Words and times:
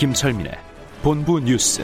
김철민의 0.00 0.52
본부 1.02 1.38
뉴스. 1.40 1.82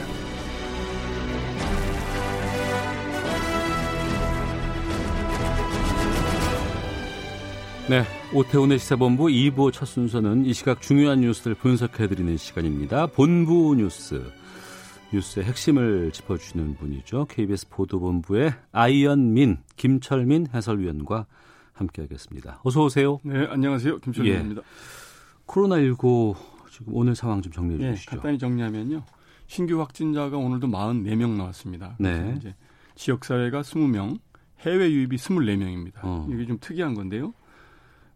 네, 7.87 8.01
오태훈의 8.33 8.79
시사본부 8.79 9.25
2부 9.25 9.71
첫 9.71 9.85
순서는 9.85 10.45
이 10.45 10.53
시각 10.53 10.81
중요한 10.81 11.21
뉴스를 11.21 11.53
분석해드리는 11.57 12.37
시간입니다. 12.37 13.05
본부 13.05 13.75
뉴스. 13.77 14.23
뉴스의 15.13 15.45
핵심을 15.45 16.11
짚어주시는 16.11 16.77
분이죠. 16.77 17.25
KBS 17.25 17.69
보도본부의 17.69 18.51
아이언민, 18.71 19.59
김철민 19.75 20.47
해설위원과 20.55 21.27
함께하겠습니다. 21.73 22.61
어서 22.63 22.83
오세요. 22.83 23.19
네, 23.21 23.45
안녕하세요. 23.47 23.99
김철민입니다. 23.99 24.63
코로나19 25.45 26.56
지금 26.77 26.93
오늘 26.93 27.15
상황 27.15 27.41
좀 27.41 27.51
정리해 27.51 27.89
예, 27.89 27.93
주시죠. 27.95 28.11
간단히 28.11 28.37
정리하면요. 28.37 29.03
신규 29.47 29.79
확진자가 29.79 30.37
오늘도 30.37 30.67
44명 30.67 31.35
나왔습니다. 31.37 31.95
네. 31.99 32.35
이제 32.37 32.53
지역 32.95 33.25
사회가 33.25 33.61
20명, 33.61 34.19
해외 34.59 34.91
유입이 34.91 35.15
24명입니다. 35.17 35.93
어. 36.03 36.27
이게 36.31 36.45
좀 36.45 36.57
특이한 36.59 36.93
건데요. 36.93 37.33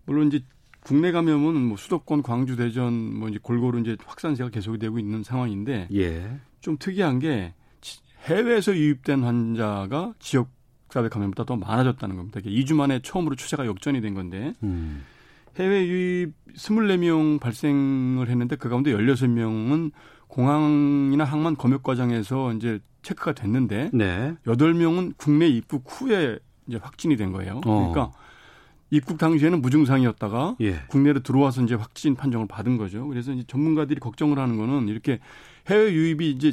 물론 0.05 0.27
이제 0.27 0.43
국내 0.83 1.11
감염은 1.11 1.55
뭐 1.61 1.77
수도권, 1.77 2.21
광주, 2.21 2.55
대전 2.55 2.93
뭐 3.19 3.29
이제 3.29 3.39
골고루 3.41 3.79
이제 3.79 3.95
확산세가 4.05 4.49
계속되고 4.49 4.99
있는 4.99 5.23
상황인데 5.23 5.87
예. 5.93 6.39
좀 6.59 6.77
특이한 6.77 7.19
게 7.19 7.53
지- 7.81 7.99
해외에서 8.25 8.75
유입된 8.75 9.23
환자가 9.23 10.13
지역 10.19 10.49
사회 10.89 11.07
감염보다 11.07 11.45
더 11.45 11.55
많아졌다는 11.55 12.15
겁니다. 12.17 12.39
이게 12.43 12.49
2주 12.49 12.75
만에 12.75 12.99
처음으로 13.01 13.35
추세가 13.35 13.65
역전이 13.65 14.01
된 14.01 14.13
건데 14.13 14.53
음. 14.63 15.03
해외 15.59 15.85
유입 15.87 16.33
24명 16.55 17.39
발생을 17.39 18.29
했는데 18.29 18.55
그 18.55 18.69
가운데 18.69 18.93
16명은 18.93 19.91
공항이나 20.27 21.23
항만 21.25 21.55
검역 21.57 21.83
과정에서 21.83 22.53
이제 22.53 22.79
체크가 23.01 23.33
됐는데 23.33 23.89
네. 23.93 24.35
8명은 24.45 25.13
국내 25.17 25.47
입국 25.47 25.83
후에 25.87 26.39
이제 26.67 26.77
확진이 26.81 27.17
된 27.17 27.31
거예요. 27.31 27.61
어. 27.65 27.91
그러니까 27.91 28.11
입국 28.91 29.17
당시에는 29.17 29.61
무증상이었다가 29.61 30.57
예. 30.61 30.81
국내로 30.87 31.21
들어와서 31.21 31.61
이제 31.63 31.75
확진 31.75 32.15
판정을 32.15 32.47
받은 32.47 32.77
거죠. 32.77 33.07
그래서 33.07 33.31
이제 33.33 33.43
전문가들이 33.47 33.99
걱정을 33.99 34.37
하는 34.37 34.57
거는 34.57 34.87
이렇게 34.89 35.19
해외 35.69 35.91
유입이 35.93 36.29
이제 36.31 36.51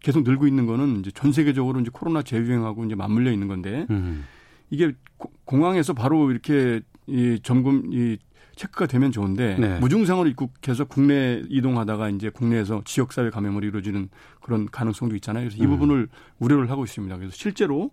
계속 0.00 0.22
늘고 0.22 0.46
있는 0.46 0.66
거는 0.66 1.00
이제 1.00 1.10
전 1.10 1.32
세계적으로 1.32 1.80
이제 1.80 1.90
코로나 1.92 2.22
재유행하고 2.22 2.84
이제 2.84 2.94
맞물려 2.94 3.30
있는 3.32 3.48
건데 3.48 3.86
음. 3.90 4.24
이게 4.70 4.92
고- 5.18 5.30
공항에서 5.44 5.92
바로 5.92 6.30
이렇게 6.30 6.80
이 7.06 7.38
점검 7.42 7.92
이 7.92 8.16
체크가 8.56 8.86
되면 8.86 9.12
좋은데 9.12 9.56
네. 9.58 9.78
무증상으로 9.78 10.28
입국해서 10.28 10.84
국내 10.84 11.42
이동하다가 11.48 12.10
이제 12.10 12.28
국내에서 12.30 12.82
지역사회 12.84 13.30
감염으로 13.30 13.66
이루어지는 13.66 14.08
그런 14.42 14.66
가능성도 14.70 15.14
있잖아요. 15.16 15.44
그래서 15.48 15.62
이 15.62 15.66
음. 15.66 15.70
부분을 15.70 16.08
우려를 16.38 16.70
하고 16.70 16.84
있습니다. 16.84 17.16
그래서 17.16 17.34
실제로 17.34 17.90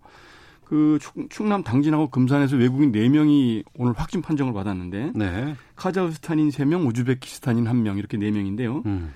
그 0.65 0.99
충- 1.01 1.29
충남 1.29 1.63
당진하고 1.63 2.09
금산에서 2.09 2.57
외국인 2.57 2.91
4명이 2.91 3.63
오늘 3.77 3.93
확진 3.93 4.21
판정을 4.21 4.51
받았는데 4.53 5.13
네. 5.15 5.55
카자흐스탄인 5.77 6.49
3명, 6.49 6.85
우즈베키스탄인 6.87 7.63
1명 7.63 7.97
이렇게 7.97 8.17
4명인데요. 8.17 8.85
음. 8.85 9.13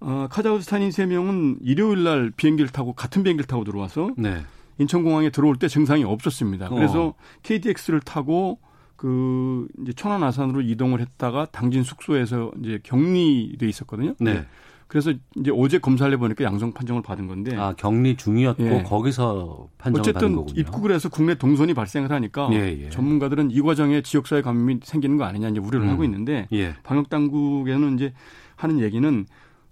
어, 0.00 0.26
카자흐스탄인 0.30 0.88
3명은 0.90 1.58
일요일 1.60 2.04
날 2.04 2.30
비행기를 2.34 2.70
타고 2.70 2.94
같은 2.94 3.22
비행기를 3.22 3.46
타고 3.46 3.64
들어와서 3.64 4.10
네. 4.16 4.42
인천공항에 4.78 5.30
들어올 5.30 5.56
때 5.56 5.68
증상이 5.68 6.04
없었습니다. 6.04 6.68
그래서 6.70 7.08
어. 7.08 7.14
KTX를 7.42 8.00
타고 8.00 8.58
그 8.96 9.68
이제 9.82 9.92
천안 9.92 10.22
아산으로 10.22 10.62
이동을 10.62 11.00
했다가 11.00 11.46
당진 11.52 11.82
숙소에서 11.82 12.50
이제 12.62 12.80
격리돼 12.82 13.68
있었거든요. 13.68 14.14
네. 14.18 14.46
그래서 14.88 15.12
이제 15.34 15.50
어제 15.52 15.78
검사를 15.78 16.12
해보니까 16.12 16.44
양성 16.44 16.72
판정을 16.72 17.02
받은 17.02 17.26
건데 17.26 17.56
아, 17.56 17.74
격리 17.76 18.16
중이었고 18.16 18.64
예. 18.64 18.82
거기서 18.84 19.68
판정을 19.78 20.00
받은 20.00 20.00
어쨌든 20.00 20.36
거군요. 20.36 20.60
입국을 20.60 20.92
해서 20.92 21.08
국내 21.08 21.34
동선이 21.34 21.74
발생을 21.74 22.12
하니까 22.12 22.48
예, 22.52 22.84
예. 22.84 22.90
전문가들은 22.90 23.50
이 23.50 23.60
과정에 23.60 24.02
지역사회 24.02 24.42
감염이 24.42 24.80
생기는 24.84 25.16
거 25.16 25.24
아니냐 25.24 25.48
이제 25.48 25.58
우려를 25.58 25.88
음. 25.88 25.92
하고 25.92 26.04
있는데 26.04 26.46
예. 26.52 26.74
방역 26.84 27.08
당국에는 27.08 27.96
이제 27.96 28.12
하는 28.54 28.78
얘기는 28.78 29.26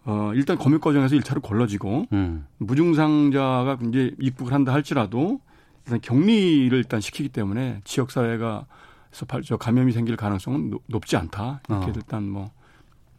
어 0.04 0.32
일단 0.34 0.58
검역 0.58 0.80
과정에서 0.80 1.14
일차로 1.14 1.40
걸러지고 1.40 2.06
음. 2.12 2.46
무증상자가 2.58 3.78
이제 3.88 4.14
입국을 4.18 4.52
한다 4.52 4.72
할지라도 4.72 5.40
일단 5.86 6.00
격리를 6.00 6.76
일단 6.76 7.00
시키기 7.00 7.28
때문에 7.28 7.80
지역 7.84 8.10
사회가 8.10 8.66
서 9.14 9.24
발- 9.26 9.42
저 9.42 9.56
감염이 9.56 9.92
생길 9.92 10.16
가능성은 10.16 10.70
높- 10.70 10.82
높지 10.88 11.16
않다. 11.16 11.62
이렇게 11.68 11.86
어. 11.86 11.92
일단 11.94 12.28
뭐 12.28 12.50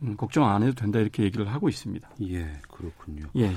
음, 0.02 0.18
걱정 0.18 0.46
안 0.46 0.62
해도 0.62 0.74
된다 0.76 1.00
이렇게 1.00 1.24
얘기를 1.24 1.48
하고 1.48 1.70
있습니다. 1.70 2.10
예, 2.30 2.52
그렇군요. 2.70 3.28
예. 3.38 3.52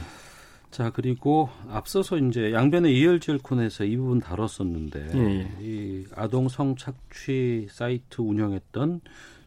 자 0.70 0.90
그리고 0.90 1.48
앞서서 1.68 2.16
이제 2.18 2.52
양변의 2.52 2.96
이열지열 2.96 3.38
콘에서 3.38 3.84
이 3.84 3.96
부분 3.96 4.20
다뤘었는데 4.20 5.10
예, 5.14 5.48
이 5.60 6.06
아동 6.14 6.48
성착취 6.48 7.66
사이트 7.70 8.20
운영했던 8.20 9.00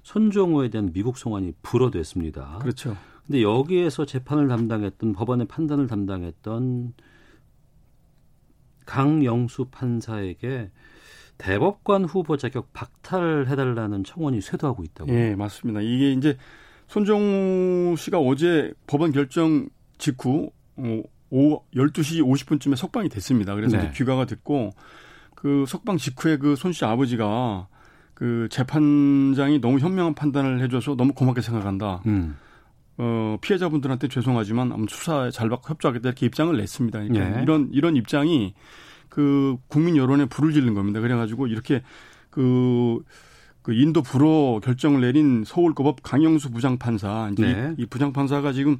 손종호에 0.03 0.69
대한 0.69 0.91
미국 0.91 1.17
송환이 1.17 1.53
불어됐습니다. 1.61 2.57
그렇죠. 2.59 2.97
근데 3.25 3.41
여기에서 3.43 4.05
재판을 4.05 4.49
담당했던 4.49 5.13
법원의 5.13 5.47
판단을 5.47 5.87
담당했던 5.87 6.93
강영수 8.85 9.65
판사에게 9.71 10.71
대법관 11.41 12.05
후보 12.05 12.37
자격 12.37 12.71
박탈해달라는 12.73 14.03
청원이 14.03 14.41
쇄도하고 14.41 14.83
있다고. 14.83 15.11
예, 15.11 15.35
맞습니다. 15.35 15.81
이게 15.81 16.11
이제 16.13 16.37
손정우 16.87 17.95
씨가 17.97 18.19
어제 18.19 18.73
법원 18.85 19.11
결정 19.11 19.67
직후 19.97 20.51
어, 20.77 21.01
오후 21.29 21.61
12시 21.75 22.21
50분쯤에 22.23 22.75
석방이 22.75 23.09
됐습니다. 23.09 23.55
그래서 23.55 23.77
네. 23.77 23.83
이제 23.85 23.93
귀가가 23.97 24.25
됐고 24.25 24.71
그 25.35 25.65
석방 25.67 25.97
직후에 25.97 26.37
그 26.37 26.55
손 26.55 26.73
씨 26.73 26.85
아버지가 26.85 27.67
그 28.13 28.47
재판장이 28.51 29.59
너무 29.61 29.79
현명한 29.79 30.13
판단을 30.13 30.61
해줘서 30.61 30.95
너무 30.95 31.13
고맙게 31.13 31.41
생각한다. 31.41 32.03
음. 32.05 32.37
어, 32.97 33.37
피해자분들한테 33.41 34.09
죄송하지만 34.09 34.85
수사에 34.89 35.31
잘 35.31 35.49
받고 35.49 35.69
협조하겠다 35.69 36.09
이렇게 36.09 36.27
입장을 36.27 36.55
냈습니다. 36.55 36.99
그러니까 36.99 37.37
네. 37.37 37.41
이런 37.41 37.69
이런 37.71 37.95
입장이 37.95 38.53
그 39.11 39.57
국민 39.67 39.95
여론에 39.95 40.25
불을 40.25 40.53
지른 40.53 40.73
겁니다. 40.73 40.99
그래가지고 40.99 41.45
이렇게 41.45 41.83
그, 42.31 42.99
그 43.61 43.73
인도 43.73 44.01
불허 44.01 44.59
결정을 44.63 45.01
내린 45.01 45.43
서울고법 45.45 46.01
강영수 46.01 46.49
부장판사 46.49 47.29
이제 47.33 47.43
네. 47.43 47.75
이, 47.77 47.83
이 47.83 47.85
부장판사가 47.85 48.53
지금 48.53 48.77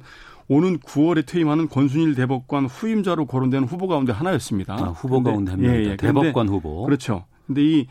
오는 0.48 0.78
9월에 0.78 1.24
퇴임하는 1.24 1.68
권순일 1.68 2.16
대법관 2.16 2.66
후임자로 2.66 3.26
거론되는 3.26 3.68
후보 3.68 3.86
가운데 3.86 4.12
하나였습니다. 4.12 4.74
아, 4.74 4.88
후보 4.88 5.22
가운데 5.22 5.52
한 5.52 5.60
명이다. 5.60 5.80
예, 5.82 5.92
예. 5.92 5.96
대법관 5.96 6.48
후보. 6.48 6.84
그렇죠. 6.84 7.26
근데 7.46 7.62
이 7.62 7.86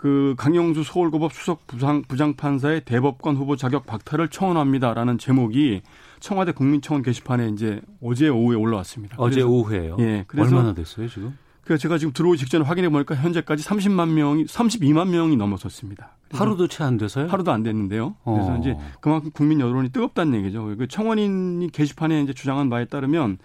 그 0.00 0.34
강영수 0.38 0.82
서울고법 0.82 1.30
수석 1.34 1.66
부장 1.66 2.00
부장판사의 2.08 2.86
대법관 2.86 3.36
후보 3.36 3.54
자격 3.56 3.84
박탈을 3.84 4.28
청원합니다라는 4.28 5.18
제목이 5.18 5.82
청와대 6.20 6.52
국민청원 6.52 7.02
게시판에 7.02 7.50
이제 7.50 7.82
어제 8.02 8.30
오후에 8.30 8.56
올라왔습니다. 8.56 9.16
어제 9.18 9.42
오후에요. 9.42 9.98
예, 9.98 10.24
그래서 10.26 10.56
얼마나 10.56 10.72
됐어요 10.72 11.06
지금? 11.06 11.36
그래서 11.64 11.80
제가 11.82 11.98
지금 11.98 12.12
들어오기 12.12 12.38
직전에 12.38 12.64
확인해 12.64 12.88
보니까 12.88 13.14
현재까지 13.14 13.64
30만 13.64 14.08
명이 14.10 14.44
32만 14.46 15.08
명이 15.08 15.36
넘어섰습니다. 15.36 16.16
하루도 16.32 16.68
채 16.68 16.84
안 16.84 16.96
돼서요? 16.96 17.26
하루도 17.28 17.52
안 17.52 17.62
됐는데요. 17.62 18.14
그래서 18.24 18.52
어. 18.54 18.58
이제 18.60 18.76
그만큼 19.00 19.30
국민 19.32 19.60
여론이 19.60 19.90
뜨겁다는 19.90 20.38
얘기죠. 20.40 20.74
그 20.78 20.86
청원인이 20.88 21.68
게시판에 21.70 22.22
이제 22.22 22.32
주장한 22.32 22.70
바에 22.70 22.84
따르면 22.86 23.38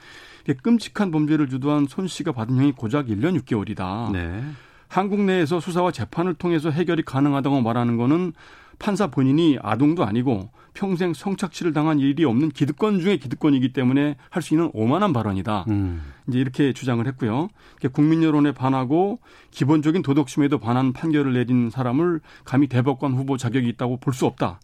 끔찍한 0.63 1.11
범죄를 1.11 1.49
주도한 1.49 1.87
손 1.89 2.07
씨가 2.07 2.31
받은 2.31 2.55
형이 2.57 2.71
고작 2.73 3.07
1년 3.07 3.39
6개월이다. 3.41 4.11
네. 4.11 4.43
한국 4.87 5.21
내에서 5.21 5.59
수사와 5.59 5.91
재판을 5.91 6.35
통해서 6.35 6.69
해결이 6.69 7.03
가능하다고 7.03 7.61
말하는 7.61 7.97
거는 7.97 8.33
판사 8.79 9.07
본인이 9.07 9.57
아동도 9.61 10.03
아니고 10.05 10.49
평생 10.73 11.13
성착취를 11.13 11.71
당한 11.73 11.99
일이 11.99 12.25
없는 12.25 12.49
기득권 12.49 12.99
중에 12.99 13.17
기득권이기 13.17 13.71
때문에 13.73 14.15
할 14.29 14.41
수 14.41 14.53
있는 14.53 14.69
오만한 14.73 15.13
발언이다. 15.13 15.65
음. 15.69 16.01
이제 16.27 16.39
이렇게 16.39 16.73
주장을 16.73 17.05
했고요. 17.07 17.47
국민 17.93 18.21
여론에 18.23 18.51
반하고 18.51 19.19
기본적인 19.51 20.01
도덕심에도 20.01 20.59
반한 20.59 20.91
판결을 20.93 21.33
내린 21.33 21.69
사람을 21.69 22.19
감히 22.43 22.67
대법관 22.67 23.13
후보 23.13 23.37
자격이 23.37 23.67
있다고 23.69 23.97
볼 23.97 24.13
수 24.13 24.25
없다. 24.25 24.59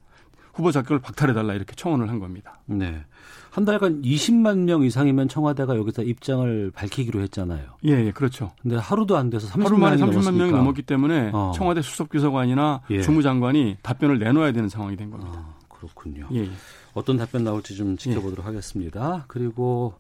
후보 0.54 0.72
자격을 0.72 1.00
박탈해달라 1.00 1.54
이렇게 1.54 1.76
청원을 1.76 2.10
한 2.10 2.20
겁니다. 2.20 2.60
네. 2.66 3.04
한 3.52 3.66
달간 3.66 4.02
20만 4.02 4.60
명 4.60 4.84
이상이면 4.84 5.28
청와대가 5.28 5.76
여기서 5.76 6.04
입장을 6.04 6.72
밝히기로 6.74 7.22
했잖아요. 7.22 7.66
예, 7.86 8.06
예 8.06 8.12
그렇죠. 8.12 8.52
근데 8.62 8.78
하루도 8.78 9.18
안 9.18 9.30
돼서 9.30 9.48
30만 9.48 9.64
하루 9.66 9.78
만에 9.78 9.96
30만 9.98 10.00
넘었으니까. 10.00 10.32
명이 10.32 10.52
넘었기 10.52 10.82
때문에 10.84 11.32
어. 11.34 11.52
청와대 11.56 11.82
수석비서관이나 11.82 12.82
예. 12.92 13.02
주무장관이 13.02 13.78
답변을 13.82 14.20
내놓아야 14.20 14.54
되는 14.54 14.70
상황이 14.70 14.96
된 14.96 15.10
겁니다. 15.12 15.34
아, 15.36 15.54
그렇군요. 15.68 16.28
예, 16.34 16.40
예. 16.44 16.50
어떤 16.94 17.18
답변 17.18 17.44
나올지 17.44 17.76
좀 17.76 17.98
지켜보도록 17.98 18.46
하겠습니다. 18.46 19.26
그리고 19.28 19.96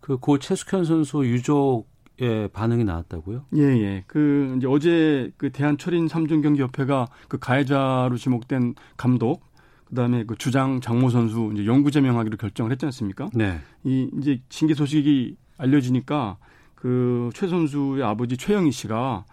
그 0.00 0.16
고 0.18 0.38
최숙현 0.38 0.84
선수 0.84 1.24
유족의 1.24 2.48
반응이 2.52 2.84
나왔다고요? 2.84 3.44
예, 3.56 3.62
예. 3.62 4.04
그 4.06 4.54
이제 4.56 4.66
어제 4.68 5.32
그 5.36 5.50
대한철인 5.50 6.06
삼중경기협회가 6.08 7.06
그 7.28 7.38
가해자로 7.38 8.16
지목된 8.16 8.74
감독 8.96 9.42
그다음에 9.88 10.24
그 10.24 10.36
주장 10.36 10.80
장모 10.80 11.10
선수 11.10 11.50
이제 11.54 11.66
영구 11.66 11.90
제명하기로 11.90 12.36
결정을 12.36 12.72
했지 12.72 12.84
않습니까? 12.86 13.28
네. 13.34 13.60
이 13.84 14.10
이제 14.18 14.40
징계 14.48 14.74
소식이 14.74 15.36
알려지니까 15.58 16.38
그 16.74 17.30
최 17.34 17.48
선수의 17.48 18.02
아버지 18.02 18.36
최영희 18.36 18.70
씨가 18.72 19.24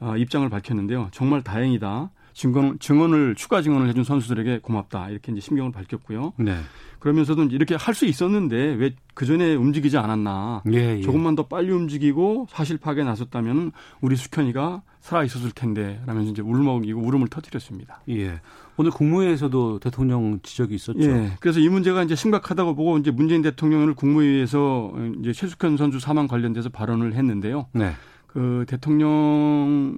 아, 0.00 0.16
입장을 0.16 0.48
밝혔는데요. 0.48 1.08
정말 1.12 1.42
다행이다. 1.42 2.10
증언, 2.36 2.78
증언을 2.78 3.34
추가 3.34 3.62
증언을 3.62 3.88
해준 3.88 4.04
선수들에게 4.04 4.58
고맙다 4.58 5.08
이렇게 5.08 5.32
이제 5.32 5.40
심경을 5.40 5.72
밝혔고요. 5.72 6.34
네. 6.36 6.58
그러면서도 6.98 7.44
이렇게 7.44 7.74
할 7.74 7.94
수 7.94 8.04
있었는데 8.04 8.56
왜 8.74 8.94
그 9.16 9.24
전에 9.24 9.54
움직이지 9.54 9.96
않았나? 9.96 10.62
예, 10.74 10.98
예. 10.98 11.00
조금만 11.00 11.36
더 11.36 11.46
빨리 11.46 11.70
움직이고 11.70 12.48
사실 12.50 12.76
파악에 12.76 13.02
나섰다면 13.02 13.72
우리 14.02 14.14
숙현이가 14.14 14.82
살아 15.00 15.24
있었을 15.24 15.52
텐데 15.52 16.02
라면서 16.04 16.32
이제 16.32 16.42
울먹이고 16.42 17.00
울음을 17.00 17.28
터뜨렸습니다. 17.28 18.02
예. 18.10 18.42
오늘 18.76 18.90
국무회에서도 18.90 19.78
대통령 19.78 20.38
지적이 20.42 20.74
있었죠. 20.74 21.00
예. 21.00 21.32
그래서 21.40 21.60
이 21.60 21.70
문제가 21.70 22.02
이제 22.02 22.14
심각하다고 22.14 22.74
보고 22.74 22.98
이제 22.98 23.10
문재인 23.10 23.40
대통령을 23.40 23.94
국무회의에서 23.94 24.92
이제 25.20 25.32
최숙현 25.32 25.78
선수 25.78 25.98
사망 25.98 26.28
관련돼서 26.28 26.68
발언을 26.68 27.14
했는데요. 27.14 27.68
네. 27.72 27.92
그 28.26 28.66
대통령 28.68 29.96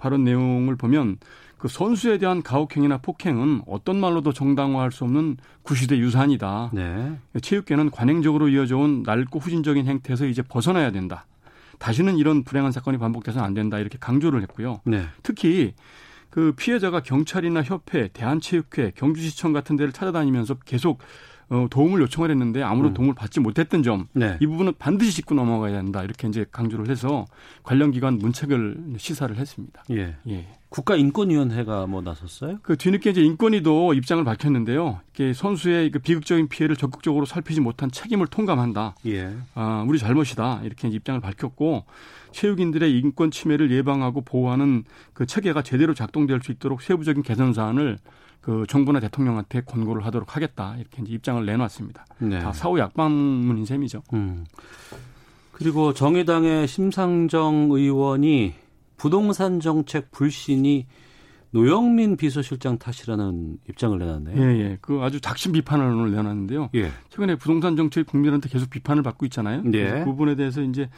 발언 0.00 0.24
내용을 0.24 0.76
보면 0.76 1.18
그 1.58 1.68
선수에 1.68 2.16
대한 2.18 2.42
가혹행위나 2.42 2.98
폭행은 2.98 3.62
어떤 3.66 4.00
말로도 4.00 4.32
정당화할 4.32 4.90
수 4.90 5.04
없는 5.04 5.36
구시대 5.62 5.98
유산이다. 5.98 6.70
네. 6.72 7.18
체육계는 7.40 7.90
관행적으로 7.90 8.48
이어져온 8.48 9.02
낡고 9.04 9.38
후진적인 9.38 9.86
행태에서 9.86 10.24
이제 10.26 10.42
벗어나야 10.42 10.90
된다. 10.90 11.26
다시는 11.78 12.16
이런 12.16 12.44
불행한 12.44 12.72
사건이 12.72 12.98
반복돼서는 12.98 13.44
안 13.44 13.52
된다. 13.52 13.78
이렇게 13.78 13.98
강조를 13.98 14.40
했고요. 14.42 14.80
네. 14.84 15.04
특히 15.22 15.74
그 16.30 16.52
피해자가 16.56 17.00
경찰이나 17.00 17.62
협회, 17.62 18.08
대한체육회, 18.08 18.92
경주시청 18.96 19.52
같은 19.52 19.76
데를 19.76 19.92
찾아다니면서 19.92 20.54
계속 20.64 21.00
어, 21.50 21.66
도움을 21.68 22.00
요청을 22.02 22.30
했는데 22.30 22.62
아무런 22.62 22.92
음. 22.92 22.94
도움을 22.94 23.14
받지 23.14 23.40
못했던 23.40 23.82
점, 23.82 24.06
네. 24.12 24.38
이 24.40 24.46
부분은 24.46 24.74
반드시 24.78 25.16
짚고 25.16 25.34
넘어가야 25.34 25.72
된다. 25.72 26.02
이렇게 26.04 26.28
이제 26.28 26.46
강조를 26.50 26.88
해서 26.88 27.26
관련 27.64 27.90
기관 27.90 28.18
문책을 28.18 28.94
시사를 28.96 29.36
했습니다. 29.36 29.82
예. 29.90 30.16
예. 30.28 30.46
국가인권위원회가 30.68 31.88
뭐 31.88 32.00
나섰어요? 32.00 32.60
그 32.62 32.76
뒤늦게 32.76 33.10
이제 33.10 33.22
인권위도 33.22 33.94
입장을 33.94 34.22
밝혔는데요. 34.22 35.00
이게 35.12 35.32
선수의 35.32 35.90
그 35.90 35.98
비극적인 35.98 36.48
피해를 36.48 36.76
적극적으로 36.76 37.26
살피지 37.26 37.60
못한 37.60 37.90
책임을 37.90 38.28
통감한다. 38.28 38.94
예. 39.06 39.34
아, 39.54 39.84
우리 39.88 39.98
잘못이다. 39.98 40.60
이렇게 40.62 40.86
입장을 40.86 41.20
밝혔고 41.20 41.84
체육인들의 42.30 42.96
인권 42.96 43.32
침해를 43.32 43.72
예방하고 43.72 44.20
보호하는 44.20 44.84
그 45.12 45.26
체계가 45.26 45.62
제대로 45.62 45.94
작동될 45.94 46.40
수 46.44 46.52
있도록 46.52 46.82
세부적인 46.82 47.24
개선 47.24 47.52
사안을 47.52 47.98
그 48.40 48.64
정부나 48.68 49.00
대통령한테 49.00 49.60
권고를 49.62 50.04
하도록 50.06 50.34
하겠다. 50.34 50.76
이렇게 50.78 51.02
이제 51.02 51.12
입장을 51.12 51.44
내놨습니다. 51.44 52.06
네. 52.18 52.40
다 52.40 52.52
사후 52.52 52.78
약방문인 52.78 53.64
셈이죠. 53.64 54.02
음. 54.14 54.44
그리고 55.52 55.92
정의당의 55.92 56.66
심상정 56.66 57.68
의원이 57.70 58.54
부동산 58.96 59.60
정책 59.60 60.10
불신이 60.10 60.86
노영민 61.52 62.16
비서실장 62.16 62.78
탓이라는 62.78 63.58
입장을 63.68 63.98
내놨네요. 63.98 64.40
예, 64.40 64.58
예. 64.60 64.78
그 64.80 65.00
아주 65.02 65.20
작심 65.20 65.52
비판을 65.52 65.84
오늘 65.84 66.12
내놨는데요. 66.12 66.70
예. 66.76 66.90
최근에 67.08 67.36
부동산 67.36 67.76
정책이 67.76 68.06
국민한테 68.06 68.48
계속 68.48 68.70
비판을 68.70 69.02
받고 69.02 69.26
있잖아요. 69.26 69.62
네. 69.62 69.70
그래서 69.70 69.98
그 69.98 70.04
부분에 70.04 70.36
대해서 70.36 70.62
이제 70.62 70.88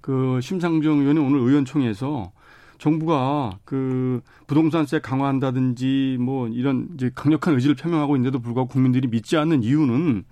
그 0.00 0.40
심상정 0.42 0.98
의원이 0.98 1.18
오늘 1.18 1.38
의원총회에서 1.38 2.32
정부가 2.80 3.58
그 3.64 4.22
부동산세 4.46 5.00
강화한다든지 5.00 6.16
뭐 6.18 6.48
이런 6.48 6.88
이제 6.94 7.10
강력한 7.14 7.54
의지를 7.54 7.76
표명하고 7.76 8.16
있는데도 8.16 8.40
불구하고 8.40 8.70
국민들이 8.70 9.06
믿지 9.06 9.36
않는 9.36 9.62
이유는 9.62 10.24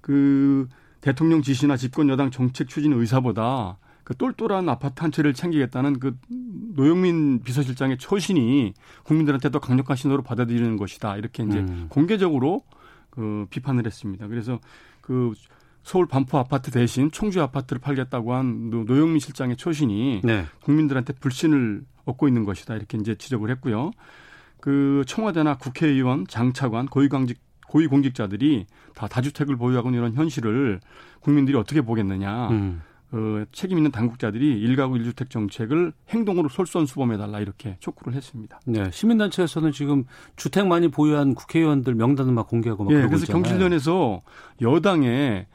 그 0.00 0.68
대통령 1.00 1.40
지시나 1.40 1.76
집권 1.76 2.08
여당 2.08 2.32
정책 2.32 2.68
추진 2.68 2.92
의사보다 2.92 3.78
그 4.02 4.16
똘똘한 4.16 4.68
아파트 4.68 5.02
한 5.02 5.12
채를 5.12 5.34
챙기겠다는 5.34 6.00
그 6.00 6.16
노영민 6.74 7.42
비서실장의 7.42 7.98
처신이 7.98 8.74
국민들한테 9.04 9.50
더 9.50 9.60
강력한 9.60 9.96
신호로 9.96 10.22
받아들이는 10.24 10.76
것이다. 10.76 11.16
이렇게 11.16 11.44
이제 11.44 11.60
음. 11.60 11.86
공개적으로 11.88 12.64
그 13.10 13.46
비판을 13.50 13.86
했습니다. 13.86 14.26
그래서 14.26 14.58
그 15.00 15.32
서울 15.84 16.06
반포 16.06 16.38
아파트 16.38 16.70
대신 16.70 17.10
청주 17.12 17.40
아파트를 17.42 17.78
팔겠다고 17.80 18.34
한 18.34 18.70
노- 18.70 18.84
노영민 18.84 19.18
실장의 19.20 19.56
처신이 19.56 20.22
네. 20.24 20.44
국민들한테 20.62 21.12
불신을 21.12 21.84
얻고 22.06 22.26
있는 22.26 22.44
것이다. 22.44 22.74
이렇게 22.74 22.98
이제 22.98 23.14
지적을 23.14 23.50
했고요. 23.50 23.90
그 24.60 25.04
청와대나 25.06 25.58
국회의원, 25.58 26.26
장차관, 26.26 26.86
고위공직 26.86 27.38
고위공직자들이 27.68 28.66
다 28.94 29.08
다주택을 29.08 29.56
보유하고 29.56 29.88
있는 29.88 30.00
이런 30.00 30.14
현실을 30.14 30.80
국민들이 31.20 31.56
어떻게 31.56 31.80
보겠느냐. 31.82 32.48
음. 32.48 32.82
그 33.10 33.46
책임 33.52 33.76
있는 33.78 33.90
당국자들이 33.92 34.58
일가구 34.60 34.96
일주택 34.96 35.30
정책을 35.30 35.92
행동으로 36.08 36.48
솔선수범해달라 36.48 37.40
이렇게 37.40 37.76
촉구를 37.80 38.14
했습니다. 38.14 38.58
네. 38.66 38.90
시민단체에서는 38.90 39.70
지금 39.72 40.04
주택 40.36 40.66
많이 40.66 40.88
보유한 40.88 41.34
국회의원들 41.34 41.94
명단을 41.94 42.32
막 42.32 42.48
공개하고 42.48 42.84
막 42.84 42.90
예, 42.90 42.96
그러고 42.96 43.10
그래서 43.10 43.24
있잖아요. 43.24 43.42
경실련에서 43.42 44.22
여당에 44.62 45.46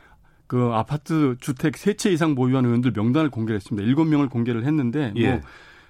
그 0.49 0.71
아파트 0.73 1.37
주택 1.39 1.77
세 1.77 1.93
채 1.93 2.11
이상 2.11 2.35
보유한 2.35 2.65
의원들 2.65 2.91
명단을 2.93 3.29
공개했습니다. 3.29 3.87
일곱 3.87 4.05
명을 4.05 4.27
공개를 4.27 4.65
했는데 4.65 5.13
예. 5.15 5.29
뭐 5.29 5.41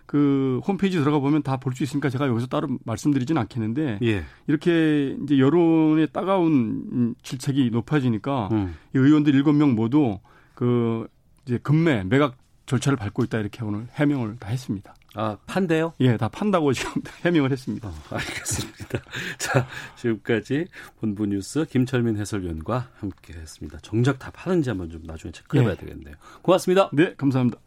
그 0.10 0.60
홈페이지 0.66 0.98
들어가 0.98 1.20
보면 1.20 1.44
다 1.44 1.58
볼 1.58 1.76
수 1.76 1.84
있으니까 1.84 2.10
제가 2.10 2.28
여기서 2.28 2.48
따로 2.48 2.68
말씀드리지는 2.84 3.40
않겠는데 3.44 4.00
예. 4.02 4.24
이렇게 4.48 5.16
이제 5.24 5.38
여론의 5.38 6.08
따가운 6.12 6.88
음, 6.92 7.16
질책이 7.22 7.70
높아지니까 7.70 8.50
음. 8.52 8.74
이 8.96 8.98
의원들 8.98 9.36
일곱 9.36 9.54
명 9.54 9.76
모두 9.76 10.18
그 10.56 11.08
이제 11.46 11.60
금매 11.62 12.06
매각 12.06 12.38
절차를 12.66 12.98
밟고 12.98 13.24
있다 13.26 13.38
이렇게 13.38 13.64
오늘 13.64 13.86
해명을 13.94 14.38
다 14.40 14.50
했습니다. 14.50 14.96
아, 15.16 15.38
판대요? 15.46 15.94
예, 16.00 16.18
다 16.18 16.28
판다고 16.30 16.72
지금 16.74 17.02
해명을 17.26 17.52
했습니다. 17.52 17.90
어, 17.90 17.94
알겠습니다. 18.12 19.00
자, 19.40 19.68
지금까지 19.98 20.68
본부 21.00 21.26
뉴스 21.26 21.66
김철민 21.66 22.18
해설위원과 22.18 22.90
함께 23.00 23.34
했습니다. 23.34 23.80
정작 23.82 24.20
다 24.20 24.32
파는지 24.32 24.70
한번 24.70 24.90
좀 24.90 25.02
나중에 25.04 25.32
체크해 25.32 25.64
봐야 25.64 25.74
예. 25.74 25.78
되겠네요. 25.78 26.16
고맙습니다. 26.42 26.90
네, 26.94 27.16
감사합니다. 27.16 27.60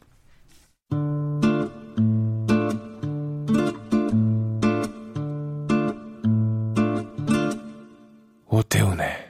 오태훈의 8.47 9.22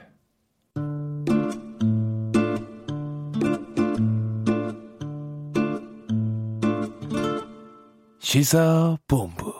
시사본부 8.33 9.53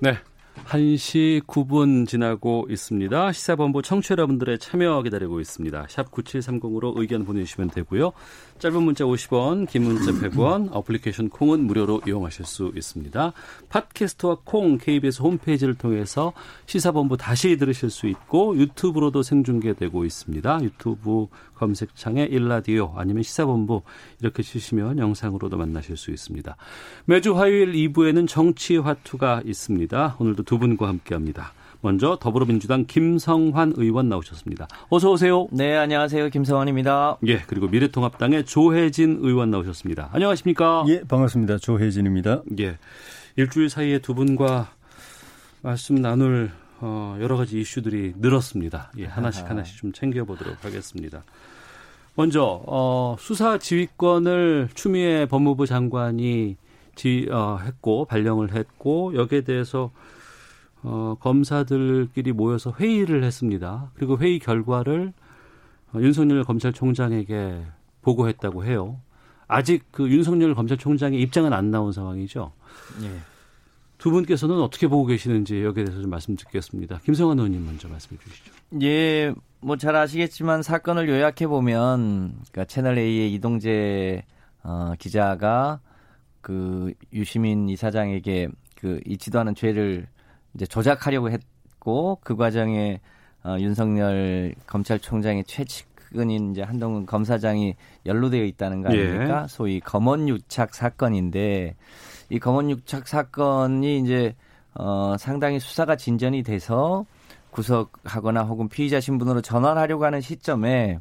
네. 0.00 0.18
1시 0.66 1.42
9분 1.46 2.06
지나고 2.06 2.66
있습니다. 2.68 3.32
시사본부 3.32 3.82
청취자 3.82 4.12
여러분들의 4.12 4.58
참여 4.58 5.02
기다리고 5.02 5.40
있습니다. 5.40 5.86
샵 5.88 6.10
9730으로 6.10 6.92
의견 6.96 7.24
보내주시면 7.24 7.70
되고요. 7.70 8.12
짧은 8.62 8.80
문자 8.80 9.02
50원, 9.02 9.68
긴 9.68 9.82
문자 9.82 10.12
100원, 10.12 10.68
어플리케이션 10.70 11.30
콩은 11.30 11.66
무료로 11.66 12.02
이용하실 12.06 12.44
수 12.44 12.70
있습니다. 12.76 13.32
팟캐스트와 13.68 14.36
콩 14.44 14.78
KBS 14.78 15.20
홈페이지를 15.20 15.74
통해서 15.74 16.32
시사본부 16.66 17.16
다시 17.16 17.56
들으실 17.56 17.90
수 17.90 18.06
있고 18.06 18.56
유튜브로도 18.56 19.24
생중계되고 19.24 20.04
있습니다. 20.04 20.62
유튜브 20.62 21.26
검색창에 21.56 22.22
일라디오 22.30 22.94
아니면 22.96 23.24
시사본부 23.24 23.82
이렇게 24.20 24.44
치시면 24.44 25.00
영상으로도 25.00 25.56
만나실 25.56 25.96
수 25.96 26.12
있습니다. 26.12 26.56
매주 27.06 27.36
화요일 27.36 27.72
2부에는 27.72 28.28
정치 28.28 28.76
화투가 28.76 29.42
있습니다. 29.44 30.18
오늘도 30.20 30.44
두 30.44 30.60
분과 30.60 30.86
함께합니다. 30.86 31.52
먼저 31.82 32.16
더불어민주당 32.20 32.86
김성환 32.86 33.74
의원 33.76 34.08
나오셨습니다. 34.08 34.68
어서 34.88 35.10
오세요. 35.10 35.48
네, 35.50 35.76
안녕하세요. 35.76 36.30
김성환입니다. 36.30 37.18
예, 37.26 37.38
그리고 37.40 37.66
미래통합당의 37.66 38.44
조혜진 38.44 39.18
의원 39.20 39.50
나오셨습니다. 39.50 40.10
안녕하십니까? 40.12 40.84
예, 40.86 41.02
반갑습니다. 41.02 41.58
조혜진입니다. 41.58 42.42
예. 42.60 42.78
일주일 43.34 43.68
사이에 43.68 43.98
두 43.98 44.14
분과 44.14 44.70
말씀 45.62 45.96
나눌 45.96 46.52
어, 46.80 47.16
여러 47.20 47.36
가지 47.36 47.60
이슈들이 47.60 48.14
늘었습니다. 48.16 48.92
예, 48.98 49.06
하나씩 49.06 49.50
하나씩 49.50 49.76
좀 49.76 49.92
챙겨보도록 49.92 50.64
하겠습니다. 50.64 51.24
먼저 52.14 52.62
어, 52.64 53.16
수사 53.18 53.58
지휘권을 53.58 54.68
추미애 54.74 55.26
법무부 55.26 55.66
장관이 55.66 56.56
지, 56.94 57.26
어, 57.32 57.58
했고 57.60 58.04
발령을 58.04 58.54
했고 58.54 59.14
여기에 59.16 59.40
대해서 59.40 59.90
어, 60.82 61.16
검사들끼리 61.20 62.32
모여서 62.32 62.72
회의를 62.78 63.24
했습니다. 63.24 63.90
그리고 63.94 64.18
회의 64.18 64.38
결과를 64.38 65.12
어, 65.94 66.00
윤석열 66.00 66.44
검찰총장에게 66.44 67.62
보고했다고 68.02 68.64
해요. 68.64 69.00
아직 69.46 69.84
그 69.90 70.08
윤석열 70.08 70.54
검찰총장의 70.54 71.20
입장은 71.20 71.52
안 71.52 71.70
나온 71.70 71.92
상황이죠. 71.92 72.52
예. 73.02 73.10
두 73.98 74.10
분께서는 74.10 74.60
어떻게 74.60 74.88
보고 74.88 75.06
계시는지 75.06 75.62
여기에 75.62 75.84
대해서 75.84 76.02
좀 76.02 76.10
말씀 76.10 76.34
듣겠습니다. 76.34 76.98
김성환 77.04 77.38
의원님 77.38 77.64
먼저 77.64 77.86
말씀해 77.88 78.18
주시죠. 78.20 78.52
예, 78.82 79.32
뭐 79.60 79.76
잘 79.76 79.94
아시겠지만 79.94 80.62
사건을 80.64 81.08
요약해 81.08 81.46
보면 81.46 82.32
그러니까 82.50 82.64
채널 82.64 82.98
A의 82.98 83.32
이동재 83.34 84.24
어, 84.64 84.94
기자가 84.98 85.78
그 86.40 86.92
유시민 87.12 87.68
이사장에게 87.68 88.48
그 88.74 89.00
있지도 89.06 89.38
않은 89.38 89.54
죄를 89.54 90.08
이제 90.54 90.66
조작하려고 90.66 91.30
했고 91.30 92.18
그 92.22 92.36
과정에 92.36 93.00
어, 93.44 93.56
윤석열 93.58 94.54
검찰총장의 94.66 95.44
최측근인 95.44 96.52
이제 96.52 96.62
한동훈 96.62 97.06
검사장이 97.06 97.74
연루되어 98.06 98.44
있다는 98.44 98.82
거 98.82 98.90
아닙니까? 98.90 99.42
예. 99.42 99.48
소위 99.48 99.80
검언 99.80 100.28
유착 100.28 100.74
사건인데 100.74 101.74
이 102.30 102.38
검언 102.38 102.70
유착 102.70 103.08
사건이 103.08 104.00
이제 104.00 104.34
어, 104.74 105.16
상당히 105.18 105.58
수사가 105.58 105.96
진전이 105.96 106.42
돼서 106.42 107.04
구속하거나 107.50 108.42
혹은 108.44 108.68
피의자 108.68 109.00
신분으로 109.00 109.42
전환하려고 109.42 110.04
하는 110.04 110.20
시점에 110.20 110.98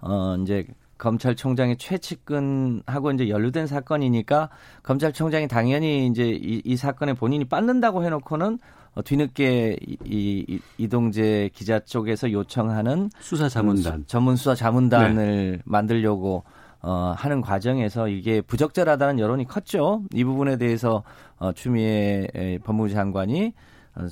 어 0.00 0.36
이제 0.36 0.66
검찰총장의 1.02 1.78
최측근하고 1.78 3.10
이제 3.10 3.28
연루된 3.28 3.66
사건이니까 3.66 4.50
검찰총장이 4.84 5.48
당연히 5.48 6.06
이제 6.06 6.28
이, 6.28 6.62
이 6.64 6.76
사건에 6.76 7.12
본인이 7.12 7.44
빠는다고 7.44 8.04
해놓고는 8.04 8.60
어, 8.94 9.02
뒤늦게 9.02 9.78
이, 9.84 9.96
이 10.04 10.60
이동재 10.78 11.50
기자 11.54 11.80
쪽에서 11.80 12.30
요청하는 12.30 13.10
수사 13.18 13.48
자문단. 13.48 14.04
전문 14.06 14.36
수사 14.36 14.54
자문단을 14.54 15.62
만들려고 15.64 16.44
어, 16.82 17.14
하는 17.16 17.40
과정에서 17.40 18.06
이게 18.06 18.40
부적절하다는 18.40 19.18
여론이 19.18 19.46
컸죠. 19.46 20.04
이 20.14 20.22
부분에 20.22 20.56
대해서 20.56 21.02
어, 21.38 21.52
추미애 21.52 22.28
에, 22.32 22.58
법무부 22.58 22.90
장관이 22.90 23.52
어, 23.96 24.06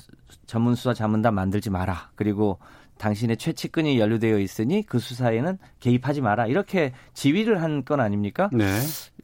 전문 0.46 0.74
수사 0.74 0.92
자문단 0.92 1.34
만들지 1.34 1.70
마라. 1.70 2.10
그리고 2.16 2.58
당신의 3.00 3.38
최측근이 3.38 3.98
연루되어 3.98 4.38
있으니 4.38 4.82
그 4.84 4.98
수사에는 4.98 5.56
개입하지 5.80 6.20
마라. 6.20 6.46
이렇게 6.46 6.92
지휘를 7.14 7.62
한 7.62 7.82
건 7.84 7.98
아닙니까? 8.00 8.50
네. 8.52 8.66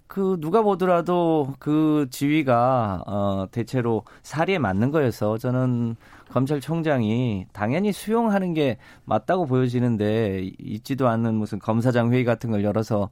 그 0.06 0.38
누가 0.40 0.62
보더라도 0.62 1.52
그 1.58 2.06
지위가 2.10 3.02
어 3.06 3.46
대체로 3.50 4.02
사리에 4.22 4.58
맞는 4.58 4.90
거여서 4.92 5.36
저는 5.36 5.96
검찰총장이 6.30 7.46
당연히 7.52 7.92
수용하는 7.92 8.54
게 8.54 8.78
맞다고 9.04 9.46
보여지는데 9.46 10.50
있지도 10.58 11.08
않는 11.08 11.34
무슨 11.34 11.58
검사장 11.58 12.12
회의 12.12 12.24
같은 12.24 12.50
걸 12.50 12.64
열어서 12.64 13.10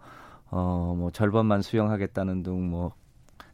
어뭐 0.51 1.11
절반만 1.13 1.61
수용하겠다는 1.63 2.43
등 2.43 2.71
뭐 2.71 2.93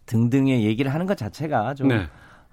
등등의 0.07 0.64
얘기를 0.64 0.93
하는 0.93 1.07
것 1.07 1.17
자체가 1.17 1.75
좀 1.75 1.88
네. 1.88 2.07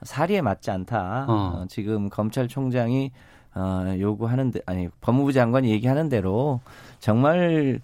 사리에 0.03 0.41
맞지 0.41 0.69
않다. 0.71 1.25
어. 1.27 1.33
어, 1.33 1.65
지금 1.67 2.07
검찰총장이 2.09 3.11
어, 3.57 3.99
요구하는 3.99 4.51
데 4.51 4.59
아니 4.65 4.87
법무부 5.01 5.33
장관이 5.33 5.69
얘기하는 5.71 6.09
대로 6.09 6.61
정말 6.99 7.79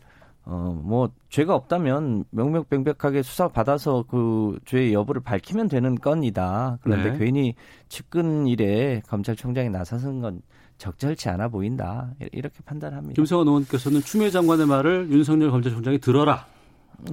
어, 0.45 0.77
뭐, 0.83 1.09
죄가 1.29 1.55
없다면 1.55 2.25
명명백백하게 2.31 3.23
수사 3.23 3.47
받아서 3.47 4.03
그 4.09 4.59
죄의 4.65 4.93
여부를 4.93 5.21
밝히면 5.21 5.69
되는 5.69 5.95
건이다. 5.95 6.79
그런데 6.81 7.11
네. 7.11 7.17
괜히 7.17 7.55
측근 7.87 8.45
일에 8.47 9.01
검찰총장이 9.07 9.69
나서는 9.69 10.19
건 10.19 10.41
적절치 10.77 11.29
않아 11.29 11.47
보인다. 11.47 12.11
이렇게 12.33 12.57
판단합니다. 12.65 13.15
김성환 13.15 13.47
의원께서는 13.47 14.01
추미애 14.01 14.29
장관의 14.29 14.67
말을 14.67 15.07
윤석열 15.11 15.49
검찰총장이 15.49 15.99
들어라. 15.99 16.45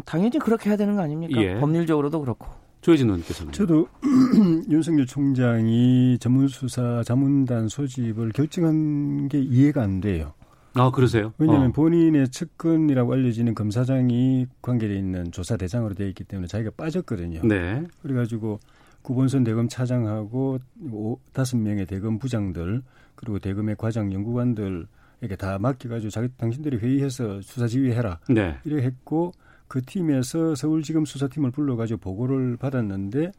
당연히 0.04 0.38
그렇게 0.40 0.70
해야 0.70 0.76
되는 0.76 0.96
거 0.96 1.02
아닙니까? 1.02 1.40
예. 1.40 1.54
법률적으로도 1.60 2.20
그렇고. 2.20 2.48
조혜진 2.80 3.08
의원께서는. 3.08 3.52
저도 3.52 3.88
윤석열 4.70 5.06
총장이 5.06 6.18
전문수사 6.18 7.02
자문단 7.04 7.68
소집을 7.68 8.30
결정한 8.32 9.28
게 9.28 9.38
이해가 9.40 9.82
안 9.82 10.00
돼요. 10.00 10.32
아, 10.74 10.90
그러세요? 10.90 11.32
왜냐하면 11.38 11.70
어. 11.70 11.72
본인의 11.72 12.28
측근이라고 12.30 13.12
알려지는 13.12 13.54
검사장이 13.54 14.46
관계돼 14.62 14.96
있는 14.96 15.32
조사 15.32 15.56
대장으로 15.56 15.94
되어 15.94 16.06
있기 16.08 16.24
때문에 16.24 16.46
자기가 16.46 16.70
빠졌거든요. 16.76 17.42
네. 17.44 17.82
그래가지고 18.02 18.60
구본선 19.02 19.44
대검 19.44 19.68
차장하고 19.68 20.58
오- 20.92 21.18
다섯 21.32 21.56
명의 21.56 21.86
대검 21.86 22.18
부장들 22.18 22.82
그리고 23.16 23.38
대검의 23.38 23.76
과장 23.78 24.12
연구관들에게 24.12 25.36
다 25.38 25.58
맡겨가지고 25.58 26.10
자기 26.10 26.28
당신들이 26.36 26.76
회의해서 26.78 27.40
수사 27.42 27.66
지휘해라 27.66 28.20
네. 28.28 28.56
이렇게 28.64 28.84
했고 28.84 29.32
그 29.70 29.80
팀에서 29.82 30.56
서울지검 30.56 31.04
수사팀을 31.04 31.52
불러가지고 31.52 32.00
보고를 32.00 32.56
받았는데 32.56 33.30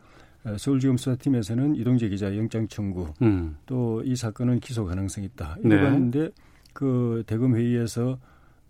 어, 0.46 0.58
서울지검 0.58 0.96
수사팀에서는 0.98 1.76
이동재 1.76 2.08
기자 2.08 2.36
영장 2.38 2.68
청구 2.68 3.14
음. 3.22 3.58
또이 3.66 4.16
사건은 4.16 4.62
기소 4.62 4.86
가능성이 4.86 5.28
있다 5.28 5.58
네. 5.62 5.76
이러고 5.76 5.88
하는데 5.88 6.30
그 6.74 7.24
대검 7.28 7.56
회의에서 7.56 8.18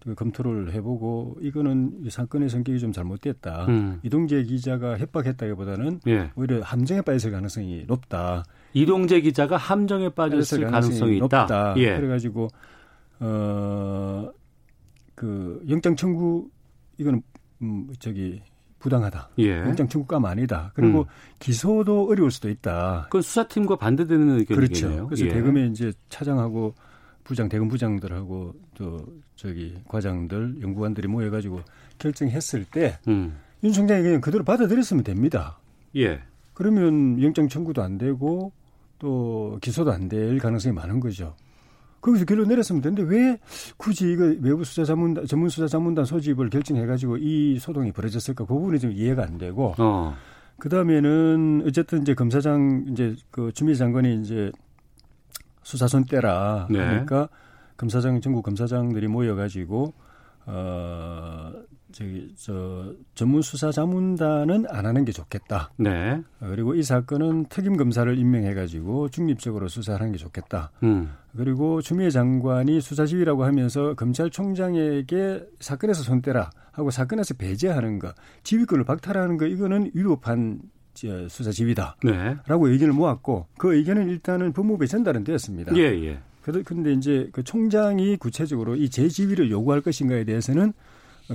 그 0.03 0.15
검토를 0.15 0.73
해보고 0.73 1.37
이거는 1.41 1.99
이 2.03 2.09
사건의 2.09 2.49
성격이 2.49 2.79
좀 2.79 2.91
잘못됐다. 2.91 3.67
음. 3.67 3.99
이동재 4.01 4.41
기자가 4.43 4.97
협박했다기보다는 4.97 5.99
예. 6.07 6.31
오히려 6.35 6.61
함정에 6.63 7.01
빠졌을 7.01 7.29
가능성이 7.29 7.85
높다. 7.85 8.43
이동재 8.73 9.21
기자가 9.21 9.57
함정에 9.57 10.09
빠졌을 10.09 10.65
가능성이 10.65 11.17
있다. 11.17 11.41
높다. 11.41 11.75
예. 11.77 11.95
그래가지고 11.97 12.47
어 13.19 14.31
그 15.21 15.63
영장 15.69 15.95
청구 15.95 16.49
이거는 16.97 17.21
음 17.61 17.87
저기 17.99 18.41
부당하다. 18.79 19.29
예. 19.39 19.59
영장 19.59 19.87
청구감 19.87 20.25
아니다. 20.25 20.71
그리고 20.73 21.01
음. 21.01 21.05
기소도 21.39 22.09
어려울 22.09 22.31
수도 22.31 22.49
있다. 22.49 23.03
그건 23.05 23.21
수사팀과 23.21 23.75
반대되는 23.75 24.39
의견이겠네요. 24.39 24.55
그렇죠. 24.55 25.07
그래서 25.07 25.25
예. 25.25 25.29
대검의 25.29 25.69
이제 25.69 25.93
차장하고 26.09 26.73
부장 27.23 27.47
대검 27.47 27.67
부장들하고 27.67 28.55
또 28.73 29.05
저기 29.35 29.77
과장들 29.87 30.57
연구관들이 30.61 31.07
모여가지고 31.07 31.61
결정했을 31.99 32.65
때 32.65 32.97
음. 33.07 33.37
윤 33.63 33.71
총장이 33.71 34.01
그냥 34.01 34.21
그대로 34.21 34.43
받아들였으면 34.43 35.03
됩니다. 35.03 35.59
예. 35.95 36.21
그러면 36.55 37.21
영장 37.21 37.47
청구도 37.47 37.83
안 37.83 37.99
되고 37.99 38.51
또 38.97 39.59
기소도 39.61 39.91
안 39.91 40.09
될 40.09 40.39
가능성이 40.39 40.73
많은 40.73 40.99
거죠. 40.99 41.35
거기서 42.01 42.25
결론 42.25 42.47
내렸으면 42.47 42.81
되는데 42.81 43.03
왜 43.03 43.39
굳이 43.77 44.11
이거 44.11 44.25
외부 44.41 44.63
수사 44.63 44.83
자문단 44.83 45.25
전문 45.27 45.49
수사 45.49 45.67
자문단 45.67 46.05
소집을 46.05 46.49
결정해 46.49 46.85
가지고 46.85 47.17
이 47.17 47.57
소동이 47.59 47.91
벌어졌을까? 47.91 48.45
그 48.45 48.53
부분이 48.53 48.79
좀 48.79 48.91
이해가 48.91 49.23
안 49.23 49.37
되고 49.37 49.75
어. 49.77 50.15
그 50.57 50.69
다음에는 50.69 51.63
어쨌든 51.67 52.01
이제 52.01 52.13
검사장 52.13 52.85
이제 52.89 53.15
그 53.29 53.51
주미 53.53 53.75
장관이 53.75 54.21
이제 54.21 54.51
수사손 55.63 56.05
떼라 56.05 56.67
네. 56.69 56.77
그러니까 56.77 57.29
검사장 57.77 58.19
전국 58.21 58.43
검사장들이 58.43 59.07
모여 59.07 59.35
가지고 59.35 59.93
어 60.45 61.51
저기 61.91 62.33
저 62.37 62.93
전문 63.15 63.41
수사 63.41 63.71
자문단은 63.71 64.65
안 64.69 64.85
하는 64.85 65.05
게 65.05 65.11
좋겠다. 65.11 65.71
네. 65.77 66.21
어, 66.39 66.47
그리고 66.47 66.75
이 66.75 66.83
사건은 66.83 67.45
특임 67.45 67.77
검사를 67.77 68.17
임명해 68.17 68.53
가지고 68.53 69.09
중립적으로 69.09 69.67
수사하는 69.67 70.11
게 70.11 70.17
좋겠다. 70.17 70.71
음. 70.83 71.11
그리고 71.35 71.81
추미애 71.81 72.09
장관이 72.09 72.81
수사 72.81 73.05
지휘라고 73.05 73.43
하면서 73.45 73.93
검찰총장에게 73.95 75.45
사건에서 75.59 76.03
손대라 76.03 76.49
하고 76.71 76.91
사건에서 76.91 77.33
배제하는 77.35 77.99
거, 77.99 78.13
지휘권을 78.43 78.83
박탈하는 78.85 79.37
거 79.37 79.45
이거는 79.45 79.91
위법한 79.93 80.61
저, 80.93 81.27
수사 81.29 81.51
지휘다. 81.51 81.97
네. 82.03 82.35
라고 82.47 82.67
의견을 82.67 82.93
모았고 82.93 83.47
그 83.57 83.75
의견은 83.75 84.09
일단은 84.09 84.53
법무부에 84.53 84.87
전달은 84.87 85.23
되었습니다. 85.23 85.75
예, 85.77 85.81
예. 85.81 86.19
그런데 86.41 86.93
이제 86.93 87.29
그 87.31 87.43
총장이 87.43 88.17
구체적으로 88.17 88.75
이 88.75 88.89
재지휘를 88.89 89.51
요구할 89.51 89.81
것인가에 89.81 90.23
대해서는 90.23 90.73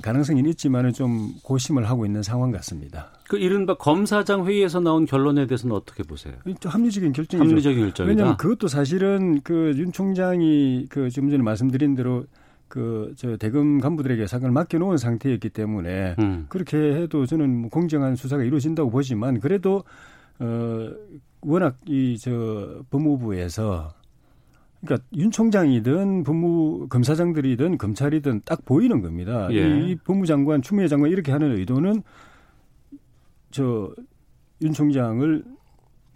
가능성이 0.03 0.43
있지만은 0.51 0.93
좀 0.93 1.33
고심을 1.43 1.89
하고 1.89 2.05
있는 2.07 2.23
상황 2.23 2.51
같습니다. 2.53 3.11
그 3.29 3.39
이른바 3.39 3.75
검사장 3.75 4.47
회의에서 4.47 4.81
나온 4.81 5.07
결론에 5.07 5.47
대해서는 5.47 5.75
어떻게 5.75 6.03
보세요? 6.03 6.35
합리적인 6.65 7.13
결정이죠. 7.13 7.49
합리적인 7.51 7.81
결정이다. 7.81 8.09
왜냐하면 8.09 8.37
그것도 8.37 8.69
사실은 8.69 9.41
그 9.43 9.73
윤 9.77 9.93
총장이 9.93 10.87
그좀 10.89 11.31
전에 11.31 11.43
말씀드린 11.43 11.95
대로 11.95 12.25
그 12.69 13.15
저 13.17 13.37
대검 13.37 13.81
간부들에게 13.81 14.27
사건을 14.27 14.53
맡겨놓은 14.53 14.97
상태였기 14.99 15.51
때문에 15.51 16.17
음. 16.19 16.47
그렇게 16.49 16.77
해도 16.77 17.25
저는 17.25 17.49
뭐 17.63 17.71
공정한 17.71 18.17
수사가 18.17 18.43
이루어진다고 18.43 18.91
보지만 18.91 19.41
그래도 19.41 19.85
어 20.39 20.91
워낙 21.43 21.77
이 21.87 22.17
저 22.21 22.83
법무부에서 22.91 23.93
그러니까 24.85 25.07
윤 25.17 25.31
총장이든 25.31 26.25
법무 26.25 26.89
검사장들이든 26.89 27.79
검찰이든 27.79 28.43
딱 28.45 28.65
보이는 28.65 29.01
겁니다. 29.01 29.49
예. 29.51 29.81
이 29.81 29.97
법무장관 29.97 30.63
추미애 30.63 30.89
장관 30.89 31.11
이렇게 31.11 31.33
하는 31.33 31.57
의도는 31.57 32.03
저 33.51 33.95
윤 34.61 34.73
총장을 34.73 35.45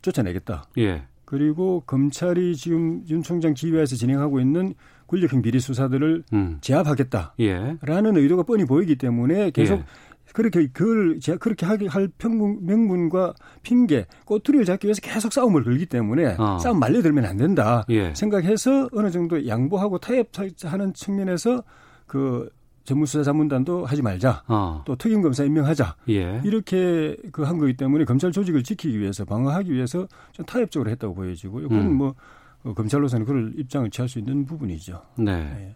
쫓아내겠다. 0.02 0.64
예. 0.78 1.02
그리고 1.24 1.82
검찰이 1.86 2.56
지금 2.56 3.04
윤 3.08 3.22
총장 3.22 3.54
지휘하에서 3.54 3.96
진행하고 3.96 4.40
있는 4.40 4.74
권력형 5.06 5.42
비리 5.42 5.60
수사들을 5.60 6.24
음. 6.32 6.58
제압하겠다라는 6.60 8.16
예. 8.16 8.20
의도가 8.20 8.44
뻔히 8.44 8.64
보이기 8.64 8.96
때문에 8.96 9.50
계속 9.50 9.80
예. 9.80 9.84
그렇게 10.32 10.68
그걸 10.68 11.18
제 11.20 11.36
그렇게 11.36 11.66
하게 11.66 11.86
할 11.86 12.08
평문, 12.18 12.64
명분과 12.64 13.34
핑계 13.62 14.06
꼬투리를 14.24 14.64
잡기 14.64 14.86
위해서 14.86 15.00
계속 15.00 15.32
싸움을 15.32 15.64
걸기 15.64 15.86
때문에 15.86 16.36
어. 16.38 16.58
싸움 16.58 16.78
말려들면 16.78 17.24
안 17.24 17.36
된다 17.36 17.84
예. 17.90 18.14
생각해서 18.14 18.88
어느 18.92 19.10
정도 19.10 19.46
양보하고 19.46 19.98
타협하는 19.98 20.94
측면에서 20.94 21.62
그 22.06 22.48
전무수사 22.84 23.22
자문단도 23.22 23.84
하지 23.84 24.02
말자 24.02 24.42
어. 24.48 24.82
또 24.86 24.96
특임 24.96 25.22
검사 25.22 25.44
임명하자 25.44 25.96
예. 26.08 26.40
이렇게 26.44 27.16
그 27.32 27.44
한 27.44 27.58
거기 27.58 27.74
때문에 27.76 28.04
검찰 28.04 28.32
조직을 28.32 28.62
지키기 28.62 28.98
위해서 28.98 29.24
방어하기 29.24 29.72
위해서 29.72 30.06
좀 30.32 30.46
타협적으로 30.46 30.90
했다고 30.90 31.14
보여지고요. 31.14 31.68
그건 31.68 31.86
음. 31.86 31.94
뭐 31.96 32.14
어, 32.62 32.74
검찰로서는 32.74 33.26
그럴 33.26 33.52
입장을 33.56 33.88
취할 33.90 34.08
수 34.08 34.18
있는 34.18 34.44
부분이죠. 34.44 35.02
네. 35.18 35.74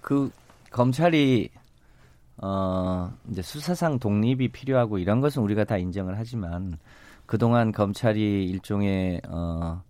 그 0.00 0.30
검찰이 0.70 1.48
어 2.38 3.12
이제 3.30 3.42
수사상 3.42 3.98
독립이 3.98 4.48
필요하고 4.48 4.98
이런 4.98 5.20
것은 5.20 5.42
우리가 5.42 5.64
다 5.64 5.76
인정을 5.78 6.18
하지만 6.18 6.78
그동안 7.24 7.72
검찰이 7.72 8.44
일종의 8.46 9.22
어 9.28 9.82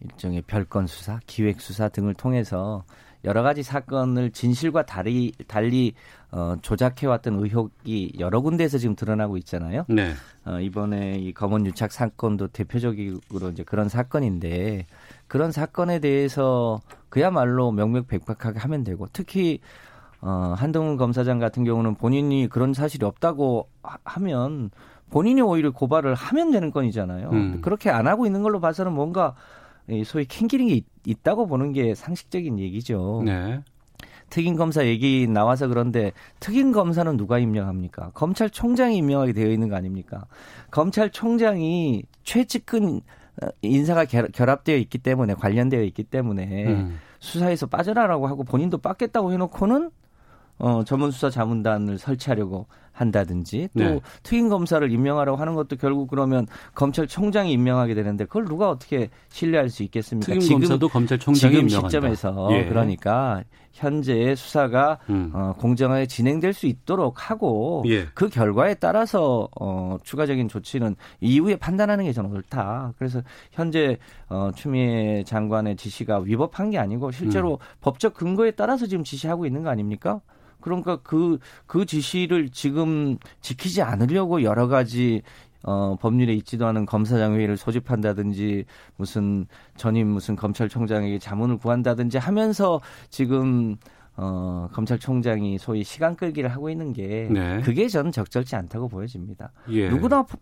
일종의 0.00 0.42
별건 0.42 0.86
수사, 0.86 1.18
기획 1.26 1.60
수사 1.60 1.88
등을 1.88 2.14
통해서 2.14 2.84
여러 3.24 3.42
가지 3.42 3.64
사건을 3.64 4.30
진실과 4.30 4.86
달리 4.86 5.32
달리 5.48 5.92
어 6.30 6.54
조작해 6.62 7.06
왔던 7.08 7.42
의혹이 7.42 8.12
여러 8.20 8.40
군데에서 8.40 8.78
지금 8.78 8.94
드러나고 8.94 9.36
있잖아요. 9.38 9.84
네. 9.88 10.12
어, 10.44 10.60
이번에 10.60 11.18
이 11.18 11.32
검언 11.32 11.66
유착 11.66 11.90
사건도 11.90 12.48
대표적으로 12.48 13.50
이제 13.50 13.64
그런 13.64 13.88
사건인데 13.88 14.86
그런 15.26 15.50
사건에 15.50 15.98
대해서 15.98 16.80
그야말로 17.08 17.72
명명백백하게 17.72 18.60
하면 18.60 18.84
되고 18.84 19.08
특히 19.12 19.58
어, 20.20 20.54
한동훈 20.56 20.96
검사장 20.96 21.38
같은 21.38 21.64
경우는 21.64 21.94
본인이 21.94 22.48
그런 22.48 22.74
사실이 22.74 23.04
없다고 23.06 23.68
하- 23.82 23.98
하면 24.04 24.70
본인이 25.10 25.40
오히려 25.40 25.70
고발을 25.70 26.14
하면 26.14 26.50
되는 26.50 26.70
건이잖아요. 26.70 27.30
음. 27.30 27.60
그렇게 27.62 27.88
안 27.90 28.06
하고 28.06 28.26
있는 28.26 28.42
걸로 28.42 28.60
봐서는 28.60 28.92
뭔가 28.92 29.34
이 29.88 30.04
소위 30.04 30.24
캥기링이 30.26 30.72
있- 30.72 30.86
있다고 31.06 31.46
보는 31.46 31.72
게 31.72 31.94
상식적인 31.94 32.58
얘기죠. 32.58 33.22
네. 33.24 33.60
특임 34.28 34.56
검사 34.56 34.84
얘기 34.84 35.26
나와서 35.26 35.68
그런데 35.68 36.12
특임 36.40 36.72
검사는 36.72 37.16
누가 37.16 37.38
임명합니까? 37.38 38.10
검찰총장이 38.12 38.98
임명하게 38.98 39.32
되어 39.32 39.48
있는 39.50 39.70
거 39.70 39.76
아닙니까? 39.76 40.26
검찰총장이 40.70 42.02
최측근 42.24 43.00
어, 43.40 43.46
인사가 43.62 44.04
결- 44.04 44.30
결합되어 44.32 44.76
있기 44.78 44.98
때문에 44.98 45.34
관련되어 45.34 45.82
있기 45.84 46.02
때문에 46.02 46.66
음. 46.66 46.98
수사에서 47.20 47.66
빠져나라고 47.66 48.26
하고 48.26 48.42
본인도 48.44 48.78
빠겠다고 48.78 49.32
해놓고는 49.32 49.90
어, 50.58 50.82
전문수사 50.84 51.30
자문단을 51.30 51.98
설치하려고 51.98 52.66
한다든지 52.98 53.68
또 53.78 53.84
네. 53.84 54.00
특임 54.22 54.48
검사를 54.48 54.90
임명하라고 54.90 55.38
하는 55.38 55.54
것도 55.54 55.76
결국 55.76 56.08
그러면 56.08 56.46
검찰총장이 56.74 57.52
임명하게 57.52 57.94
되는데 57.94 58.24
그걸 58.24 58.44
누가 58.46 58.70
어떻게 58.70 59.08
신뢰할 59.28 59.70
수 59.70 59.84
있겠습니까? 59.84 60.32
특임 60.32 60.58
검사도 60.58 60.88
검찰총장이 60.88 61.52
지금 61.52 61.68
임명한다. 61.68 61.88
시점에서 61.88 62.48
예. 62.52 62.64
그러니까 62.64 63.44
현재의 63.72 64.34
수사가 64.34 64.98
음. 65.08 65.30
어, 65.32 65.54
공정하게 65.56 66.06
진행될 66.06 66.52
수 66.52 66.66
있도록 66.66 67.30
하고 67.30 67.84
예. 67.86 68.06
그 68.14 68.28
결과에 68.28 68.74
따라서 68.74 69.48
어, 69.60 69.96
추가적인 70.02 70.48
조치는 70.48 70.96
이후에 71.20 71.54
판단하는 71.54 72.04
게 72.04 72.12
저는 72.12 72.32
옳다. 72.32 72.94
그래서 72.98 73.22
현재 73.52 73.98
어, 74.28 74.50
추미애 74.56 75.22
장관의 75.24 75.76
지시가 75.76 76.18
위법한 76.18 76.70
게 76.70 76.78
아니고 76.78 77.12
실제로 77.12 77.52
음. 77.52 77.58
법적 77.80 78.14
근거에 78.14 78.50
따라서 78.50 78.86
지금 78.86 79.04
지시하고 79.04 79.46
있는 79.46 79.62
거 79.62 79.70
아닙니까? 79.70 80.20
그러니까 80.60 80.96
그, 81.02 81.38
그 81.66 81.86
지시를 81.86 82.50
지금 82.50 83.16
지키지 83.40 83.82
않으려고 83.82 84.42
여러 84.42 84.68
가지 84.68 85.22
어, 85.64 85.96
법률에 86.00 86.32
있지도 86.34 86.66
않은 86.66 86.86
검사장 86.86 87.34
회의를 87.34 87.56
소집한다든지 87.56 88.64
무슨 88.96 89.46
전임 89.76 90.08
무슨 90.08 90.36
검찰총장에게 90.36 91.18
자문을 91.18 91.58
구한다든지 91.58 92.18
하면서 92.18 92.80
지금 93.10 93.76
어, 94.16 94.68
검찰총장이 94.72 95.58
소위 95.58 95.84
시간 95.84 96.16
끌기를 96.16 96.50
하고 96.50 96.70
있는 96.70 96.92
게 96.92 97.28
네. 97.30 97.60
그게 97.60 97.88
저는 97.88 98.10
적절치 98.12 98.56
않다고 98.56 98.88
보여집니다. 98.88 99.52
예. 99.70 99.88
누구나 99.88 100.22
보- 100.22 100.38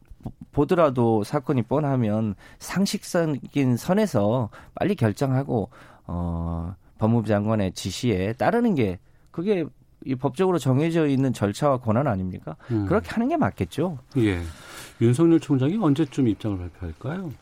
보더라도 0.53 1.25
사건이 1.25 1.63
뻔하면 1.63 2.35
상식적인 2.59 3.77
선에서 3.77 4.49
빨리 4.75 4.95
결정하고 4.95 5.69
어, 6.07 6.75
법무부 6.99 7.27
장관의 7.29 7.73
지시에 7.73 8.33
따르는 8.35 8.75
게 8.75 8.99
그게 9.31 9.67
이 10.07 10.15
법적으로 10.15 10.59
정해져 10.59 11.07
있는 11.07 11.33
절차와 11.33 11.79
권한 11.79 12.07
아닙니까? 12.07 12.57
음. 12.71 12.87
그렇게 12.87 13.09
하는 13.11 13.29
게 13.29 13.37
맞겠죠. 13.37 13.99
예. 14.19 14.41
윤석열 15.01 15.41
총장이 15.41 15.77
언제쯤 15.77 16.29
입장을 16.29 16.57
발표할까요? 16.59 17.33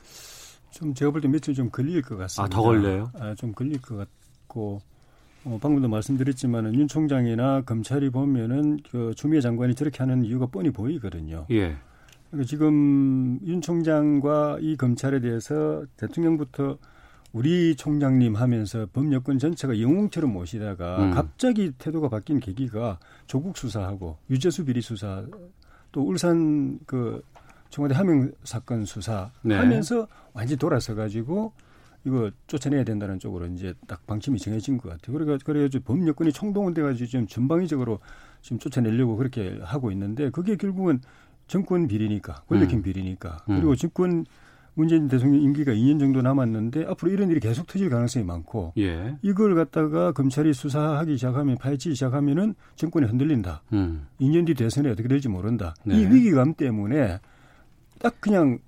좀 0.71 0.93
제가 0.95 1.13
볼 1.13 1.21
때 1.21 1.29
며칠 1.29 1.55
좀 1.55 1.71
걸릴 1.71 2.03
것 2.03 2.17
같습니다. 2.17 2.45
아, 2.45 2.49
더 2.49 2.63
걸려요? 2.63 3.11
아, 3.21 3.35
좀 3.35 3.53
걸릴 3.53 3.81
것 3.81 3.97
같고 3.97 4.81
어, 5.45 5.59
방금도 5.61 5.89
말씀드렸지만은 5.89 6.75
윤 6.75 6.89
총장이나 6.89 7.61
검찰이 7.63 8.11
보면은 8.11 8.81
그 8.91 9.13
추미애 9.15 9.41
장관이 9.41 9.75
저렇게 9.75 9.99
하는 9.99 10.25
이유가 10.25 10.47
뻔히 10.47 10.71
보이거든요. 10.71 11.47
예. 11.51 11.77
그러니까 12.31 12.49
지금 12.49 13.39
윤 13.45 13.61
총장과 13.61 14.59
이 14.63 14.77
검찰에 14.77 15.21
대해서 15.21 15.85
대통령부터 15.99 16.79
우리 17.35 17.75
총장님 17.75 18.37
하면서 18.37 18.87
법여권 18.93 19.41
전체가 19.41 19.81
영웅처럼 19.81 20.33
모시다가 20.33 21.05
음. 21.05 21.11
갑자기 21.11 21.73
태도가 21.77 22.09
바뀐 22.09 22.39
계기가 22.39 23.01
조국 23.27 23.59
수사하고 23.59 24.17
유재수 24.31 24.65
비리 24.65 24.81
수사 24.81 25.25
또 25.91 26.03
울산 26.03 26.79
그 26.87 27.23
청와대 27.71 27.97
하명 27.97 28.31
사건 28.45 28.85
수사 28.85 29.33
네. 29.43 29.57
하면서 29.57 30.07
완전히 30.33 30.57
돌아서 30.57 30.95
가지고 30.95 31.53
이거 32.05 32.31
쫓아내야 32.47 32.85
된다는 32.85 33.19
쪽으로 33.19 33.47
이제 33.47 33.75
딱 33.89 34.07
방침이 34.07 34.39
정해진 34.39 34.79
것 34.79 34.91
같아요. 34.91 35.19
그래가 35.19 35.37
그래가지고 35.45 35.93
법여권이 35.93 36.33
총동원돼 36.33 36.83
가지고 36.83 37.07
지금 37.09 37.27
전방위적으로 37.27 37.99
지금 38.43 38.61
쫓아내려고 38.61 39.17
그렇게 39.17 39.59
하고 39.61 39.91
있는데 39.91 40.31
그게 40.31 40.55
결국은 40.55 41.01
정권 41.49 41.89
비리니까 41.89 42.45
권력형 42.49 42.79
음. 42.79 42.83
비리니까 42.83 43.45
음. 43.49 43.57
그리고 43.57 43.75
집권 43.75 44.25
문재인 44.75 45.07
대통령 45.09 45.41
임기가 45.41 45.73
2년 45.73 46.01
정도 46.01 46.21
남았는데 46.23 46.87
앞으로 46.87 47.13
이런 47.13 47.31
일이 47.31 47.41
계속 47.41 47.67
터질 47.67 47.89
가능성이 47.91 48.25
많고 48.25 48.73
예. 48.79 49.17
이걸 49.23 49.55
갖다가 49.55 50.13
검찰이 50.13 50.53
수사하기 50.53 51.17
시작하면 51.17 51.57
파헤치기 51.59 51.95
시작하면은 51.95 52.55
정권이 52.77 53.07
흔들린다. 53.07 53.63
음. 53.73 54.07
2년 54.21 54.47
뒤 54.47 54.55
대선에 54.55 54.91
어떻게 54.91 55.09
될지 55.09 55.29
모른다. 55.29 55.75
네. 55.85 56.01
이 56.01 56.07
위기감 56.07 56.55
때문에 56.55 57.21
딱 58.01 58.21
그냥 58.21 58.59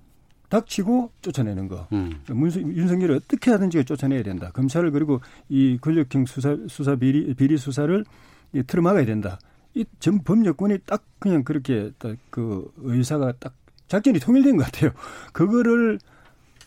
닥치고 0.49 1.11
쫓아내는 1.21 1.67
거. 1.67 1.87
음. 1.91 2.21
문수, 2.29 2.61
윤석열을 2.61 3.15
어떻게 3.15 3.51
하든지 3.51 3.83
쫓아내야 3.83 4.23
된다. 4.23 4.49
검찰을 4.53 4.91
그리고 4.91 5.19
이 5.49 5.77
권력형 5.81 6.25
수사 6.25 6.55
수사 6.69 6.95
비리 6.95 7.33
비리 7.33 7.57
수사를 7.57 8.05
이 8.53 8.63
틀어 8.63 8.81
막아야 8.81 9.05
된다. 9.05 9.37
이 9.75 9.83
전 9.99 10.23
법여권이 10.23 10.79
딱 10.85 11.03
그냥 11.19 11.43
그렇게 11.43 11.91
딱 11.99 12.15
그 12.29 12.71
의사가 12.77 13.33
딱 13.39 13.53
작전이 13.87 14.19
통일된 14.19 14.57
것 14.57 14.65
같아요. 14.65 14.91
그거를 15.33 15.99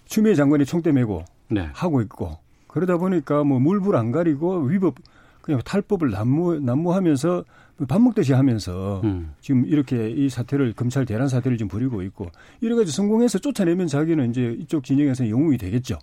추미애 0.06 0.34
장관이 0.34 0.64
총대 0.64 0.92
메고 0.92 1.24
네. 1.48 1.68
하고 1.72 2.00
있고 2.02 2.38
그러다 2.66 2.96
보니까 2.98 3.44
뭐 3.44 3.58
물불 3.58 3.96
안 3.96 4.12
가리고 4.12 4.60
위법 4.62 4.94
그냥 5.42 5.60
탈법을 5.64 6.10
난무 6.10 6.60
난무하면서 6.60 7.44
밥 7.88 8.00
먹듯이 8.00 8.34
하면서 8.34 9.00
음. 9.04 9.32
지금 9.40 9.64
이렇게 9.66 10.10
이 10.10 10.28
사태를 10.28 10.74
검찰 10.74 11.06
대란 11.06 11.28
사태를 11.28 11.56
지금 11.56 11.68
부리고 11.68 12.02
있고 12.02 12.26
이래가지고 12.60 12.90
성공해서 12.90 13.38
쫓아내면 13.38 13.86
자기는 13.86 14.30
이제 14.30 14.54
이쪽 14.58 14.84
진영에서 14.84 15.28
영웅이 15.30 15.56
되겠죠. 15.56 15.98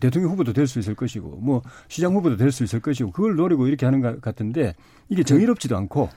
대통령 0.00 0.32
후보도 0.32 0.52
될 0.52 0.66
수 0.66 0.78
있을 0.80 0.94
것이고 0.94 1.38
뭐 1.40 1.62
시장 1.88 2.14
후보도 2.14 2.36
될 2.36 2.50
수 2.52 2.64
있을 2.64 2.80
것이고 2.80 3.12
그걸 3.12 3.36
노리고 3.36 3.68
이렇게 3.68 3.86
하는 3.86 4.00
것 4.00 4.20
같은데 4.20 4.74
이게 5.08 5.22
정의롭지도 5.22 5.76
않고 5.76 6.10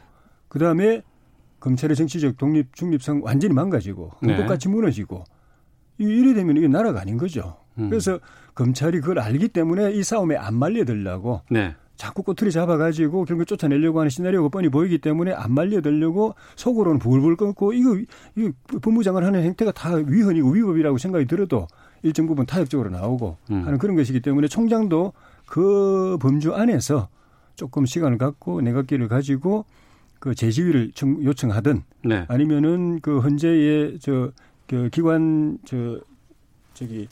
그 0.50 0.60
다음에 0.60 1.04
검찰의 1.60 1.96
정치적 1.96 2.38
독립 2.38 2.76
중립성 2.76 3.22
완전히 3.24 3.54
망가지고 3.54 4.12
네. 4.22 4.34
헌법같이 4.34 4.70
무너지고 4.70 5.24
이- 6.00 6.04
이래 6.06 6.34
되면 6.34 6.56
이게 6.58 6.68
나라가 6.68 7.02
아닌 7.02 7.18
거죠. 7.18 7.58
음. 7.80 7.90
그래서 7.90 8.20
검찰이 8.56 9.02
그걸 9.02 9.20
알기 9.20 9.50
때문에 9.50 9.92
이 9.92 10.04
싸움에 10.04 10.36
안 10.36 10.56
말려들라고 10.56 11.42
네. 11.50 11.76
자꾸 11.96 12.22
꼬투리 12.22 12.52
잡아가지고 12.52 13.26
결국 13.26 13.46
쫓아내려고 13.46 14.00
하는 14.00 14.10
시나리오가 14.12 14.50
뻔히 14.50 14.70
보이기 14.70 15.00
때문에 15.00 15.34
안 15.34 15.52
말려들려고 15.52 16.36
속으로는 16.56 17.00
불불 17.00 17.38
끓고 17.38 17.74
이거, 17.74 17.98
이거 18.36 18.52
법무장관 18.84 19.24
하는 19.24 19.42
행태가 19.44 19.72
다 19.72 19.96
위헌이고 19.96 20.48
위법이라고 20.52 21.00
생각이 21.00 21.26
들어도 21.26 21.68
일정 22.04 22.28
부분 22.28 22.46
타협적으로 22.46 22.92
나오고 22.92 23.38
음. 23.50 23.66
하는 23.66 23.80
그런 23.80 23.96
것이기 23.96 24.20
때문에 24.22 24.48
총장도 24.48 25.14
그 25.48 26.18
범주 26.22 26.54
안에서 26.54 27.10
조금 27.56 27.88
시간을 27.88 28.20
갖고 28.20 28.62
내각기를 28.62 29.08
가지고 29.08 29.66
그 30.28 30.36
재지위를 30.36 30.92
청- 30.94 31.24
요청하든 31.24 31.84
네. 32.04 32.26
아니면은 32.28 33.00
그 33.02 33.22
현재의 33.22 33.98
저 34.00 34.32
그 34.68 34.90
기관 34.92 35.58
저 35.66 35.98
저기 36.74 37.08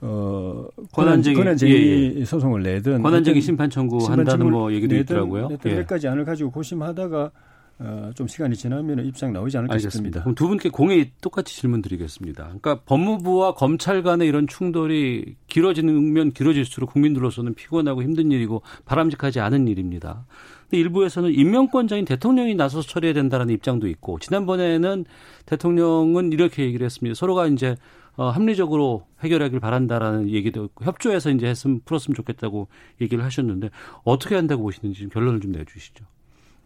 어 0.00 0.66
권한쟁의- 0.92 1.36
권한쟁의 1.36 2.16
예, 2.20 2.24
소송을 2.24 2.62
내든 2.62 3.02
권한쟁의 3.02 3.42
심판 3.42 3.68
청구 3.68 4.00
심판 4.00 4.20
한다는 4.20 4.38
청구를 4.40 4.50
뭐 4.50 4.72
얘기도 4.72 4.94
내든 4.94 5.04
있더라고요. 5.04 5.44
어떤 5.52 5.72
예. 6.04 6.08
안을 6.08 6.24
가지고 6.24 6.50
고심하다가 6.52 7.30
어, 7.78 8.10
좀 8.14 8.26
시간이 8.26 8.56
지나면 8.56 9.04
입장 9.04 9.34
나오지 9.34 9.58
않을까 9.58 9.74
알겠습니다. 9.74 9.90
싶습니다. 9.90 10.20
그럼 10.22 10.34
두 10.34 10.48
분께 10.48 10.70
공의 10.70 11.10
똑같이 11.20 11.54
질문 11.60 11.82
드리겠습니다. 11.82 12.44
그러니까 12.44 12.80
법무부와 12.86 13.52
검찰 13.52 14.02
간의 14.02 14.26
이런 14.26 14.46
충돌이 14.46 15.36
길어지면 15.48 16.32
길어질수록 16.32 16.94
국민들로서는 16.94 17.52
피곤하고 17.52 18.02
힘든 18.02 18.32
일이고 18.32 18.62
바람직하지 18.86 19.40
않은 19.40 19.68
일입니다. 19.68 20.24
근데 20.68 20.78
일부에서는 20.78 21.32
임명권자인 21.32 22.04
대통령이 22.04 22.54
나서서 22.54 22.88
처리해야 22.88 23.14
된다는 23.14 23.50
입장도 23.50 23.86
있고 23.88 24.18
지난번에는 24.18 25.04
대통령은 25.46 26.32
이렇게 26.32 26.64
얘기를 26.64 26.84
했습니다. 26.84 27.14
서로가 27.14 27.46
이제 27.46 27.76
어, 28.16 28.30
합리적으로 28.30 29.06
해결하길 29.20 29.60
바란다라는 29.60 30.30
얘기도 30.30 30.64
있고 30.64 30.84
협조해서 30.84 31.30
이제 31.30 31.46
했으면 31.46 31.80
풀었으면 31.84 32.14
좋겠다고 32.14 32.68
얘기를 33.00 33.22
하셨는데 33.24 33.70
어떻게 34.04 34.34
한다고 34.34 34.62
보시는지 34.62 35.00
좀 35.00 35.08
결론을 35.10 35.40
좀 35.40 35.52
내주시죠. 35.52 36.04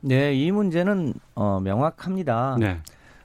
네, 0.03 0.33
이 0.33 0.51
문제는 0.51 1.13
어, 1.35 1.61
명확합니다. 1.61 2.57
네. 2.59 2.81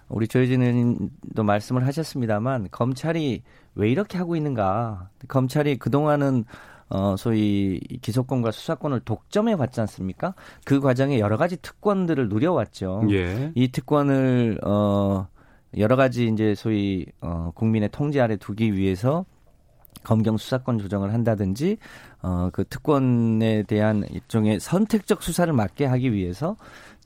우리 0.10 0.28
조혜진 0.28 0.62
의원님도 0.62 1.44
말씀을 1.44 1.86
하셨습니다만 1.88 2.68
검찰이 2.72 3.44
왜 3.76 3.90
이렇게 3.90 4.18
하고 4.18 4.36
있는가? 4.36 5.10
검찰이 5.28 5.78
그 5.78 5.90
동안은 5.90 6.46
어 6.90 7.16
소위 7.18 7.80
기소권과 8.02 8.52
수사권을 8.52 9.02
독점해 9.02 9.54
왔지 9.54 9.82
않습니까? 9.82 10.36
그 10.66 10.80
과정에 10.80 11.20
여러 11.20 11.38
가지 11.38 11.58
특권들을 11.58 12.30
누려왔죠. 12.30 13.08
예. 13.12 13.52
이 13.56 13.70
특권을 13.70 14.60
어 14.64 15.28
여러 15.78 15.96
가지 15.96 16.28
이제 16.28 16.54
소위 16.56 17.06
어 17.22 17.52
국민의 17.56 17.90
통제 17.92 18.22
아래 18.22 18.36
두기 18.38 18.76
위해서 18.76 19.26
검경 20.04 20.38
수사권 20.38 20.78
조정을 20.78 21.14
한다든지 21.14 21.78
어 22.22 22.50
그 22.54 22.64
특권에 22.66 23.64
대한 23.64 24.04
일종의 24.10 24.60
선택적 24.60 25.24
수사를 25.24 25.52
막게 25.54 25.86
하기 25.86 26.14
위해서 26.14 26.56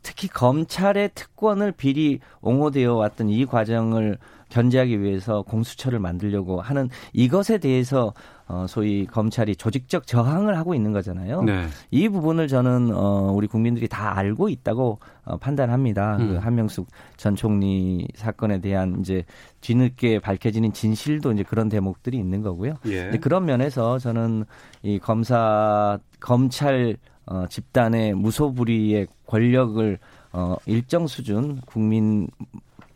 특히 0.02 0.28
검찰의 0.28 1.12
특권을 1.14 1.72
비리 1.74 2.20
옹호되어 2.42 2.96
왔던 2.96 3.30
이 3.30 3.46
과정을 3.46 4.18
견제하기 4.50 5.02
위해서 5.02 5.42
공수처를 5.44 6.00
만들려고 6.00 6.62
하는 6.62 6.90
이것에 7.14 7.58
대해서 7.58 8.14
어 8.52 8.66
소위 8.68 9.06
검찰이 9.06 9.56
조직적 9.56 10.08
저항을 10.08 10.58
하고 10.58 10.74
있는 10.74 10.92
거잖아요. 10.92 11.44
네. 11.44 11.68
이 11.92 12.10
부분을 12.10 12.48
저는 12.48 12.90
어 12.96 13.32
우리 13.32 13.46
국민들이 13.46 13.88
다 13.88 14.18
알고 14.18 14.50
있다고 14.50 14.98
어 15.26 15.38
판단합니다. 15.38 16.18
음. 16.18 16.28
그 16.30 16.36
한명숙 16.38 16.88
전 17.16 17.36
총리 17.36 18.08
사건에 18.16 18.60
대한 18.60 18.98
이제 19.02 19.24
뒤늦게 19.62 20.18
밝혀지는 20.18 20.74
진실도 20.74 21.32
이제 21.32 21.44
그런 21.44 21.70
대목들이 21.70 22.18
있는 22.18 22.42
거고요. 22.42 22.74
예. 22.88 23.12
그런 23.22 23.46
면에서 23.46 24.00
저는 24.00 24.46
이 24.82 24.98
검사 24.98 26.00
검찰 26.20 26.98
어 27.28 27.46
집단의 27.48 28.16
무소불위의 28.16 29.06
권력을 29.28 30.00
어 30.34 30.56
일정 30.66 31.06
수준 31.06 31.62
국민 31.68 32.28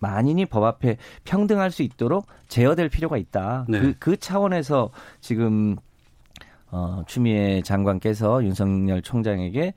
만인이 0.04 0.46
법 0.48 0.66
앞에 0.66 0.98
평등할 1.24 1.72
수 1.72 1.82
있도록 1.82 2.28
제어될 2.50 2.90
필요가 2.90 3.18
있다. 3.18 3.66
네. 3.70 3.80
그, 3.80 3.94
그 3.98 4.18
차원에서 4.18 4.92
지금 5.22 5.78
어, 6.72 7.04
추미애 7.08 7.62
장관께서 7.62 8.44
윤석열 8.44 9.02
총장에게 9.02 9.74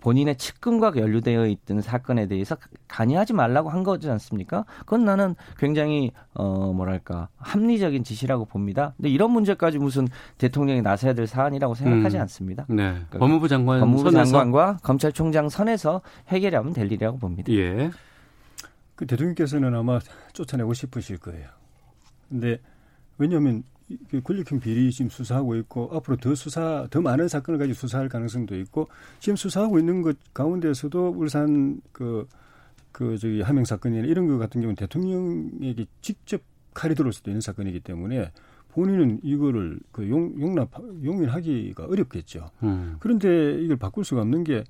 본인의 0.00 0.36
측근과 0.36 0.92
연루되어 0.96 1.46
있던 1.48 1.80
사건에 1.80 2.26
대해서 2.26 2.56
간이하지 2.86 3.32
말라고 3.32 3.68
한 3.68 3.82
거지 3.82 4.08
않습니까? 4.08 4.64
그건 4.80 5.04
나는 5.04 5.34
굉장히 5.58 6.12
어 6.34 6.72
뭐랄까 6.72 7.28
합리적인 7.38 8.04
지시라고 8.04 8.44
봅니다. 8.44 8.94
근데 8.96 9.08
이런 9.08 9.32
문제까지 9.32 9.78
무슨 9.78 10.06
대통령이 10.38 10.82
나서야 10.82 11.14
될 11.14 11.26
사안이라고 11.26 11.74
생각하지 11.74 12.16
음. 12.16 12.22
않습니다. 12.22 12.64
네. 12.68 12.94
법무부 13.10 13.48
장관 13.48 13.80
법무부 13.80 14.10
선에서 14.12 14.24
장관과 14.24 14.78
검찰총장 14.82 15.48
선에서 15.48 16.00
해결하면 16.28 16.72
될 16.72 16.86
일이라고 16.86 17.18
봅니다. 17.18 17.52
예. 17.52 17.90
그 18.98 19.06
대통령께서는 19.06 19.72
아마 19.76 20.00
쫓아내고 20.32 20.74
싶으실 20.74 21.18
거예요. 21.18 21.48
근데 22.28 22.60
왜냐하면 23.16 23.62
이- 23.88 23.96
그 24.10 24.20
권력형 24.20 24.58
비리 24.58 24.90
지금 24.90 25.08
수사하고 25.08 25.54
있고 25.56 25.88
앞으로 25.92 26.16
더 26.16 26.34
수사 26.34 26.84
더 26.90 27.00
많은 27.00 27.28
사건을 27.28 27.58
가지고 27.58 27.74
수사할 27.74 28.08
가능성도 28.08 28.56
있고 28.56 28.88
지금 29.20 29.36
수사하고 29.36 29.78
있는 29.78 30.02
것 30.02 30.16
가운데서도 30.34 31.10
울산 31.16 31.80
그그 31.92 33.16
저기 33.18 33.40
하명 33.40 33.64
사건이나 33.64 34.04
이런 34.04 34.26
것 34.26 34.36
같은 34.38 34.60
경우는 34.62 34.74
대통령에게 34.74 35.86
직접 36.00 36.42
칼이 36.74 36.96
들어올 36.96 37.12
수도 37.12 37.30
있는 37.30 37.40
사건이기 37.40 37.80
때문에 37.80 38.32
본인은 38.72 39.20
이거를 39.22 39.78
그 39.92 40.08
용, 40.10 40.34
용납 40.40 40.70
용인하기가 41.04 41.84
어렵겠죠. 41.86 42.50
음. 42.64 42.96
그런데 42.98 43.60
이걸 43.62 43.76
바꿀 43.76 44.04
수가 44.04 44.20
없는 44.22 44.44
게, 44.44 44.58
이, 44.58 44.64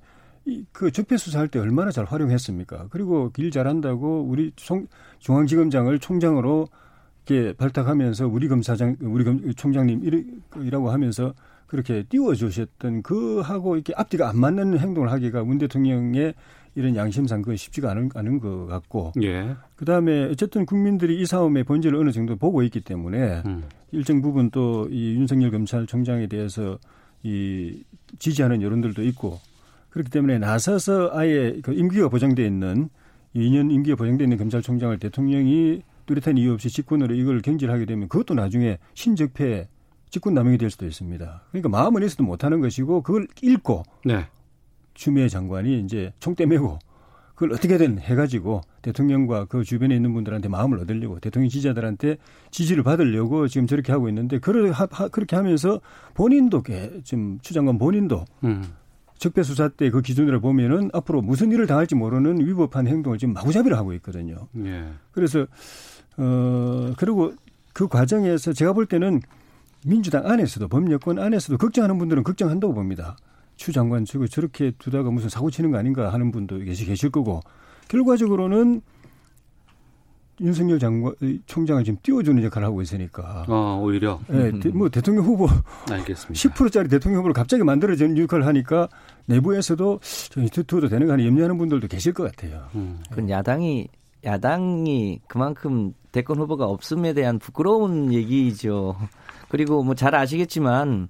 그 0.71 0.91
적폐 0.91 1.17
수사할 1.17 1.47
때 1.47 1.59
얼마나 1.59 1.91
잘 1.91 2.05
활용했습니까? 2.05 2.87
그리고 2.89 3.31
일 3.37 3.51
잘한다고 3.51 4.23
우리 4.27 4.51
총, 4.55 4.87
중앙지검장을 5.19 5.99
총장으로 5.99 6.67
이렇게 7.27 7.53
발탁하면서 7.53 8.27
우리 8.27 8.47
검사장, 8.47 8.95
우리 9.01 9.23
검, 9.23 9.53
총장님 9.53 10.01
이라- 10.03 10.65
이라고 10.65 10.89
하면서 10.91 11.33
그렇게 11.67 12.03
띄워주셨던 12.09 13.03
그하고 13.03 13.75
이렇게 13.75 13.93
앞뒤가 13.95 14.29
안 14.29 14.39
맞는 14.39 14.79
행동을 14.79 15.11
하기가 15.11 15.43
문 15.43 15.57
대통령의 15.59 16.33
이런 16.75 16.95
양심상 16.95 17.41
그건 17.41 17.57
쉽지가 17.57 17.91
않은, 17.91 18.09
않은 18.15 18.39
것 18.39 18.65
같고, 18.67 19.11
예. 19.21 19.55
그 19.75 19.85
다음에 19.85 20.25
어쨌든 20.25 20.65
국민들이 20.65 21.19
이 21.19 21.25
싸움의 21.25 21.63
본질을 21.65 21.97
어느 21.99 22.11
정도 22.11 22.35
보고 22.37 22.61
있기 22.63 22.81
때문에 22.81 23.41
음. 23.45 23.63
일정 23.91 24.21
부분 24.21 24.49
또 24.49 24.87
이 24.89 25.13
윤석열 25.15 25.51
검찰총장에 25.51 26.27
대해서 26.27 26.77
이 27.23 27.83
지지하는 28.17 28.61
여론들도 28.61 29.03
있고 29.03 29.39
그렇기 29.89 30.09
때문에 30.11 30.37
나서서 30.39 31.11
아예 31.13 31.59
그 31.63 31.73
임기가 31.73 32.09
보장돼 32.09 32.45
있는 32.45 32.89
2년 33.35 33.71
임기가 33.71 33.95
보장돼 33.95 34.23
있는 34.25 34.37
검찰총장을 34.37 34.97
대통령이 34.99 35.81
뚜렷한 36.05 36.37
이유 36.37 36.53
없이 36.53 36.69
직권으로 36.69 37.13
이걸 37.15 37.41
경질하게 37.41 37.85
되면 37.85 38.07
그것도 38.07 38.33
나중에 38.33 38.77
신적폐 38.95 39.67
직권 40.09 40.33
남용이 40.33 40.57
될 40.57 40.71
수도 40.71 40.87
있습니다. 40.87 41.43
그러니까 41.51 41.69
마음은 41.69 42.01
있어도 42.03 42.23
못하는 42.23 42.61
것이고 42.61 43.03
그걸 43.03 43.27
읽고 43.43 43.83
네. 44.05 44.25
추미애 44.95 45.27
장관이 45.29 45.81
이제 45.81 46.11
총대 46.19 46.45
메고 46.47 46.79
그걸 47.35 47.53
어떻게든 47.53 47.99
해가지고 47.99 48.61
대통령과 48.81 49.45
그 49.45 49.63
주변에 49.63 49.95
있는 49.95 50.11
분들한테 50.13 50.49
마음을 50.49 50.79
얻으려고 50.79 51.19
대통령 51.19 51.47
지지자들한테 51.49 52.17
지지를 52.51 52.83
받으려고 52.83 53.47
지금 53.47 53.67
저렇게 53.67 53.91
하고 53.91 54.09
있는데 54.09 54.39
그를 54.39 54.71
하, 54.71 54.87
하- 54.91 55.07
그렇게 55.07 55.35
하면서 55.35 55.79
본인도 56.15 56.63
개- 56.63 56.89
지금 57.03 57.37
추 57.41 57.53
장관 57.53 57.77
본인도 57.77 58.25
음. 58.43 58.63
적폐 59.19 59.43
수사 59.43 59.67
때 59.67 59.89
그 59.89 60.01
기준으로 60.01 60.39
보면은 60.39 60.89
앞으로 60.93 61.21
무슨 61.21 61.51
일을 61.51 61.67
당할지 61.67 61.95
모르는 61.95 62.39
위법한 62.45 62.87
행동을 62.87 63.17
지금 63.17 63.33
마구잡이를 63.33 63.77
하고 63.77 63.93
있거든요. 63.93 64.47
예. 64.65 64.85
그래서 65.11 65.45
어 66.17 66.93
그리고 66.97 67.33
그 67.73 67.87
과정에서 67.87 68.53
제가 68.53 68.73
볼 68.73 68.85
때는 68.85 69.21
민주당 69.85 70.25
안에서도 70.25 70.67
범여권 70.67 71.19
안에서도 71.19 71.57
걱정하는 71.57 71.97
분들은 71.97 72.23
걱정한다고 72.23 72.73
봅니다. 72.73 73.17
추 73.55 73.71
장관 73.71 74.05
저거 74.05 74.25
저렇게 74.27 74.71
두다가 74.79 75.11
무슨 75.11 75.29
사고 75.29 75.51
치는 75.51 75.71
거 75.71 75.77
아닌가 75.77 76.11
하는 76.13 76.31
분도 76.31 76.57
계시 76.59 76.85
계실 76.85 77.09
거고 77.09 77.41
결과적으로는 77.89 78.81
윤석열 80.41 80.79
장관 80.79 81.13
총장을 81.45 81.83
지금 81.83 81.99
띄워주는 82.01 82.41
역할을 82.43 82.67
하고 82.67 82.81
있으니까. 82.81 83.45
어, 83.47 83.79
오히려. 83.83 84.19
예, 84.31 84.51
대- 84.59 84.69
뭐 84.69 84.87
대통령 84.89 85.25
후보 85.25 85.47
알겠습니다. 85.91 86.33
10%짜리 86.33 86.87
대통령 86.89 87.19
후보를 87.19 87.33
갑자기 87.33 87.63
만들어지는 87.63 88.17
역할을 88.17 88.45
하니까 88.45 88.87
내부에서도 89.25 89.99
저 90.29 90.45
투투도 90.45 90.87
되는 90.89 91.07
거 91.07 91.13
아니 91.13 91.25
염려하는 91.25 91.57
분들도 91.57 91.87
계실 91.87 92.13
것 92.13 92.31
같아요. 92.31 92.63
음. 92.75 92.99
그건 93.09 93.29
야당이 93.29 93.87
야당이 94.25 95.19
그만큼 95.27 95.93
대권 96.11 96.37
후보가 96.39 96.65
없음에 96.65 97.13
대한 97.13 97.39
부끄러운 97.39 98.11
얘기죠. 98.13 98.95
그리고 99.49 99.83
뭐 99.83 99.93
잘 99.95 100.15
아시겠지만 100.15 101.07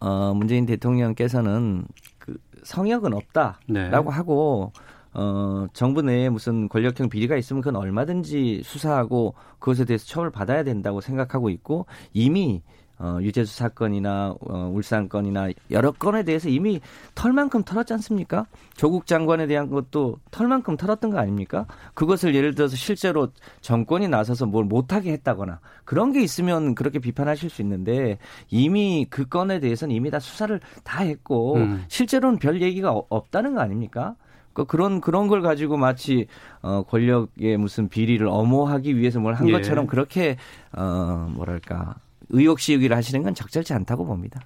어 0.00 0.32
문재인 0.34 0.66
대통령께서는 0.66 1.84
그 2.18 2.36
성역은 2.64 3.12
없다라고 3.14 3.60
네. 3.68 3.90
하고 3.90 4.72
어, 5.14 5.66
정부 5.72 6.02
내에 6.02 6.28
무슨 6.28 6.68
권력형 6.68 7.08
비리가 7.08 7.36
있으면 7.36 7.62
그건 7.62 7.80
얼마든지 7.80 8.62
수사하고 8.64 9.34
그것에 9.58 9.84
대해서 9.84 10.06
처벌 10.06 10.30
받아야 10.30 10.64
된다고 10.64 11.00
생각하고 11.00 11.50
있고 11.50 11.86
이미 12.12 12.62
어, 12.98 13.18
유재수 13.20 13.56
사건이나 13.56 14.36
어, 14.40 14.70
울산 14.72 15.08
건이나 15.08 15.48
여러 15.72 15.90
건에 15.90 16.22
대해서 16.22 16.48
이미 16.48 16.80
털만큼 17.16 17.64
털었지 17.64 17.92
않습니까? 17.94 18.46
조국 18.76 19.06
장관에 19.06 19.48
대한 19.48 19.68
것도 19.68 20.18
털만큼 20.30 20.76
털었던 20.76 21.10
거 21.10 21.18
아닙니까? 21.18 21.66
그것을 21.94 22.34
예를 22.36 22.54
들어서 22.54 22.76
실제로 22.76 23.28
정권이 23.60 24.06
나서서 24.06 24.46
뭘 24.46 24.64
못하게 24.64 25.10
했다거나 25.12 25.58
그런 25.84 26.12
게 26.12 26.22
있으면 26.22 26.76
그렇게 26.76 27.00
비판하실 27.00 27.50
수 27.50 27.60
있는데 27.62 28.18
이미 28.50 29.04
그 29.10 29.26
건에 29.26 29.58
대해서는 29.58 29.94
이미 29.96 30.10
다 30.10 30.20
수사를 30.20 30.60
다 30.84 31.02
했고 31.02 31.56
음. 31.56 31.84
실제로는 31.88 32.38
별 32.38 32.62
얘기가 32.62 32.92
어- 32.92 33.06
없다는 33.08 33.54
거 33.54 33.60
아닙니까? 33.62 34.14
그 34.52 34.64
그런 34.64 35.00
그런 35.00 35.28
걸 35.28 35.42
가지고 35.42 35.76
마치 35.76 36.26
어 36.60 36.82
권력의 36.82 37.56
무슨 37.56 37.88
비리를 37.88 38.26
엄호하기 38.26 38.96
위해서 38.96 39.20
뭘한 39.20 39.48
예. 39.48 39.52
것처럼 39.52 39.86
그렇게 39.86 40.36
어 40.72 41.28
뭐랄까 41.30 41.96
의혹시위를 42.30 42.96
하시는 42.96 43.22
건 43.22 43.34
적절치 43.34 43.72
않다고 43.74 44.04
봅니다. 44.04 44.40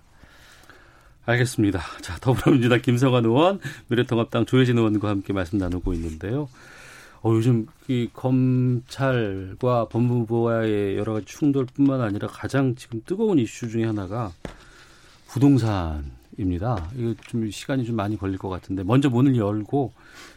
알겠습니다. 1.26 1.80
자, 2.02 2.16
더불어민주당 2.20 2.80
김성환 2.80 3.24
의원, 3.24 3.58
미래통합당 3.88 4.46
조혜진 4.46 4.78
의원과 4.78 5.08
함께 5.08 5.32
말씀 5.32 5.58
나누고 5.58 5.92
있는데요. 5.94 6.48
어, 7.22 7.30
요즘 7.30 7.66
이 7.88 8.08
검찰과 8.12 9.88
법무부와의 9.88 10.96
여러 10.96 11.14
가지 11.14 11.26
충돌뿐만 11.26 12.00
아니라 12.00 12.28
가장 12.28 12.76
지금 12.76 13.02
뜨거운 13.04 13.40
이슈 13.40 13.68
중에 13.68 13.84
하나가 13.84 14.30
부동산 15.26 16.15
입니다. 16.38 16.88
이거 16.96 17.14
좀 17.26 17.50
시간이 17.50 17.84
좀 17.84 17.96
많이 17.96 18.16
걸릴 18.16 18.38
것 18.38 18.48
같은데 18.48 18.82
먼저 18.82 19.08
문을 19.08 19.36
열고 19.36 19.92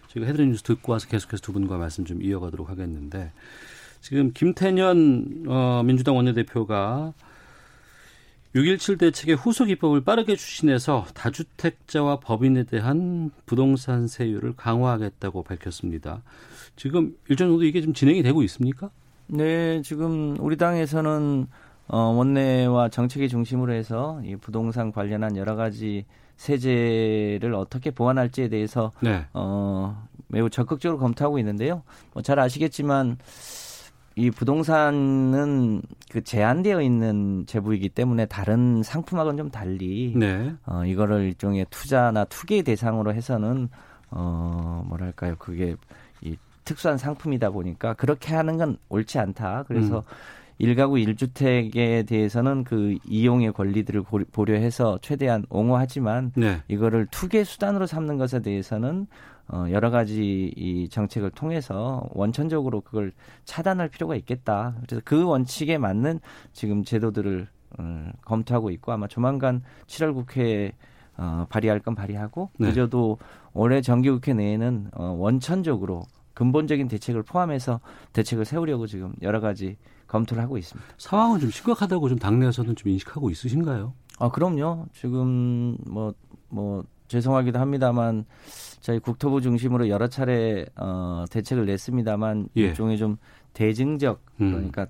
저희가 0.10 0.28
헤드라인 0.28 0.52
뉴스 0.52 0.64
듣고 0.64 0.92
와서 0.92 1.08
계속해서 1.08 1.42
두 1.42 1.54
분과 1.54 1.78
말씀 1.78 2.06
좀 2.06 2.22
이어가도록 2.22 2.70
하겠는데 2.70 3.32
지금 4.02 4.32
김태년 4.34 5.46
어, 5.48 5.84
민주당 5.86 6.16
원내대표가 6.16 7.14
6.17 8.56 8.98
대책의 8.98 9.36
후속 9.36 9.70
입법을 9.70 10.04
빠르게 10.04 10.36
추진해서 10.36 11.06
다주택자와 11.14 12.20
법인에 12.20 12.64
대한 12.64 13.30
부동산 13.46 14.08
세율을 14.08 14.56
강화하겠다고 14.56 15.44
밝혔습니다. 15.44 16.24
지금 16.76 17.16
일정 17.28 17.50
정도 17.50 17.64
이게 17.64 17.82
좀 17.82 17.94
진행이 17.94 18.24
되고 18.24 18.42
있습니까? 18.44 18.90
네, 19.28 19.84
지금 19.84 20.36
우리 20.40 20.58
당에서는 20.58 21.46
어, 21.90 21.98
원내와 22.12 22.90
정책의 22.90 23.30
중심으로 23.30 23.74
해서 23.74 24.22
이 24.24 24.36
부동산 24.36 24.92
관련한 24.92 25.36
여러 25.36 25.56
가지 25.56 26.06
세제를 26.38 27.54
어떻게 27.56 27.92
보완할지에 27.92 28.48
대해서 28.48 28.92
네. 29.02 29.26
어, 29.34 30.08
매우 30.28 30.50
적극적으로 30.50 31.00
검토하고 31.00 31.40
있는데요. 31.40 31.84
뭐 32.14 32.22
잘 32.22 32.40
아시겠지만 32.40 33.18
이 34.16 34.30
부동산은 34.32 35.82
그 36.12 36.24
제한되어 36.24 36.82
있는 36.82 37.46
재부이기 37.48 37.90
때문에 37.90 38.26
다른 38.26 38.84
상품하고는 38.84 39.38
좀 39.38 39.50
달리 39.50 40.14
네. 40.16 40.54
어, 40.66 40.84
이거를 40.86 41.24
일종의 41.24 41.66
투자나 41.70 42.26
투기 42.26 42.64
대상으로 42.64 43.14
해서는 43.14 43.70
어, 44.12 44.84
뭐랄까요. 44.88 45.36
그게 45.38 45.76
이 46.22 46.36
특수한 46.66 46.98
상품이다 46.98 47.50
보니까 47.50 47.94
그렇게 47.94 48.36
하는 48.36 48.58
건 48.58 48.78
옳지 48.90 49.18
않다. 49.20 49.64
그래서 49.68 50.04
일가구 50.60 51.00
일주택에 51.00 52.04
대해서는 52.04 52.66
그 52.66 52.98
이용의 53.08 53.54
권리들을 53.54 54.04
고- 54.04 54.20
고려해서 54.34 55.00
최대한 55.02 55.46
옹호하지만 55.50 56.34
네. 56.36 56.62
이거를 56.68 57.08
투기 57.10 57.44
수단으로 57.46 57.88
삼는 57.88 58.18
것에 58.18 58.42
대해서는 58.42 59.08
어, 59.48 59.66
여러 59.72 59.90
가지 59.90 60.54
이 60.56 60.90
정책을 60.90 61.32
통해서 61.32 62.08
원천적으로 62.12 62.82
그걸 62.82 63.14
차단할 63.46 63.88
필요가 63.90 64.16
있겠다. 64.16 64.76
그래서 64.86 65.02
그 65.04 65.24
원칙에 65.26 65.78
맞는 65.78 66.20
지금 66.54 66.84
제도들을 66.84 67.48
음, 67.80 68.12
검토하고 68.26 68.70
있고 68.72 68.92
아마 68.92 69.08
조만간 69.08 69.64
7월 69.88 70.14
국회에 70.14 70.74
어, 71.18 71.46
발의할 71.50 71.80
건 71.80 71.96
발의하고 71.96 72.50
네. 72.60 72.68
그저도 72.68 73.18
올해 73.54 73.82
정기국회 73.82 74.34
내에는 74.34 74.90
어, 74.94 75.16
원천적으로 75.18 76.04
근본적인 76.34 76.88
대책을 76.90 77.24
포함해서 77.24 77.80
대책을 78.14 78.46
세우려고 78.46 78.88
지금 78.88 79.14
여러 79.22 79.40
가지 79.40 79.78
검토를 80.10 80.44
하고 80.44 80.58
있습니다. 80.58 80.94
상황은 80.98 81.40
좀 81.40 81.50
심각하다고 81.52 82.10
좀 82.10 82.20
당내에서는 82.20 82.76
좀 82.76 82.92
인식하고 82.92 83.30
있으신가요? 83.30 83.94
아, 84.20 84.30
그럼요. 84.30 84.88
지금 84.94 85.78
뭐, 85.88 86.14
뭐, 86.50 86.84
죄송하기도 87.08 87.58
합니다만 87.58 88.26
저희 88.82 89.00
국토부 89.00 89.42
중심으로 89.42 89.90
여러 89.90 90.08
차례 90.08 90.66
어, 90.76 91.26
대책을 91.32 91.66
냈습니다만 91.66 92.50
예. 92.58 92.62
일종의 92.62 93.00
좀 93.00 93.18
대증적 93.54 94.22
음. 94.42 94.52
그러니까 94.52 94.88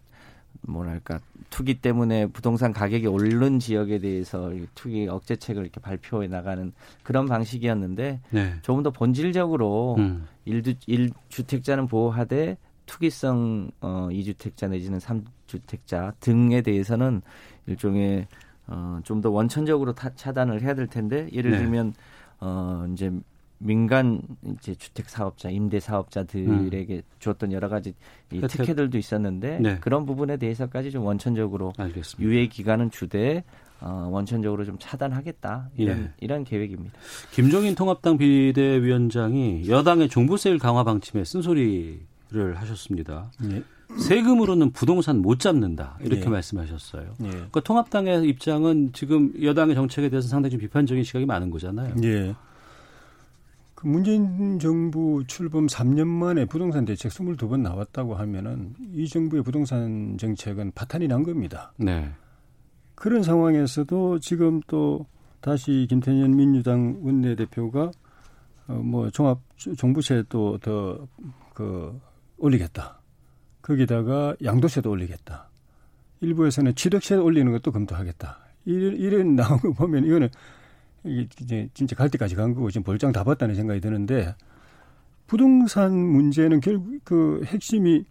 뭐랄까 0.62 1.22
투기 1.50 1.76
때문에 1.76 2.28
부동산 2.28 2.74
가격이 2.74 3.08
오른 3.08 3.60
지역에 3.60 4.00
대해서 4.00 4.54
이 4.54 4.68
투기 4.76 5.08
억제책을 5.08 5.64
이렇게 5.64 5.80
발표해 5.80 6.28
나가는 6.28 6.74
그런 7.04 7.26
방식이었는데 7.26 8.20
네. 8.30 8.54
조금 8.64 8.84
더 8.84 8.92
본질적으로 8.92 9.96
음. 9.98 10.28
일두, 10.44 10.74
일주택자는 10.88 11.88
보호하되 11.88 12.58
투기성 12.90 13.70
어, 13.82 14.10
이주택자 14.12 14.68
내지는 14.68 15.00
삼주택자 15.00 16.14
등에 16.20 16.62
대해서는 16.64 17.22
일종의 17.68 18.28
어, 18.66 19.00
좀 19.04 19.22
더 19.22 19.30
원천적으로 19.30 19.94
타, 19.94 20.10
차단을 20.16 20.62
해야 20.64 20.74
될 20.74 20.88
텐데 20.88 21.30
예를 21.32 21.52
네. 21.52 21.58
들면 21.60 21.94
어, 22.40 22.88
이제 22.92 23.12
민간 23.60 24.22
이제 24.58 24.74
주택 24.74 25.10
사업자, 25.10 25.50
임대 25.50 25.80
사업자들에게 25.80 27.02
줬던 27.20 27.52
여러 27.52 27.68
가지 27.70 27.94
이 28.32 28.38
혜택. 28.38 28.48
특혜들도 28.50 28.98
있었는데 28.98 29.60
네. 29.60 29.78
그런 29.82 30.06
부분에 30.06 30.38
대해서까지 30.38 30.92
좀 30.92 31.04
원천적으로 31.06 31.74
알겠습니다. 31.78 32.24
유예 32.28 32.48
기간은 32.48 32.90
주되 32.90 33.44
어, 33.82 34.10
원천적으로 34.12 34.66
좀 34.66 34.78
차단하겠다 34.80 35.70
이런 35.78 35.98
예. 36.00 36.12
이런 36.22 36.44
계획입니다. 36.44 36.98
김종인 37.32 37.76
통합당 37.76 38.18
비대위원장이 38.18 39.70
여당의 39.70 40.10
종부세율 40.10 40.58
강화 40.58 40.84
방침에 40.84 41.24
쓴소리 41.24 42.00
를 42.32 42.56
하셨습니다. 42.58 43.32
예. 43.46 43.64
세금으로는 43.98 44.72
부동산 44.72 45.18
못 45.18 45.40
잡는다 45.40 45.98
이렇게 46.00 46.26
예. 46.26 46.30
말씀하셨어요. 46.30 47.16
예. 47.24 47.46
그 47.52 47.62
통합당의 47.64 48.28
입장은 48.30 48.92
지금 48.94 49.34
여당의 49.42 49.74
정책에 49.74 50.10
대해서 50.10 50.28
상당히 50.28 50.52
좀 50.52 50.60
비판적인 50.60 51.04
시각이 51.04 51.26
많은 51.26 51.50
거잖아요. 51.50 51.96
예. 52.04 52.36
그 53.74 53.88
문재인 53.88 54.60
정부 54.60 55.24
출범 55.26 55.66
3년 55.66 56.06
만에 56.06 56.46
부동산 56.46 56.86
대책 56.86 57.12
22번 57.12 57.62
나왔다고 57.62 58.14
하면은 58.14 58.76
이 58.94 59.08
정부의 59.08 59.42
부동산 59.42 60.18
정책은 60.20 60.74
파탄이 60.76 61.08
난 61.08 61.24
겁니다. 61.24 61.72
네. 61.78 62.12
그런 62.94 63.24
상황에서도 63.24 64.20
지금 64.20 64.62
또 64.68 65.08
다시 65.42 65.88
김태년 65.90 66.36
민주당 66.36 67.00
원내대표가 67.02 67.92
어 68.68 68.74
뭐 68.74 69.10
종합 69.10 69.40
종부세 69.78 70.24
또더그 70.30 72.00
올리겠다. 72.40 73.00
거기다가 73.62 74.36
양도세도 74.44 74.90
올리겠다. 74.90 75.50
일부에서는 76.22 76.76
취득세 76.76 77.16
올리는 77.16 77.52
것도 77.52 77.72
검토하겠다. 77.72 78.40
이런 78.66 78.96
이런 78.98 79.36
나온 79.38 79.60
거 79.60 79.72
보면 79.74 80.06
이거는 80.06 80.30
이제 81.04 81.70
진짜 81.74 81.96
갈 81.96 82.10
때까지 82.10 82.36
간 82.36 82.54
거고 82.54 82.72
지금 82.72 82.84
볼장 82.84 83.12
다 83.12 83.24
봤다는 83.24 83.56
생각이 83.56 83.80
드는데 83.80 84.36
부동산 85.28 85.94
문제는 85.94 86.60
결국 86.60 87.00
그 87.04 87.42
핵심이 87.46 88.04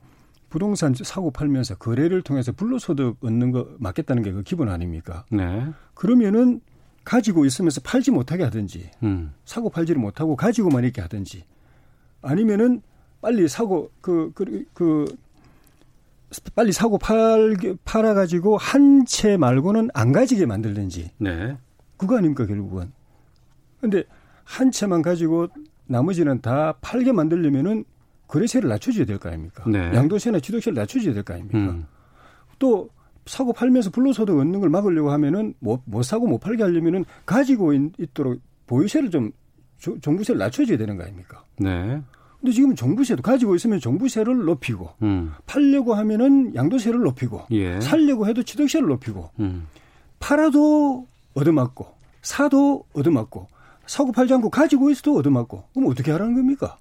부동산 0.48 0.94
사고 0.94 1.30
팔면서 1.30 1.76
거래를 1.76 2.22
통해서 2.22 2.52
불로소득 2.52 3.18
얻는 3.22 3.50
거 3.50 3.68
맞겠다는 3.78 4.22
게 4.22 4.32
그 4.32 4.42
기본 4.42 4.68
아닙니까? 4.68 5.24
네. 5.30 5.66
그러면은 5.94 6.60
가지고 7.04 7.44
있으면서 7.44 7.80
팔지 7.82 8.10
못하게 8.10 8.44
하든지 8.44 8.90
음. 9.02 9.32
사고 9.44 9.68
팔지를 9.70 10.00
못하고 10.00 10.36
가지고만 10.36 10.84
있게 10.84 11.00
하든지 11.02 11.44
아니면은 12.22 12.82
빨리 13.20 13.48
사고 13.48 13.90
그 14.00 14.30
그 14.34 14.64
그 14.74 15.04
빨리 16.54 16.72
사고 16.72 16.98
팔 16.98 17.56
팔아 17.84 18.14
가지고 18.14 18.56
한 18.58 19.04
채 19.06 19.36
말고는 19.36 19.88
안 19.94 20.12
가지게 20.12 20.44
만들든지 20.46 21.10
네. 21.18 21.56
그거 21.96 22.18
아닙니까 22.18 22.44
결국은 22.46 22.92
근데 23.80 24.04
한 24.44 24.70
채만 24.70 25.02
가지고 25.02 25.48
나머지는 25.86 26.40
다 26.40 26.74
팔게 26.80 27.12
만들려면은 27.12 27.84
거래세를 28.28 28.68
낮춰줘야 28.68 29.06
될 29.06 29.18
거 29.18 29.30
아닙니까 29.30 29.64
네. 29.68 29.78
양도세나 29.94 30.40
취득세를 30.40 30.76
낮춰줘야 30.76 31.14
될 31.14 31.22
거 31.22 31.32
아닙니까 31.34 31.58
음. 31.58 31.86
또 32.58 32.90
사고 33.24 33.52
팔면서 33.52 33.90
불로소득 33.90 34.36
얻는 34.38 34.60
걸 34.60 34.68
막으려고 34.70 35.10
하면은 35.12 35.54
못, 35.60 35.80
못 35.86 36.02
사고 36.02 36.26
못 36.26 36.38
팔게 36.38 36.62
하려면은 36.62 37.04
가지고 37.26 37.72
있, 37.72 37.92
있도록 37.98 38.38
보유세를 38.66 39.10
좀 39.10 39.32
조- 39.78 39.98
종부세를 40.00 40.38
낮춰줘야 40.38 40.76
되는 40.76 40.96
거 40.96 41.04
아닙니까? 41.04 41.42
네. 41.58 42.02
근데 42.40 42.52
지금 42.52 42.74
종부세도 42.74 43.22
가지고 43.22 43.56
있으면 43.56 43.80
종부세를 43.80 44.44
높이고 44.44 44.90
음. 45.02 45.32
팔려고 45.46 45.94
하면은 45.94 46.54
양도세를 46.54 47.00
높이고 47.00 47.42
예. 47.50 47.80
살려고 47.80 48.28
해도 48.28 48.42
취득세를 48.42 48.88
높이고 48.88 49.30
음. 49.40 49.66
팔아도 50.20 51.06
얻어맞고 51.34 51.86
사도 52.22 52.84
얻어맞고 52.92 53.48
사고 53.86 54.12
팔지 54.12 54.34
않고 54.34 54.50
가지고 54.50 54.90
있어도 54.90 55.16
얻어맞고 55.16 55.64
그럼 55.74 55.90
어떻게 55.90 56.12
하라는 56.12 56.34
겁니까? 56.34 56.76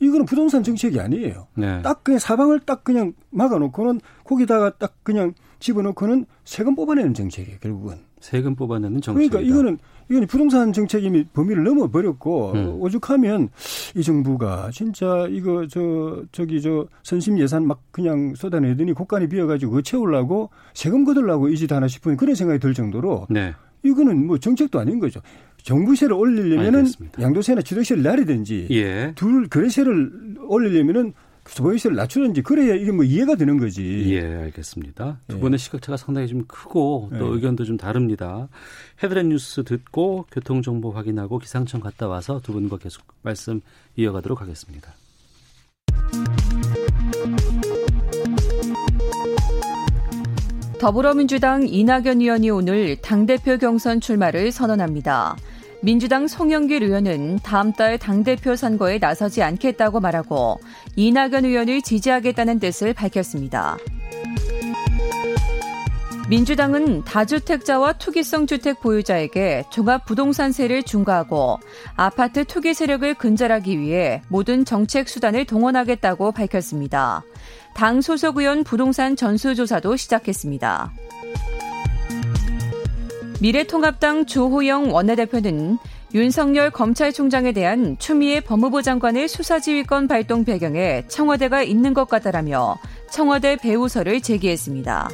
이거는 0.00 0.24
부동산 0.24 0.62
정책이 0.62 0.98
아니에요. 0.98 1.46
네. 1.54 1.82
딱 1.82 2.02
그냥 2.02 2.18
사방을 2.18 2.60
딱 2.60 2.84
그냥 2.84 3.12
막아놓고는 3.30 4.00
거기다가 4.24 4.76
딱 4.78 4.94
그냥 5.02 5.34
집어넣고는 5.60 6.24
세금 6.44 6.74
뽑아내는 6.74 7.14
정책이에요. 7.14 7.58
결국은. 7.60 7.98
세금 8.20 8.54
뽑아내는 8.54 9.00
정책이다. 9.00 9.38
그러니까 9.38 9.52
이거는 9.54 9.78
이건 10.10 10.26
부동산 10.26 10.72
정책 10.72 11.04
이미 11.04 11.24
범위를 11.32 11.64
넘어 11.64 11.88
버렸고 11.88 12.52
음. 12.52 12.76
오죽하면 12.80 13.48
이 13.96 14.02
정부가 14.02 14.70
진짜 14.72 15.26
이거 15.30 15.66
저 15.68 16.22
저기 16.32 16.60
저 16.60 16.86
선심 17.02 17.38
예산 17.38 17.66
막 17.66 17.80
그냥 17.90 18.34
쏟아내더니 18.34 18.92
곳간이 18.92 19.28
비어가지고 19.28 19.70
그거 19.70 19.82
채우려고 19.82 20.50
세금 20.74 21.04
거들라고 21.04 21.48
이 21.48 21.56
짓 21.56 21.72
하나 21.72 21.86
싶은 21.88 22.16
그런 22.16 22.34
생각이 22.34 22.58
들 22.60 22.74
정도로 22.74 23.26
네. 23.30 23.52
이거는 23.82 24.26
뭐 24.26 24.36
정책도 24.38 24.78
아닌 24.80 24.98
거죠. 24.98 25.20
정부세를 25.62 26.14
올리려면은 26.14 26.80
알겠습니다. 26.80 27.22
양도세나 27.22 27.62
취득세를 27.62 28.02
내리든지 28.02 28.68
예. 28.70 29.12
둘 29.14 29.48
거래세를 29.48 30.36
올리려면은 30.46 31.12
소비세를 31.50 31.96
낮추든지 31.96 32.42
그래야 32.42 32.74
이게 32.74 32.92
뭐 32.92 33.04
이해가 33.04 33.34
되는 33.34 33.58
거지. 33.58 34.14
예, 34.14 34.20
알겠습니다. 34.20 35.20
두 35.28 35.36
예. 35.36 35.40
분의 35.40 35.58
시각차가 35.58 35.96
상당히 35.96 36.28
좀 36.28 36.44
크고 36.46 37.10
또 37.18 37.30
예. 37.30 37.34
의견도 37.34 37.64
좀 37.64 37.76
다릅니다. 37.76 38.48
헤드렛 39.02 39.26
뉴스 39.26 39.64
듣고 39.64 40.26
교통 40.30 40.62
정보 40.62 40.90
확인하고 40.90 41.38
기상청 41.38 41.80
갔다 41.80 42.06
와서 42.08 42.40
두 42.42 42.52
분과 42.52 42.78
계속 42.78 43.04
말씀 43.22 43.60
이어가도록 43.96 44.40
하겠습니다. 44.40 44.92
더불어민주당 50.78 51.68
이낙연 51.68 52.22
의원이 52.22 52.48
오늘 52.48 52.96
당대표 53.02 53.58
경선 53.58 54.00
출마를 54.00 54.50
선언합니다. 54.50 55.36
민주당 55.82 56.28
송영길 56.28 56.82
의원은 56.82 57.38
다음 57.42 57.72
달 57.72 57.98
당대표 57.98 58.54
선거에 58.54 58.98
나서지 58.98 59.42
않겠다고 59.42 60.00
말하고 60.00 60.60
이낙연 60.96 61.46
의원을 61.46 61.80
지지하겠다는 61.82 62.58
뜻을 62.58 62.92
밝혔습니다. 62.92 63.78
민주당은 66.28 67.02
다주택자와 67.04 67.94
투기성 67.94 68.46
주택 68.46 68.80
보유자에게 68.80 69.64
종합부동산세를 69.70 70.84
중과하고 70.84 71.58
아파트 71.96 72.44
투기 72.44 72.72
세력을 72.72 73.14
근절하기 73.14 73.80
위해 73.80 74.22
모든 74.28 74.64
정책 74.64 75.08
수단을 75.08 75.44
동원하겠다고 75.44 76.30
밝혔습니다. 76.30 77.24
당 77.74 78.00
소속 78.00 78.36
의원 78.36 78.62
부동산 78.62 79.16
전수조사도 79.16 79.96
시작했습니다. 79.96 80.92
미래통합당 83.40 84.26
주호영 84.26 84.92
원내대표는 84.92 85.78
윤석열 86.12 86.70
검찰총장에 86.70 87.52
대한 87.52 87.96
추미애 87.98 88.40
법무부 88.40 88.82
장관의 88.82 89.28
수사지휘권 89.28 90.08
발동 90.08 90.44
배경에 90.44 91.04
청와대가 91.08 91.62
있는 91.62 91.94
것 91.94 92.08
같다라며 92.08 92.76
청와대 93.10 93.56
배우설을 93.56 94.20
제기했습니다. 94.20 95.08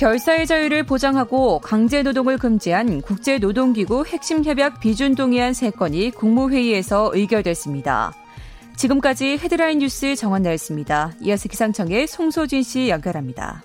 결사의 0.00 0.46
자유를 0.46 0.82
보장하고 0.82 1.60
강제 1.60 2.02
노동을 2.02 2.38
금지한 2.38 3.00
국제노동기구 3.02 4.04
핵심 4.06 4.42
협약 4.42 4.80
비준 4.80 5.14
동의안 5.14 5.52
3건이 5.52 6.14
국무회의에서 6.14 7.12
의결됐습니다. 7.14 8.12
지금까지 8.76 9.38
헤드라인 9.38 9.78
뉴스 9.78 10.16
정원 10.16 10.42
나였습니다. 10.42 11.12
이어서 11.20 11.48
기상청의 11.48 12.08
송소진 12.08 12.64
씨 12.64 12.88
연결합니다. 12.88 13.62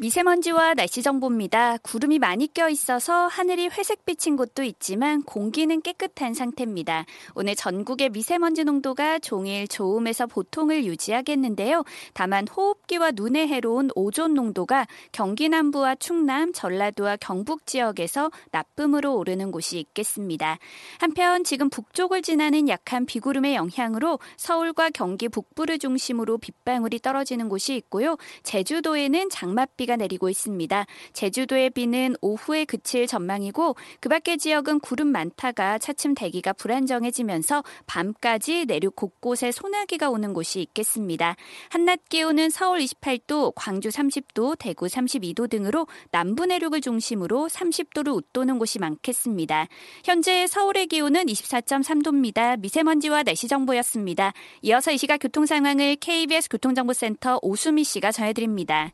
미세먼지와 0.00 0.72
날씨 0.72 1.02
정보입니다. 1.02 1.76
구름이 1.82 2.18
많이 2.20 2.46
껴 2.46 2.70
있어서 2.70 3.26
하늘이 3.26 3.68
회색빛인 3.68 4.36
곳도 4.36 4.62
있지만 4.62 5.22
공기는 5.24 5.82
깨끗한 5.82 6.32
상태입니다. 6.32 7.04
오늘 7.34 7.54
전국의 7.54 8.08
미세먼지 8.08 8.64
농도가 8.64 9.18
종일 9.18 9.68
좋음에서 9.68 10.26
보통을 10.26 10.86
유지하겠는데요. 10.86 11.84
다만 12.14 12.48
호흡기와 12.48 13.10
눈에 13.10 13.46
해로운 13.46 13.90
오존 13.94 14.32
농도가 14.32 14.86
경기 15.12 15.50
남부와 15.50 15.96
충남, 15.96 16.54
전라도와 16.54 17.18
경북 17.20 17.66
지역에서 17.66 18.30
나쁨으로 18.52 19.14
오르는 19.18 19.50
곳이 19.52 19.78
있겠습니다. 19.80 20.56
한편 20.98 21.44
지금 21.44 21.68
북쪽을 21.68 22.22
지나는 22.22 22.70
약한 22.70 23.04
비구름의 23.04 23.54
영향으로 23.54 24.18
서울과 24.38 24.92
경기 24.94 25.28
북부를 25.28 25.78
중심으로 25.78 26.38
빗방울이 26.38 27.00
떨어지는 27.00 27.50
곳이 27.50 27.76
있고요. 27.76 28.16
제주도에는 28.44 29.28
장맛비가 29.28 29.89
내리고 29.96 30.28
있습니다. 30.28 30.86
제주도의 31.12 31.70
비는 31.70 32.16
오후에 32.20 32.64
그칠 32.64 33.06
전망이고 33.06 33.76
그 34.00 34.08
밖의 34.08 34.38
지역은 34.38 34.80
구름 34.80 35.08
많다가 35.08 35.78
차츰 35.78 36.14
대기가 36.14 36.52
불안정해지면서 36.52 37.64
밤까지 37.86 38.66
내륙 38.66 38.96
곳곳에 38.96 39.52
소나기가 39.52 40.10
오는 40.10 40.32
곳이 40.32 40.60
있겠습니다. 40.60 41.36
한낮 41.70 42.08
기온은 42.08 42.50
서울 42.50 42.80
28도, 42.80 43.52
광주 43.54 43.88
30도, 43.88 44.56
대구 44.58 44.86
32도 44.86 45.48
등으로 45.48 45.86
남부 46.10 46.46
내륙을 46.46 46.80
중심으로 46.80 47.48
30도를 47.48 48.14
웃도는 48.14 48.58
곳이 48.58 48.78
많겠습니다. 48.78 49.66
현재 50.04 50.46
서울의 50.46 50.86
기온은 50.86 51.26
24.3도입니다. 51.26 52.58
미세먼지와 52.60 53.22
날씨 53.22 53.48
정보였습니다. 53.48 54.32
이어서 54.62 54.92
이 54.92 54.98
시각 54.98 55.18
교통 55.18 55.46
상황을 55.46 55.96
KBS 55.96 56.48
교통정보센터 56.48 57.38
오수미 57.42 57.84
씨가 57.84 58.12
전해드립니다. 58.12 58.92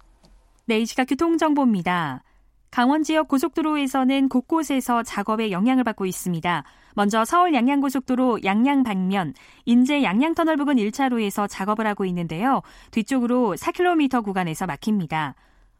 네, 0.68 0.80
이 0.80 0.86
시각 0.86 1.04
교통정보입니다. 1.04 2.24
강원 2.72 3.04
지역 3.04 3.28
고속도로에서는 3.28 4.28
곳곳에서 4.28 5.04
작업에 5.04 5.52
영향을 5.52 5.84
받고 5.84 6.06
있습니다. 6.06 6.64
먼저 6.96 7.24
서울 7.24 7.54
양양고속도로 7.54 8.40
양양 8.42 8.82
방면 8.82 9.32
인제 9.64 10.02
양양터널 10.02 10.56
부근 10.56 10.74
1차로에서 10.74 11.46
작업을 11.48 11.86
하고 11.86 12.04
있는데요. 12.06 12.62
뒤쪽으로 12.90 13.54
4km 13.54 14.24
구간에서 14.24 14.66
막힙니다. 14.66 15.36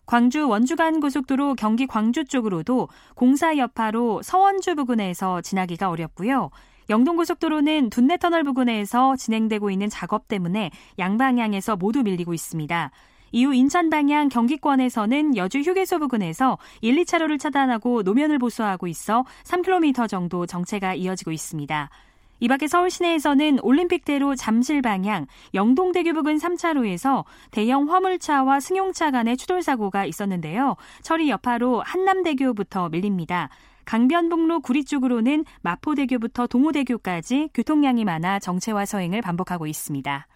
광주 0.06 0.48
원주간 0.48 1.00
고속도로 1.00 1.56
경기 1.56 1.88
광주 1.88 2.24
쪽으로도 2.24 2.88
공사 3.16 3.56
여파로 3.56 4.22
서원주 4.22 4.76
부근에서 4.76 5.40
지나기가 5.40 5.90
어렵고요. 5.90 6.50
영동고속도로는 6.90 7.90
둔내터널 7.90 8.44
부근에서 8.44 9.16
진행되고 9.16 9.68
있는 9.70 9.88
작업 9.88 10.28
때문에 10.28 10.70
양방향에서 11.00 11.74
모두 11.74 12.04
밀리고 12.04 12.32
있습니다. 12.32 12.92
이후 13.32 13.54
인천 13.54 13.90
방향 13.90 14.28
경기권에서는 14.28 15.36
여주 15.36 15.58
휴게소 15.60 15.98
부근에서 15.98 16.58
1, 16.80 16.96
2차로를 16.96 17.38
차단하고 17.38 18.02
노면을 18.02 18.38
보수하고 18.38 18.86
있어 18.86 19.24
3km 19.44 20.08
정도 20.08 20.46
정체가 20.46 20.94
이어지고 20.94 21.32
있습니다. 21.32 21.90
이 22.38 22.48
밖에 22.48 22.66
서울 22.66 22.90
시내에서는 22.90 23.60
올림픽대로 23.62 24.34
잠실 24.34 24.82
방향 24.82 25.26
영동대교 25.54 26.12
부근 26.12 26.36
3차로에서 26.36 27.24
대형 27.50 27.90
화물차와 27.90 28.60
승용차 28.60 29.10
간의 29.10 29.36
추돌 29.36 29.62
사고가 29.62 30.04
있었는데요. 30.04 30.76
처리 31.02 31.30
여파로 31.30 31.82
한남대교부터 31.82 32.90
밀립니다. 32.90 33.48
강변북로 33.86 34.60
구리 34.60 34.84
쪽으로는 34.84 35.44
마포대교부터 35.62 36.48
동호대교까지 36.48 37.50
교통량이 37.54 38.04
많아 38.04 38.40
정체와 38.40 38.84
서행을 38.84 39.22
반복하고 39.22 39.66
있습니다. 39.66 40.26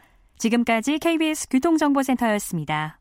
지금까지 0.40 0.98
KBS 0.98 1.48
교통정보센터였습니다. 1.50 2.98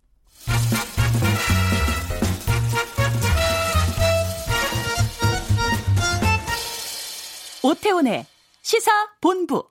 오태훈의 7.64 8.26
시사 8.62 8.92
본부. 9.22 9.64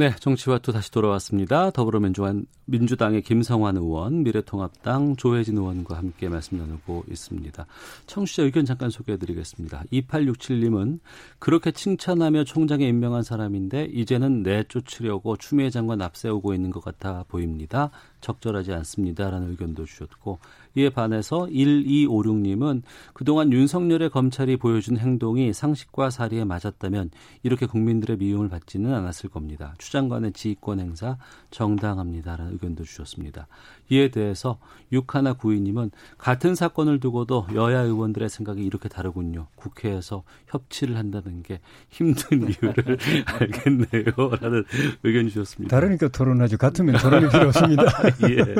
네, 0.00 0.14
정치와 0.18 0.60
또 0.60 0.72
다시 0.72 0.90
돌아왔습니다. 0.90 1.70
더불어민주당 1.72 2.46
민주당의 2.64 3.20
김성환 3.20 3.76
의원, 3.76 4.22
미래통합당 4.22 5.16
조혜진 5.16 5.58
의원과 5.58 5.94
함께 5.94 6.30
말씀 6.30 6.56
나누고 6.56 7.04
있습니다. 7.10 7.66
청취자 8.06 8.44
의견 8.44 8.64
잠깐 8.64 8.88
소개해드리겠습니다. 8.88 9.84
2867님은 9.92 11.00
그렇게 11.38 11.70
칭찬하며 11.70 12.44
총장에 12.44 12.88
임명한 12.88 13.24
사람인데 13.24 13.90
이제는 13.92 14.42
내쫓으려고 14.42 15.36
추미애 15.36 15.68
장관 15.68 16.00
앞세우고 16.00 16.54
있는 16.54 16.70
것 16.70 16.82
같아 16.82 17.26
보입니다. 17.28 17.90
적절하지 18.22 18.72
않습니다라는 18.72 19.50
의견도 19.50 19.84
주셨고 19.84 20.38
이에 20.76 20.90
반해서 20.90 21.46
1256님은 21.46 22.82
그동안 23.12 23.52
윤석열의 23.52 24.10
검찰이 24.10 24.56
보여준 24.56 24.96
행동이 24.96 25.52
상식과 25.52 26.10
사리에 26.10 26.44
맞았다면 26.44 27.10
이렇게 27.42 27.66
국민들의 27.66 28.18
미움을 28.18 28.48
받지는 28.48 28.94
않았을 28.94 29.30
겁니다. 29.30 29.74
추 29.78 29.90
장관의 29.92 30.32
지휘권 30.32 30.80
행사 30.80 31.18
정당합니다라는 31.50 32.52
의견도 32.52 32.84
주셨습니다. 32.84 33.48
이에 33.90 34.10
대해서 34.10 34.58
6192님은 34.92 35.90
같은 36.16 36.54
사건을 36.54 37.00
두고도 37.00 37.48
여야 37.54 37.80
의원들의 37.80 38.28
생각이 38.28 38.62
이렇게 38.62 38.88
다르군요. 38.88 39.48
국회에서 39.56 40.22
협치를 40.46 40.96
한다는 40.96 41.42
게 41.42 41.60
힘든 41.88 42.42
이유를 42.48 42.98
알겠네요. 43.26 44.30
라는 44.40 44.64
의견 45.02 45.28
주셨습니다. 45.28 45.76
다르니까 45.76 46.08
토론하죠. 46.08 46.56
같으면 46.58 46.96
토론이 46.98 47.28
필요 47.28 47.48
없습니다. 47.48 47.82
예. 48.30 48.54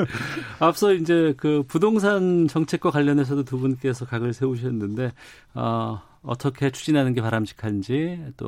앞서 0.59 0.93
이제 0.93 1.33
그 1.37 1.63
부동산 1.67 2.00
정책과 2.47 2.91
관련해서도 2.91 3.43
두 3.43 3.57
분께서 3.59 4.05
각을 4.05 4.33
세우셨는데, 4.33 5.11
아, 5.53 6.03
어떻게 6.23 6.69
추진하는 6.69 7.13
게 7.13 7.21
바람직한지 7.21 8.33
또 8.37 8.47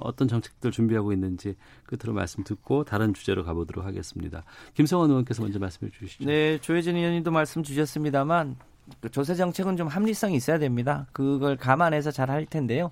어떤 0.00 0.26
정책들 0.26 0.70
준비하고 0.70 1.12
있는지 1.12 1.54
끝으로 1.84 2.14
말씀 2.14 2.44
듣고 2.44 2.84
다른 2.84 3.12
주제로 3.12 3.44
가보도록 3.44 3.84
하겠습니다. 3.84 4.42
김성원 4.74 5.10
의원께서 5.10 5.42
먼저 5.42 5.58
말씀해 5.58 5.90
주시죠. 5.92 6.24
네, 6.24 6.58
조혜진 6.58 6.96
의원님도 6.96 7.30
말씀 7.30 7.62
주셨습니다만 7.62 8.56
그 9.00 9.10
조세 9.10 9.34
정책은 9.34 9.76
좀 9.76 9.86
합리성이 9.86 10.36
있어야 10.36 10.58
됩니다. 10.58 11.06
그걸 11.12 11.56
감안해서 11.56 12.10
잘 12.10 12.30
할 12.30 12.46
텐데요. 12.46 12.90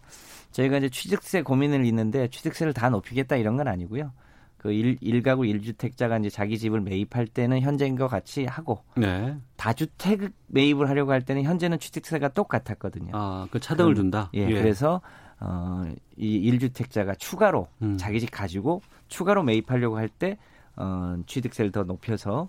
저희가 0.53 0.79
이제 0.79 0.89
취득세 0.91 1.43
고민을 1.43 1.85
있는데 1.87 2.29
취득세를 2.29 2.73
다 2.73 2.91
높이겠다 2.91 3.37
이런 3.37 3.57
건 3.57 3.67
아니고요. 3.69 4.13
그 4.59 4.73
일, 4.73 4.99
일가구 5.01 5.47
일주택자가 5.47 6.19
이제 6.19 6.29
자기 6.31 6.59
집을 6.59 6.81
매입할 6.81 7.27
때는 7.27 7.61
현재인과 7.61 8.09
같이 8.09 8.45
하고 8.45 8.83
네. 8.97 9.37
다주택 9.57 10.33
매입을 10.49 10.89
하려고 10.89 11.13
할 11.13 11.23
때는 11.23 11.45
현재는 11.45 11.79
취득세가 11.79 12.29
똑같았거든요. 12.31 13.13
아, 13.15 13.47
그 13.51 13.61
차등을 13.61 13.95
그럼, 13.95 14.11
둔다. 14.11 14.31
예, 14.35 14.47
그래서 14.47 15.01
어, 15.41 15.85
이 16.17 16.35
일주택자가 16.35 17.15
추가로 17.15 17.69
음. 17.83 17.97
자기 17.97 18.19
집 18.21 18.31
가지고 18.31 18.83
추가로 19.07 19.45
매입하려고 19.45 19.97
할 19.97 20.09
때 20.09 20.37
어, 20.77 21.17
취득세를 21.27 21.73
더 21.73 21.85
높여서 21.85 22.49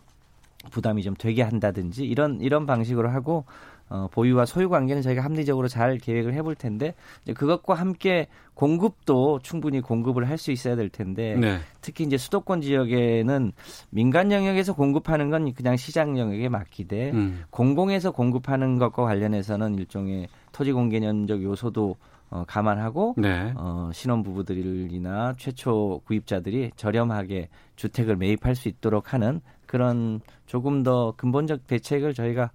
부담이 0.72 1.04
좀 1.04 1.16
되게 1.18 1.42
한다든지 1.42 2.06
이런 2.06 2.42
이런 2.42 2.66
방식으로 2.66 3.10
하고 3.10 3.46
어, 3.90 4.08
보유와 4.12 4.46
소유 4.46 4.70
관계는 4.70 5.02
저희가 5.02 5.24
합리적으로 5.24 5.68
잘 5.68 5.98
계획을 5.98 6.34
해볼 6.34 6.56
텐데 6.56 6.94
이제 7.24 7.34
그것과 7.34 7.74
함께 7.74 8.28
공급도 8.54 9.40
충분히 9.42 9.80
공급을 9.80 10.28
할 10.28 10.40
수 10.40 10.52
있어야 10.52 10.76
될 10.78 10.90
텐데 10.90 11.36
네. 11.36 11.60
특히 11.82 12.06
이제 12.06 12.18
수도권 12.18 12.62
지역에는 12.62 13.52
민간 13.90 14.32
영역에서 14.32 14.74
공급하는 14.74 15.30
건 15.30 15.54
그냥 15.54 15.76
시장 15.76 16.18
영역에 16.18 16.48
맡기되 16.48 17.12
음. 17.12 17.44
공공에서 17.50 18.12
공급하는 18.12 18.78
것과 18.78 19.04
관련해서는 19.04 19.76
일종의 19.76 20.30
토지 20.54 20.72
공개념적 20.72 21.44
요소도 21.44 21.98
어, 22.32 22.44
감안하고 22.48 23.16
네. 23.18 23.54
어, 23.58 23.90
신혼 23.92 24.24
부부들이나 24.24 25.34
최초 25.38 26.00
구입자들이 26.06 26.72
저렴하게 26.76 27.50
주택을 27.76 28.16
매입할 28.18 28.56
수 28.56 28.70
있도록 28.70 29.14
하는 29.14 29.42
그런 29.66 30.22
조금 30.46 30.84
더 30.84 31.14
근본적 31.18 31.68
대책을 31.68 32.14
저희가 32.14 32.52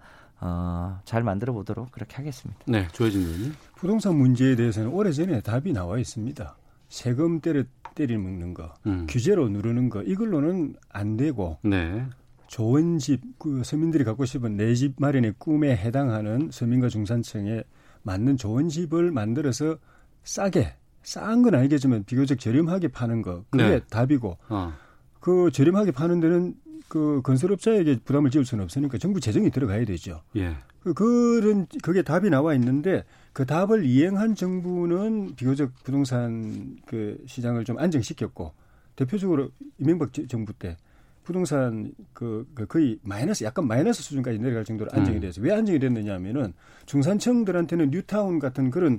어, 0.47 1.01
잘 1.07 1.23
만들어 1.23 1.55
보도록 1.55 1.91
그렇게 1.91 2.17
하겠습니다. 2.17 2.61
네, 2.67 2.87
조혜진 2.93 3.23
의원님. 3.23 3.53
부동산 3.77 4.17
문제에 4.17 4.55
대해서는 4.57 4.91
오래전에 4.91 5.41
답이 5.41 5.73
나와 5.73 5.99
있습니다. 5.99 6.57
세금 6.91 7.41
때려 7.41 7.65
때리 7.95 8.19
먹는 8.19 8.53
거, 8.53 8.75
음. 8.87 9.07
규제로 9.09 9.49
누르는 9.49 9.89
거 9.89 10.03
이걸로는 10.03 10.75
안 10.91 11.17
되고 11.17 11.59
네. 11.63 12.05
좋은 12.47 12.99
집, 12.99 13.23
그 13.39 13.63
서민들이 13.65 14.05
갖고 14.05 14.25
싶은 14.27 14.57
내 14.57 14.75
집 14.75 14.95
마련의 14.99 15.35
꿈에 15.39 15.75
해당하는 15.77 16.51
서민과 16.53 16.89
중산층에 16.91 17.65
맞는 18.03 18.37
좋은 18.37 18.69
집을 18.69 19.11
만들어서 19.13 19.79
싸게 20.25 20.75
싼 21.03 21.43
건 21.43 21.55
아니겠지만 21.55 22.05
비교적 22.05 22.39
저렴하게 22.39 22.89
파는 22.89 23.23
거 23.23 23.45
그게 23.51 23.65
네. 23.65 23.81
답이고 23.91 24.37
어. 24.51 24.73
그 25.21 25.51
저렴하게 25.53 25.93
파는 25.93 26.21
데는 26.21 26.55
그 26.89 27.21
건설업자에게 27.23 28.01
부담을 28.05 28.31
지을 28.31 28.45
수는 28.45 28.65
없으니까 28.65 28.99
정부 28.99 29.21
재정이 29.21 29.51
들어가야 29.51 29.85
되죠. 29.85 30.23
예. 30.37 30.57
그 30.83 30.93
그런 30.95 31.67
그게 31.83 32.03
답이 32.03 32.29
나와 32.31 32.55
있는데 32.55 33.05
그 33.33 33.47
답을 33.47 33.85
이행한 33.85 34.35
정부는 34.35 35.35
비교적 35.35 35.73
부동산 35.83 36.77
그 36.87 37.19
시장을 37.27 37.65
좀 37.65 37.79
안정시켰고 37.79 38.53
대표적으로 38.97 39.49
이명박 39.79 40.13
제- 40.13 40.27
정부 40.27 40.53
때 40.53 40.77
부동산 41.25 41.91
그, 42.13 42.47
그 42.55 42.67
거의 42.67 42.99
마이너스 43.03 43.45
약간 43.45 43.67
마이너스 43.67 44.03
수준까지 44.03 44.39
내려갈 44.39 44.65
정도로 44.65 44.91
안정이 44.93 45.17
음. 45.17 45.21
돼서 45.23 45.41
왜 45.41 45.53
안정이 45.55 45.79
됐느냐면은 45.79 46.53
중산층들한테는 46.85 47.91
뉴타운 47.91 48.39
같은 48.39 48.71
그런 48.71 48.99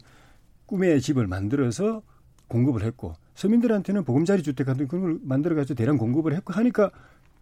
꿈의 0.66 1.00
집을 1.02 1.28
만들어서 1.28 2.02
공급을 2.48 2.84
했고 2.84 3.14
서민들한테는 3.36 4.04
보금자리 4.04 4.42
주택 4.42 4.66
같은 4.66 4.88
그런 4.88 5.04
걸 5.04 5.20
만들어 5.24 5.56
가지고 5.56 5.76
대량 5.76 5.98
공급을 5.98 6.34
했고 6.34 6.52
하니까 6.54 6.90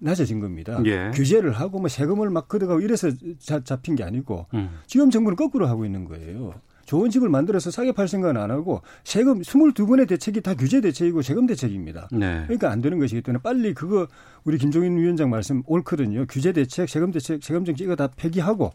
낮아진 0.03 0.39
겁니다. 0.39 0.81
예. 0.85 1.11
규제를 1.13 1.53
하고 1.53 1.79
뭐 1.79 1.87
세금을 1.87 2.29
막 2.29 2.47
걷어가고 2.47 2.81
이래서 2.81 3.09
자, 3.39 3.63
잡힌 3.63 3.95
게 3.95 4.03
아니고 4.03 4.47
음. 4.53 4.79
지금 4.85 5.09
정부는 5.09 5.35
거꾸로 5.35 5.67
하고 5.67 5.85
있는 5.85 6.05
거예요. 6.05 6.53
좋은 6.85 7.09
집을 7.09 7.29
만들어서 7.29 7.71
싸게 7.71 7.93
팔 7.93 8.09
생각은 8.09 8.35
안 8.35 8.51
하고 8.51 8.81
세금 9.05 9.41
22번의 9.41 10.07
대책이 10.09 10.41
다 10.41 10.53
규제 10.53 10.81
대책이고 10.81 11.21
세금 11.21 11.47
대책입니다. 11.47 12.09
네. 12.11 12.43
그러니까 12.43 12.71
안 12.71 12.81
되는 12.81 12.99
것이기 12.99 13.21
때문에 13.21 13.41
빨리 13.41 13.73
그거 13.73 14.07
우리 14.43 14.57
김종인 14.57 14.97
위원장 14.97 15.29
말씀 15.29 15.63
옳거든요. 15.65 16.25
규제 16.27 16.51
대책, 16.51 16.89
세금 16.89 17.11
대책, 17.11 17.41
세금 17.41 17.63
정책 17.63 17.85
이거 17.85 17.95
다 17.95 18.09
폐기하고 18.13 18.73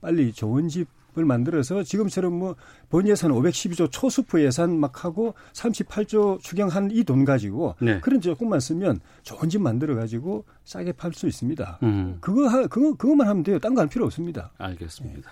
빨리 0.00 0.32
좋은 0.32 0.68
집 0.68 0.86
을 1.18 1.24
만들어서 1.24 1.82
지금처럼 1.82 2.32
뭐 2.38 2.56
본 2.90 3.06
예산 3.08 3.30
512조 3.32 3.88
초수프 3.90 4.40
예산 4.42 4.78
막 4.78 5.04
하고 5.04 5.34
38조 5.52 6.40
추경한 6.40 6.90
이 6.92 7.04
돈 7.04 7.24
가지고 7.24 7.74
네. 7.80 8.00
그런 8.00 8.20
조금만 8.20 8.60
쓰면 8.60 9.00
좋은 9.22 9.48
집 9.48 9.60
만들어 9.60 9.94
가지고 9.94 10.44
싸게 10.64 10.92
팔 10.92 11.12
수 11.12 11.26
있습니다. 11.26 11.78
음. 11.82 12.18
그거 12.20 12.46
하, 12.48 12.66
그거 12.66 12.94
그것만 12.94 13.26
하면 13.28 13.42
돼요. 13.42 13.58
딴 13.58 13.74
거 13.74 13.80
할 13.82 13.88
필요 13.88 14.04
없습니다. 14.06 14.50
알겠습니다. 14.58 15.30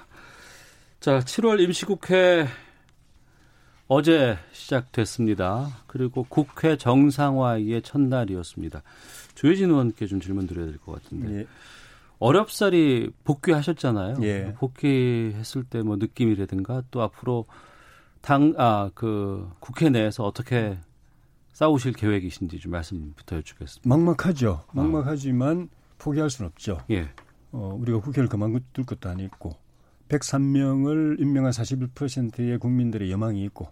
자, 1.01 1.21
7월 1.21 1.61
임시국회 1.61 2.47
어제 3.89 4.37
시작됐습니다. 4.53 5.69
그리고 5.87 6.27
국회 6.29 6.77
정상화의 6.77 7.83
첫날이었습니다. 7.83 8.83
조혜진 9.35 9.71
의원께 9.71 10.07
좀 10.07 10.21
질문 10.21 10.47
드려야 10.47 10.67
될 10.67 10.79
것 10.79 11.01
같은데. 11.03 11.41
예. 11.41 11.47
어렵사리 12.19 13.11
복귀하셨잖아요. 13.25 14.17
예. 14.23 14.55
복귀했을 14.59 15.65
때 15.65 15.83
뭐 15.83 15.97
느낌이라든가 15.97 16.83
또 16.91 17.03
앞으로 17.03 17.47
당, 18.23 18.55
아, 18.57 18.91
그 18.95 19.49
국회 19.61 19.89
내에서 19.91 20.25
어떻게 20.25 20.79
싸우실 21.53 21.93
계획이신지 21.93 22.59
좀 22.59 22.73
말씀부터 22.73 23.37
여쭙겠습니다. 23.37 23.89
막막하죠. 23.89 24.65
막막하지만 24.73 25.69
포기할 25.99 26.29
수는 26.31 26.51
없죠. 26.51 26.79
예. 26.91 27.09
어, 27.53 27.77
우리가 27.81 28.01
국회를 28.01 28.29
그만둘 28.29 28.85
것도 28.85 29.09
아니고 29.09 29.57
103명을 30.09 31.21
임명한 31.21 31.53
41%의 31.53 32.59
국민들의 32.59 33.11
여망이 33.11 33.43
있고 33.45 33.69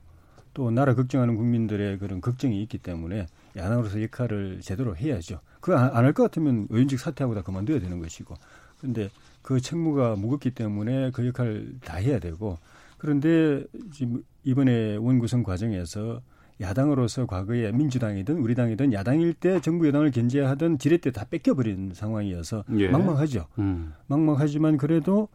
또 0.54 0.70
나라 0.70 0.94
걱정하는 0.94 1.36
국민들의 1.36 1.98
그런 1.98 2.20
걱정이 2.20 2.62
있기 2.62 2.78
때문에 2.78 3.26
야당으로서 3.56 4.02
역할을 4.02 4.60
제대로 4.60 4.96
해야죠. 4.96 5.40
그거 5.60 5.76
안할 5.76 6.12
것 6.12 6.24
같으면 6.24 6.66
의원직 6.70 6.98
사퇴하고 6.98 7.34
다 7.34 7.42
그만둬야 7.42 7.80
되는 7.80 8.00
것이고. 8.00 8.34
그런데 8.78 9.10
그 9.42 9.60
책무가 9.60 10.16
무겁기 10.16 10.50
때문에 10.50 11.10
그 11.12 11.26
역할을 11.26 11.76
다 11.84 11.96
해야 11.96 12.18
되고 12.18 12.58
그런데 12.98 13.64
지금 13.92 14.22
이번에 14.42 14.96
원구성 14.96 15.42
과정에서 15.42 16.22
야당으로서 16.60 17.26
과거에 17.26 17.72
민주당이든 17.72 18.38
우리 18.38 18.54
당이든 18.54 18.92
야당일 18.92 19.34
때 19.34 19.60
정부 19.60 19.86
여당을 19.88 20.10
견제하던 20.10 20.78
지렛대 20.78 21.10
다 21.10 21.26
뺏겨버린 21.28 21.92
상황이어서 21.94 22.64
예. 22.78 22.88
막막하죠. 22.88 23.46
음. 23.58 23.92
막막하지만 24.06 24.76
그래도 24.76 25.28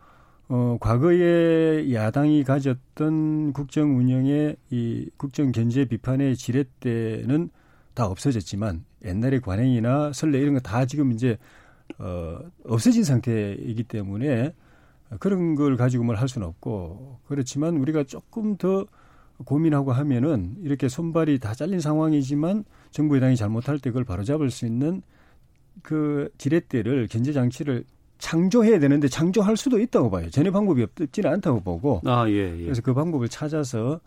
어 0.47 0.77
과거에 0.79 1.93
야당이 1.93 2.43
가졌던 2.43 3.53
국정 3.53 3.97
운영의 3.97 4.55
이 4.71 5.09
국정 5.17 5.51
견제 5.51 5.85
비판의 5.85 6.35
지렛대는 6.35 7.49
다 7.93 8.05
없어졌지만 8.07 8.85
옛날의 9.05 9.41
관행이나 9.41 10.11
선례 10.13 10.39
이런 10.39 10.53
거 10.53 10.59
다 10.59 10.85
지금 10.85 11.11
이제 11.11 11.37
어 11.97 12.39
없어진 12.65 13.03
상태이기 13.03 13.83
때문에 13.83 14.53
그런 15.19 15.55
걸 15.55 15.75
가지고 15.75 16.03
뭘 16.03 16.15
할 16.17 16.27
수는 16.29 16.47
없고 16.47 17.19
그렇지만 17.27 17.77
우리가 17.77 18.03
조금 18.03 18.57
더 18.57 18.85
고민하고 19.45 19.91
하면은 19.93 20.55
이렇게 20.61 20.87
손발이 20.89 21.39
다 21.39 21.53
잘린 21.53 21.79
상황이지만 21.79 22.65
정부 22.91 23.15
여당이 23.15 23.35
잘못할 23.37 23.79
때 23.79 23.89
그걸 23.89 24.03
바로잡을 24.03 24.51
수 24.51 24.65
있는 24.65 25.01
그 25.81 26.29
지렛대를 26.37 27.07
견제 27.09 27.31
장치를 27.31 27.85
창조해야 28.17 28.79
되는데 28.79 29.07
창조할 29.07 29.55
수도 29.55 29.79
있다고 29.79 30.09
봐요. 30.09 30.29
전혀 30.29 30.51
방법이 30.51 30.83
없지는 30.83 31.31
않다고 31.31 31.61
보고. 31.61 32.01
아, 32.03 32.27
예, 32.27 32.33
예. 32.59 32.63
그래서 32.65 32.81
그 32.81 32.93
방법을 32.93 33.29
찾아서 33.29 34.01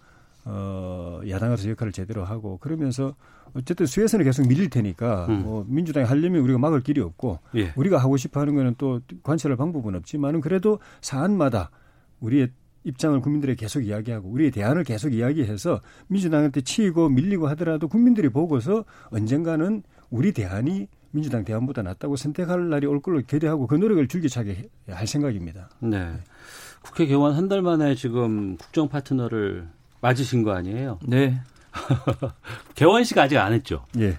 어 0.44 1.20
야당으로서 1.28 1.68
역할을 1.70 1.92
제대로 1.92 2.24
하고 2.24 2.58
그러면서 2.58 3.14
어쨌든 3.54 3.86
수혜선을 3.86 4.24
계속 4.24 4.46
밀릴 4.48 4.70
테니까 4.70 5.26
음. 5.28 5.42
뭐 5.42 5.64
민주당이 5.68 6.06
하려면 6.06 6.42
우리가 6.42 6.58
막을 6.58 6.80
길이 6.80 7.00
없고 7.00 7.38
예. 7.54 7.72
우리가 7.76 7.98
하고 7.98 8.16
싶어 8.16 8.40
하는 8.40 8.54
거는 8.54 8.74
또 8.78 9.00
관철할 9.22 9.56
방법은 9.56 9.94
없지만은 9.94 10.40
그래도 10.40 10.78
사안마다 11.00 11.70
우리의 12.20 12.50
입장을 12.84 13.20
국민들에게 13.20 13.60
계속 13.60 13.82
이야기하고 13.82 14.28
우리의 14.28 14.50
대안을 14.50 14.82
계속 14.84 15.12
이야기해서 15.12 15.80
민주당한테 16.08 16.62
치이고 16.62 17.10
밀리고 17.10 17.46
하더라도 17.48 17.86
국민들이 17.86 18.28
보고서 18.28 18.84
언젠가는 19.10 19.82
우리 20.10 20.32
대안이 20.32 20.88
민주당 21.12 21.44
대안보다 21.44 21.82
낫다고 21.82 22.16
선택할 22.16 22.70
날이 22.70 22.86
올 22.86 23.00
걸로 23.00 23.20
기대하고 23.20 23.66
그 23.66 23.74
노력을 23.76 24.08
줄기차게 24.08 24.68
할 24.88 25.06
생각입니다. 25.06 25.68
네. 25.80 26.10
국회 26.82 27.06
개원 27.06 27.34
한 27.34 27.48
달 27.48 27.62
만에 27.62 27.94
지금 27.94 28.56
국정 28.56 28.88
파트너를 28.88 29.68
맞으신 30.02 30.42
거 30.42 30.52
아니에요? 30.52 30.98
네. 31.06 31.40
개원식 32.74 33.16
아직 33.16 33.38
안 33.38 33.52
했죠? 33.52 33.86
예. 33.98 34.18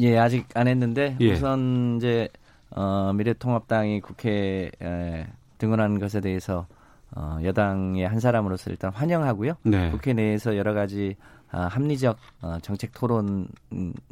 예, 0.00 0.16
아직 0.18 0.46
안 0.54 0.68
했는데 0.68 1.16
예. 1.20 1.32
우선 1.32 1.96
이제 1.98 2.28
어, 2.70 3.12
미래통합당이 3.14 4.00
국회에 4.00 4.70
에, 4.80 5.26
등원하는 5.58 5.98
것에 5.98 6.20
대해서 6.20 6.66
어, 7.14 7.38
여당의 7.42 8.08
한 8.08 8.20
사람으로서 8.20 8.70
일단 8.70 8.90
환영하고요. 8.92 9.54
네. 9.64 9.90
국회 9.90 10.12
내에서 10.12 10.56
여러 10.56 10.72
가지 10.72 11.16
아, 11.50 11.66
합리적 11.66 12.16
어, 12.40 12.58
정책 12.62 12.92
토론이 12.94 13.46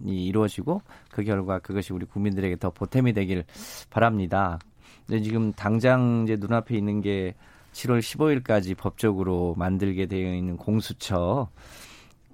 이루어지고 0.05 0.83
그 1.11 1.25
결과 1.25 1.59
그것이 1.59 1.93
우리 1.93 2.05
국민들에게 2.05 2.57
더 2.57 2.71
보탬이 2.71 3.13
되길 3.13 3.45
바랍니다. 3.91 4.59
근데 5.07 5.23
지금 5.23 5.53
당장 5.53 6.23
이제 6.25 6.37
눈앞에 6.37 6.77
있는 6.77 7.01
게 7.01 7.35
7월 7.73 8.01
15일까지 8.01 8.77
법적으로 8.77 9.55
만들게 9.57 10.07
되어 10.07 10.35
있는 10.35 10.57
공수처. 10.57 11.49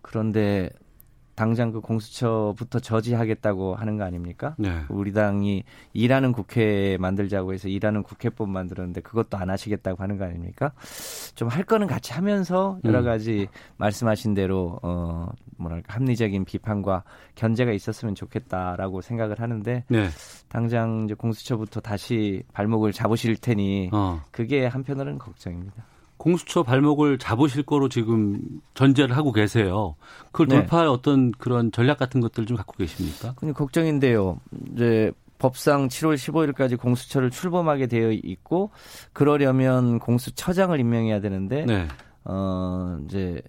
그런데 0.03 0.71
당장 1.39 1.71
그 1.71 1.81
공수처부터 1.81 2.81
저지하겠다고 2.81 3.77
하는 3.77 3.97
거 3.97 4.03
아닙니까? 4.03 4.57
네. 4.59 4.83
우리 4.89 5.13
당이 5.13 5.63
일하는 5.93 6.33
국회 6.33 6.97
만들자고 6.99 7.53
해서 7.53 7.69
일하는 7.69 8.03
국회법 8.03 8.49
만들었는데 8.49 9.03
그것도 9.03 9.37
안 9.37 9.49
하시겠다고 9.49 10.03
하는 10.03 10.19
거 10.19 10.25
아닙니까? 10.25 10.73
좀 11.37 11.49
할 11.49 11.63
거는 11.65 11.87
같이 11.87 12.13
하면서 12.13 12.79
여러 12.85 13.01
음. 13.01 13.05
가지 13.05 13.49
말씀하신 13.77 14.35
대로 14.35 14.79
어 14.83 15.29
뭐랄까 15.57 15.95
합리적인 15.95 16.45
비판과 16.45 17.05
견제가 17.37 17.73
있었으면 17.73 18.15
좋겠다라고 18.15 19.01
생각을 19.01 19.41
하는데 19.41 19.85
네. 19.89 20.09
당장 20.49 21.05
이제 21.05 21.15
공수처부터 21.15 21.81
다시 21.81 22.43
발목을 22.53 22.93
잡으실 22.93 23.37
테니 23.37 23.91
어. 23.93 24.21
그게 24.33 24.67
한편으로는 24.67 25.19
걱정입니다. 25.19 25.85
공수처 26.19 26.63
발목을 26.63 27.19
잡으실 27.19 27.63
거로 27.63 27.89
지금 27.89 28.41
전제를 28.75 29.17
하고 29.17 29.33
계세요. 29.33 29.95
그걸 30.33 30.49
네. 30.49 30.57
돌파할 30.57 30.89
어떤 30.89 31.33
그런 31.33 31.73
전략 31.73 31.99
같은 31.99 32.21
것들 32.21 32.45
좀 32.45 32.57
갖고 32.57 32.75
계십니까? 32.77 33.35
근데 33.37 33.55
걱정인데요. 33.55 34.41
이제 34.73 35.13
법상 35.39 35.89
7월 35.89 36.17
15일까지 36.17 36.79
공수처를 36.79 37.31
출범하게 37.31 37.87
되어 37.87 38.11
있고 38.13 38.71
그러려면 39.13 40.01
공수처장을 40.01 40.79
임명해야 40.79 41.21
되는데 41.21 41.65
네. 41.65 41.89
어 42.25 42.99
이제 43.07 43.41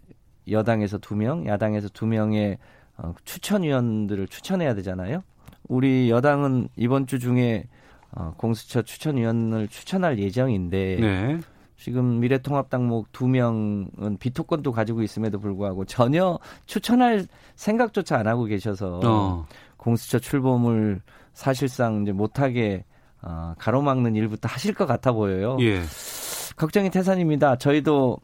여당에서 0.50 1.00
두 1.00 1.16
명, 1.16 1.46
야당에서 1.48 1.90
두 1.90 2.06
명의 2.06 2.58
어, 2.98 3.14
추천위원들을 3.24 4.28
추천해야 4.28 4.76
되잖아요. 4.76 5.24
우리 5.68 6.10
여당은 6.10 6.70
이번 6.76 7.08
주 7.08 7.20
중에 7.20 7.66
어, 8.12 8.34
공수처 8.38 8.82
추천위원을 8.82 9.68
추천할 9.68 10.20
예정인데 10.20 10.98
네. 11.00 11.40
지금 11.80 12.20
미래통합당목 12.20 13.14
두 13.14 13.28
명은 13.30 14.18
비토권도 14.20 14.74
가지고 14.74 15.02
있음에도 15.02 15.40
불구하고 15.40 15.86
전혀 15.86 16.38
추천할 16.66 17.26
생각조차 17.56 18.18
안 18.18 18.28
하고 18.28 18.44
계셔서 18.44 19.00
어. 19.06 19.46
공수처 19.78 20.20
출범을 20.20 21.02
사실상 21.32 22.02
이제 22.02 22.12
못하게 22.12 22.84
어, 23.22 23.54
가로막는 23.58 24.14
일부터 24.18 24.50
하실 24.50 24.74
것 24.74 24.88
같아 24.88 25.14
보여요. 25.14 25.56
예. 25.62 25.82
걱정이 26.58 26.90
태산입니다. 26.90 27.56
저희도 27.56 28.18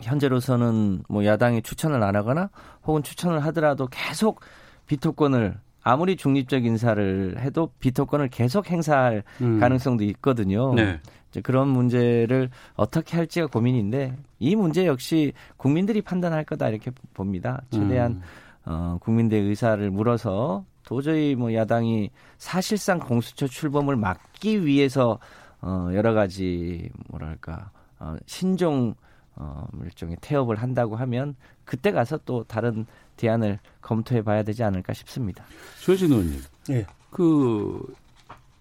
현재로서는 0.00 1.02
뭐 1.08 1.24
야당이 1.24 1.62
추천을 1.62 2.00
안 2.00 2.14
하거나 2.14 2.48
혹은 2.86 3.02
추천을 3.02 3.44
하더라도 3.46 3.88
계속 3.88 4.40
비토권을 4.86 5.58
아무리 5.82 6.16
중립적 6.16 6.64
인사를 6.64 7.36
해도 7.38 7.70
비토권을 7.80 8.28
계속 8.28 8.70
행사할 8.70 9.24
음. 9.40 9.58
가능성도 9.58 10.04
있거든요. 10.04 10.74
네. 10.74 11.00
이제 11.30 11.40
그런 11.40 11.68
문제를 11.68 12.50
어떻게 12.74 13.16
할지가 13.16 13.46
고민인데 13.46 14.16
이 14.38 14.54
문제 14.54 14.86
역시 14.86 15.32
국민들이 15.56 16.02
판단할 16.02 16.44
거다 16.44 16.68
이렇게 16.68 16.90
봅니다. 17.14 17.62
최대한 17.70 18.12
음. 18.12 18.22
어, 18.64 18.98
국민들의 19.00 19.42
의사를 19.44 19.90
물어서 19.90 20.64
도저히 20.84 21.34
뭐 21.34 21.54
야당이 21.54 22.10
사실상 22.38 23.00
공수처 23.00 23.46
출범을 23.46 23.96
막기 23.96 24.66
위해서 24.66 25.18
어, 25.60 25.88
여러 25.94 26.12
가지 26.12 26.90
뭐랄까 27.08 27.70
어, 27.98 28.16
신종 28.26 28.94
어, 29.34 29.66
일종의 29.82 30.18
태업을 30.20 30.56
한다고 30.56 30.96
하면 30.96 31.34
그때 31.64 31.92
가서 31.92 32.18
또 32.24 32.44
다른 32.44 32.84
대안을 33.16 33.58
검토해 33.80 34.22
봐야 34.22 34.42
되지 34.42 34.62
않을까 34.62 34.92
싶습니다. 34.92 35.44
조혜진 35.80 36.10
의원님. 36.10 36.40
예. 36.70 36.86
그 37.10 37.94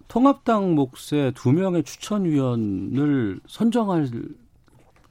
통합당 0.08 0.76
몫의 0.76 1.32
두 1.36 1.52
명의 1.52 1.84
추천위원을 1.84 3.40
선정할 3.48 4.10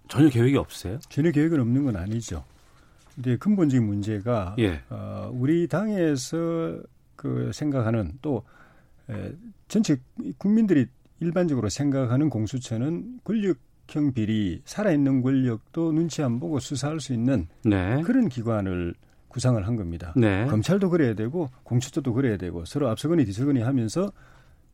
전혀 0.08 0.28
계획이 0.28 0.56
없으세요? 0.56 0.98
전혀 1.08 1.30
계획은 1.30 1.60
없는 1.60 1.84
건 1.84 1.96
아니죠. 1.96 2.44
근데 3.14 3.36
근본적인 3.36 3.86
문제가 3.86 4.56
예. 4.58 4.82
어, 4.90 5.30
우리 5.32 5.66
당에서 5.68 6.80
그 7.16 7.50
생각하는 7.52 8.12
또 8.22 8.42
에, 9.08 9.32
전체 9.68 9.96
국민들이 10.38 10.86
일반적으로 11.20 11.68
생각하는 11.68 12.30
공수처는 12.30 13.20
권력형 13.24 14.12
비리, 14.14 14.62
살아있는 14.64 15.22
권력도 15.22 15.92
눈치 15.92 16.22
안 16.22 16.40
보고 16.40 16.58
수사할 16.58 17.00
수 17.00 17.12
있는 17.12 17.46
네. 17.64 18.00
그런 18.02 18.28
기관을 18.28 18.94
구상을 19.30 19.66
한 19.66 19.76
겁니다. 19.76 20.12
네. 20.16 20.44
검찰도 20.46 20.90
그래야 20.90 21.14
되고 21.14 21.48
공수처도 21.62 22.12
그래야 22.12 22.36
되고 22.36 22.64
서로 22.66 22.88
앞서거니 22.90 23.24
뒤서거니 23.24 23.62
하면서 23.62 24.12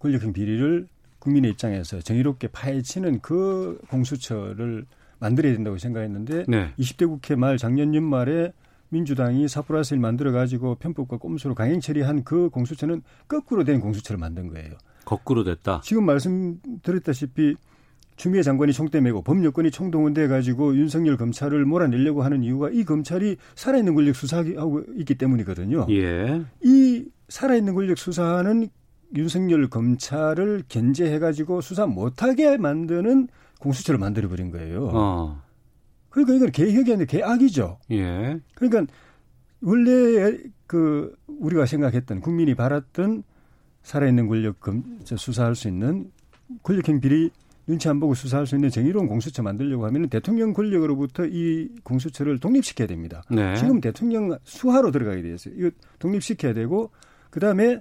권력형 0.00 0.32
비리를 0.32 0.88
국민의 1.20 1.52
입장에서 1.52 2.00
정의롭게 2.00 2.48
파헤치는 2.48 3.20
그 3.20 3.78
공수처를 3.88 4.86
만들어야 5.18 5.52
된다고 5.54 5.78
생각했는데 5.78 6.44
네. 6.48 6.72
20대 6.78 7.06
국회 7.06 7.36
말 7.36 7.56
작년 7.58 7.94
연말에 7.94 8.52
민주당이 8.88 9.48
사프라스를 9.48 10.00
만들어 10.00 10.32
가지고 10.32 10.76
편법과 10.76 11.18
꼼수로 11.18 11.54
강행 11.54 11.80
처리한 11.80 12.24
그 12.24 12.50
공수처는 12.50 13.02
거꾸로 13.28 13.64
된 13.64 13.80
공수처를 13.80 14.18
만든 14.18 14.48
거예요. 14.48 14.72
거꾸로 15.04 15.44
됐다. 15.44 15.80
지금 15.82 16.04
말씀드렸다시피 16.04 17.56
추미애 18.16 18.42
장관이 18.42 18.72
총대 18.72 19.00
메고 19.00 19.22
법여권이 19.22 19.70
총동원돼 19.70 20.28
가지고 20.28 20.74
윤석열 20.74 21.16
검찰을 21.16 21.64
몰아내려고 21.66 22.22
하는 22.22 22.42
이유가 22.42 22.70
이 22.70 22.84
검찰이 22.84 23.36
살아있는 23.54 23.94
권력 23.94 24.16
수사하고 24.16 24.82
있기 24.96 25.14
때문이거든요. 25.16 25.86
예. 25.90 26.42
이 26.62 27.04
살아있는 27.28 27.74
권력 27.74 27.98
수사하는 27.98 28.68
윤석열 29.14 29.68
검찰을 29.68 30.64
견제해 30.68 31.18
가지고 31.18 31.60
수사 31.60 31.86
못하게 31.86 32.56
만드는 32.56 33.28
공수처를 33.60 33.98
만들어 33.98 34.28
버린 34.28 34.50
거예요. 34.50 34.90
어. 34.92 35.42
그러니까 36.08 36.34
이건 36.34 36.50
개혁이 36.50 36.92
아니라 36.92 37.04
개악이죠. 37.06 37.78
예. 37.92 38.40
그러니까 38.54 38.92
원래 39.60 40.38
그 40.66 41.14
우리가 41.26 41.66
생각했던 41.66 42.20
국민이 42.20 42.54
바랐던 42.54 43.22
살아있는 43.82 44.26
권력 44.26 44.60
검 44.60 44.98
수사할 45.04 45.54
수 45.54 45.68
있는 45.68 46.10
권력형 46.62 47.00
비리 47.00 47.30
눈치 47.66 47.88
안 47.88 47.98
보고 47.98 48.14
수사할 48.14 48.46
수 48.46 48.54
있는 48.54 48.70
정의로운 48.70 49.08
공수처 49.08 49.42
만들려고 49.42 49.86
하면 49.86 50.08
대통령 50.08 50.52
권력으로부터 50.52 51.26
이 51.26 51.68
공수처를 51.82 52.38
독립시켜야 52.38 52.86
됩니다. 52.86 53.22
네. 53.30 53.56
지금 53.56 53.80
대통령 53.80 54.36
수하로 54.44 54.92
들어가게 54.92 55.22
돼 55.22 55.34
있어요. 55.34 55.54
이거 55.56 55.70
독립시켜야 55.98 56.54
되고 56.54 56.90
그다음에 57.30 57.80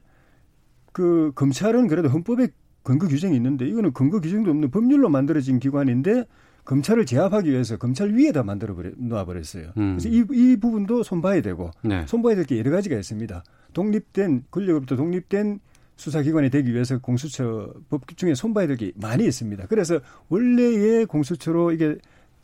그 0.91 1.31
검찰은 1.35 1.87
그래도 1.87 2.09
헌법에 2.09 2.47
근거 2.83 3.07
규정이 3.07 3.35
있는데 3.35 3.67
이거는 3.67 3.93
근거 3.93 4.19
규정도 4.19 4.51
없는 4.51 4.71
법률로 4.71 5.09
만들어진 5.09 5.59
기관인데 5.59 6.25
검찰을 6.65 7.05
제압하기 7.05 7.49
위해서 7.51 7.77
검찰 7.77 8.13
위에다 8.15 8.43
만들어 8.43 8.75
놓아버렸어요. 8.97 9.71
음. 9.77 9.97
그래서 9.99 10.09
이, 10.09 10.25
이 10.31 10.57
부분도 10.57 11.03
손봐야 11.03 11.41
되고 11.41 11.69
네. 11.83 12.05
손봐야 12.07 12.35
될 12.35 12.45
게 12.45 12.57
여러 12.57 12.71
가지가 12.71 12.95
있습니다. 12.95 13.43
독립된 13.73 14.45
권력으로부터 14.49 14.95
독립된 14.95 15.59
수사기관이 15.95 16.49
되기 16.49 16.73
위해서 16.73 16.97
공수처 16.99 17.73
법 17.89 18.03
중에 18.17 18.35
손봐야 18.35 18.67
될 18.67 18.75
게 18.77 18.91
많이 18.95 19.25
있습니다. 19.25 19.67
그래서 19.67 19.99
원래의 20.29 21.05
공수처로 21.05 21.71
이게 21.71 21.95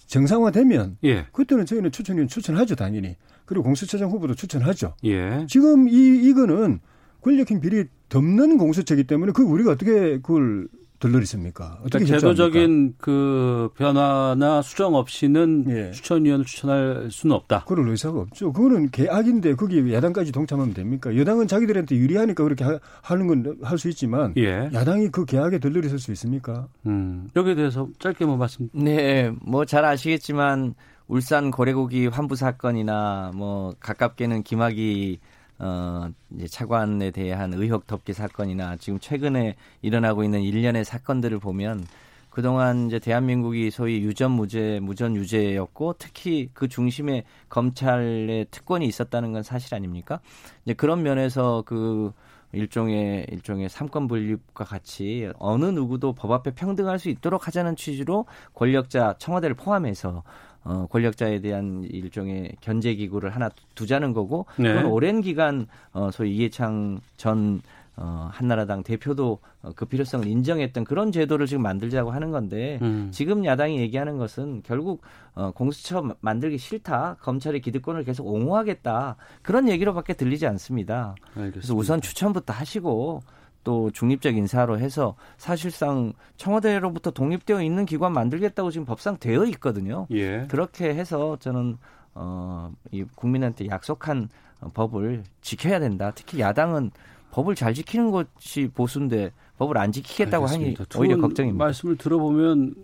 정상화되면 0.08 0.97
예. 1.04 1.26
그때는 1.32 1.66
저희는 1.66 1.91
추천위원 1.91 2.28
추천하죠 2.28 2.76
당연히. 2.76 3.16
그리고 3.45 3.64
공수처장 3.64 4.10
후보도 4.10 4.34
추천하죠. 4.36 4.95
예. 5.04 5.45
지금 5.49 5.89
이 5.89 5.95
이거는 6.30 6.80
권력형 7.22 7.60
비리 7.62 7.86
덮는 8.10 8.58
공수처이기 8.58 9.06
때문에 9.06 9.32
그 9.34 9.43
우리가 9.43 9.72
어떻게 9.72 10.20
그걸 10.20 10.68
들러리습니까? 11.02 11.80
어떻게 11.82 12.06
그러니까? 12.06 12.20
제도적인 12.20 12.95
그 12.97 13.70
변화나 13.78 14.62
수정 14.62 14.95
없이는 14.95 15.66
예. 15.70 15.91
추천위원을 15.91 16.45
추천할 16.45 17.10
수는 17.12 17.36
없다. 17.36 17.66
그럴 17.68 17.89
의사가 17.89 18.20
없죠. 18.22 18.54
그거는 18.54 18.89
개악인데 18.91 19.56
거기 19.56 19.93
야당까지 19.93 20.32
동참하면 20.32 20.74
됩니까? 20.74 21.14
여당은 21.18 21.47
자기들한테 21.47 21.95
유리하니까 21.97 22.43
그렇게 22.43 22.64
하, 22.64 23.16
는 23.16 23.28
건 23.28 23.58
할 23.64 23.78
수 23.78 23.89
있지만 23.89 24.34
예. 24.38 24.70
야당이 24.72 25.10
그 25.10 25.26
개악에 25.26 25.58
들러리 25.60 25.89
설수 25.89 26.12
있습니까? 26.14 26.68
음. 26.86 27.28
여기에 27.36 27.56
대해서 27.56 27.89
짧게 27.99 28.26
뭐 28.26 28.38
말씀. 28.38 28.70
네, 28.74 29.32
뭐 29.41 29.66
잘 29.66 29.84
아시겠지만 29.86 30.76
울산 31.08 31.52
고래고기 31.52 32.08
환부 32.08 32.36
사건이나 32.36 33.32
뭐 33.36 33.74
가깝게는 33.80 34.43
김학의 34.43 35.20
어 35.64 36.09
이제 36.36 36.47
차관에 36.47 37.12
대한 37.12 37.53
의혹 37.53 37.86
덮기 37.86 38.14
사건이나 38.14 38.78
지금 38.78 38.97
최근에 38.97 39.55
일어나고 39.84 40.24
있는 40.24 40.41
일련의 40.41 40.84
사건들을 40.84 41.38
보면 41.38 41.86
그동안 42.32 42.88
이제 42.88 42.97
대한민국이 42.97 43.70
소위 43.70 44.01
유전 44.01 44.32
무죄, 44.32 44.80
무전 44.82 45.16
유죄였고 45.16 45.95
특히 45.99 46.49
그 46.53 46.68
중심에 46.68 47.26
검찰의 47.49 48.47
특권이 48.49 48.88
있었다는 48.88 49.34
건 49.34 49.43
사실 49.43 49.76
아닙니까? 49.76 50.20
이제 50.66 50.74
그런 50.74 51.03
면에서 51.03 51.62
그 51.66 52.12
일종의 52.53 53.28
일종의 53.30 53.70
삼권 53.70 54.07
분립과 54.07 54.64
같이 54.66 55.30
어느 55.39 55.66
누구도 55.66 56.14
법 56.14 56.32
앞에 56.32 56.51
평등할 56.51 56.99
수 56.99 57.09
있도록 57.09 57.47
하자는 57.47 57.76
취지로 57.76 58.26
권력자 58.53 59.16
청와대를 59.20 59.55
포함해서 59.55 60.24
어, 60.64 60.88
권력자에 60.89 61.39
대한 61.41 61.84
일종의 61.89 62.53
견제 62.62 62.93
기구를 62.93 63.32
하나 63.34 63.49
두자는 63.76 64.14
거고 64.14 64.45
네. 64.57 64.74
그건 64.74 64.91
오랜 64.91 65.22
기간 65.22 65.68
어, 65.93 66.12
소위 66.12 66.36
이해창 66.36 66.99
전 67.18 67.62
어, 67.97 68.30
한나라당 68.32 68.84
대표도 68.84 69.39
어, 69.64 69.72
그 69.76 69.86
필요성을 69.86 70.26
인정했던 70.26 70.86
그런 70.86 71.12
제도를 71.12 71.45
지금 71.45 71.62
만들자고 71.64 72.12
하는 72.12 72.32
건데 72.32 72.80
음. 72.82 73.09
지금 73.12 73.43
야당이 73.45 73.80
얘기하는 73.80 74.18
것은 74.18 74.62
결국 74.64 75.01
어, 75.36 75.51
공수처 75.51 76.01
마- 76.01 76.16
만들기 76.22 76.57
싫다 76.57 77.18
검찰의 77.22 77.62
기득권을 77.62 78.03
계속 78.03 78.28
옹호하겠다 78.28 79.18
그런 79.41 79.68
얘기로밖에 79.68 80.14
들리지 80.14 80.47
않습니다. 80.47 81.16
알겠습니다. 81.36 81.51
그래서 81.53 81.76
우선 81.76 82.01
추천부터 82.01 82.53
하시고 82.53 83.22
또 83.64 83.91
중립적 83.91 84.36
인사로 84.36 84.80
해서 84.80 85.16
사실상 85.38 86.14
청와대로부터 86.38 87.12
독립되어 87.12 87.62
있는 87.62 87.86
기관 87.86 88.14
만들겠다고 88.14 88.72
지금 88.72 88.86
법상 88.86 89.18
되어 89.20 89.45
있거든요. 89.45 90.07
예. 90.12 90.45
그렇게 90.49 90.93
해서 90.93 91.38
저는 91.39 91.78
어, 92.14 92.72
이 92.91 93.03
국민한테 93.16 93.68
약속한 93.68 94.30
어, 94.59 94.70
법을 94.74 95.24
지켜야 95.41 95.80
된다. 95.80 96.12
특히 96.14 96.39
야당은 96.39 96.91
법을 97.32 97.55
잘 97.55 97.74
지키는 97.74 98.12
것이 98.12 98.70
보수인데 98.74 99.32
법을 99.57 99.78
안 99.78 99.91
지키겠다고 99.91 100.45
하니 100.45 100.55
알겠습니다. 100.55 100.86
두 100.86 100.99
오히려 100.99 101.16
분 101.16 101.22
걱정입니다. 101.22 101.64
말씀을 101.64 101.97
들어보면 101.97 102.76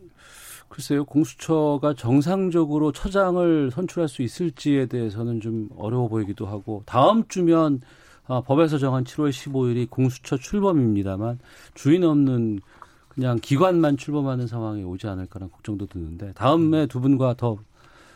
글쎄요 0.70 1.06
공수처가 1.06 1.94
정상적으로 1.96 2.92
처장을 2.92 3.72
선출할 3.72 4.08
수 4.08 4.22
있을지에 4.22 4.88
대해서는 4.88 5.40
좀 5.40 5.70
어려워 5.78 6.08
보이기도 6.08 6.46
하고 6.46 6.84
다음 6.86 7.26
주면 7.28 7.82
아, 8.28 8.42
법에서 8.42 8.78
정한 8.78 9.04
7월 9.04 9.30
15일이 9.30 9.90
공수처 9.90 10.38
출범입니다만 10.38 11.40
주인 11.74 12.04
없는 12.04 12.60
그냥 13.10 13.40
기관만 13.42 13.98
출범하는 13.98 14.48
상황이 14.48 14.84
오지 14.84 15.08
않을까라는 15.08 15.52
걱정도 15.52 15.86
드는데 15.88 16.34
다음에 16.34 16.86
두 16.88 17.00
분과 17.02 17.36
더 17.36 17.58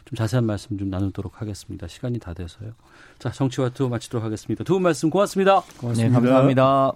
좀 0.06 0.16
자세한 0.18 0.46
말씀 0.46 0.78
좀 0.78 0.90
나누도록 0.90 1.42
하겠습니다. 1.42 1.88
시간이 1.88 2.20
다 2.20 2.34
돼서요. 2.34 2.72
자 3.20 3.32
정치와 3.32 3.70
투 3.70 3.88
마치도록 3.88 4.26
하겠습니다. 4.26 4.64
두 4.64 4.74
분 4.74 4.84
말씀 4.84 5.10
고맙습니다. 5.10 5.62
네, 5.96 6.10
감사합니다. 6.10 6.92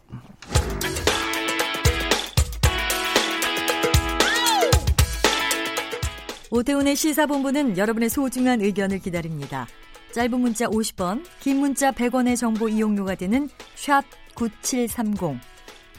오태훈의 6.51 6.95
시사본부는 6.95 7.77
여러분의 7.77 8.09
소중한 8.09 8.61
의견을 8.61 8.99
기다립니다. 8.99 9.67
짧은 10.15 10.39
문자 10.39 10.65
50원, 10.67 11.25
긴 11.41 11.57
문자 11.57 11.91
100원의 11.91 12.37
정보 12.37 12.69
이용료가 12.69 13.15
되는 13.15 13.49
샵 13.75 14.01
9730, 14.35 15.37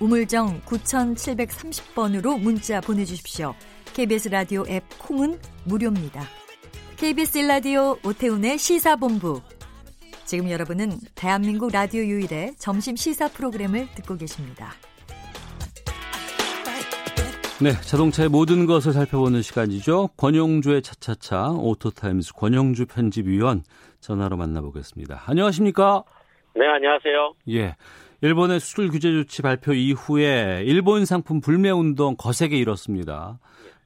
우물정 0.00 0.62
9730번으로 0.62 2.40
문자 2.40 2.80
보내주십시오. 2.80 3.54
KBS 3.92 4.30
라디오 4.30 4.64
앱 4.68 4.84
콩은 5.00 5.38
무료입니다. 5.64 6.24
KBS 6.96 7.40
라디오 7.40 7.98
오태훈의 8.02 8.56
시사본부. 8.56 9.42
지금 10.24 10.48
여러분은 10.48 10.98
대한민국 11.14 11.70
라디오 11.70 12.02
유일의 12.02 12.54
점심 12.56 12.96
시사 12.96 13.28
프로그램을 13.28 13.88
듣고 13.96 14.16
계십니다. 14.16 14.72
네, 17.58 17.72
자동차의 17.80 18.28
모든 18.28 18.64
것을 18.64 18.92
살펴보는 18.92 19.40
시간이죠. 19.40 20.08
권용주의 20.18 20.82
차차차 20.82 21.52
오토타임스 21.52 22.34
권용주 22.34 22.84
편집위원 22.84 23.62
전화로 24.06 24.36
만나보겠습니다. 24.36 25.24
안녕하십니까? 25.26 26.04
네, 26.54 26.64
안녕하세요. 26.64 27.34
예. 27.50 27.74
일본의 28.22 28.60
수출 28.60 28.88
규제 28.88 29.10
조치 29.10 29.42
발표 29.42 29.72
이후에 29.72 30.62
일본 30.64 31.04
상품 31.04 31.40
불매 31.40 31.70
운동 31.70 32.14
거세게 32.16 32.56
일었습니다. 32.56 33.40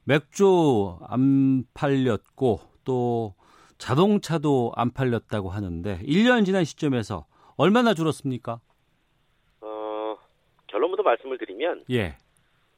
맥주 0.05 0.99
안 1.09 1.65
팔렸고 1.73 2.61
또 2.85 3.35
자동차도 3.79 4.73
안 4.77 4.93
팔렸다고 4.93 5.49
하는데 5.49 5.99
1년 6.01 6.45
지난 6.45 6.65
시점에서 6.65 7.25
얼마나 7.57 7.95
줄었습니까? 7.95 8.61
어, 9.63 10.17
결론부터 10.67 11.03
말씀을 11.03 11.39
드리면 11.39 11.85
예. 11.93 12.19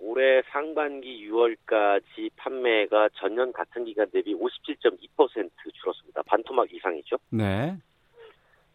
올해 0.04 0.42
상반기 0.50 1.28
6월까지 1.30 2.30
판매가 2.36 3.10
전년 3.14 3.52
같은 3.52 3.84
기간 3.84 4.10
대비 4.10 4.34
57.2% 4.34 5.50
줄었습니다. 5.74 6.22
반토막 6.22 6.72
이상이죠. 6.74 7.16
네. 7.30 7.76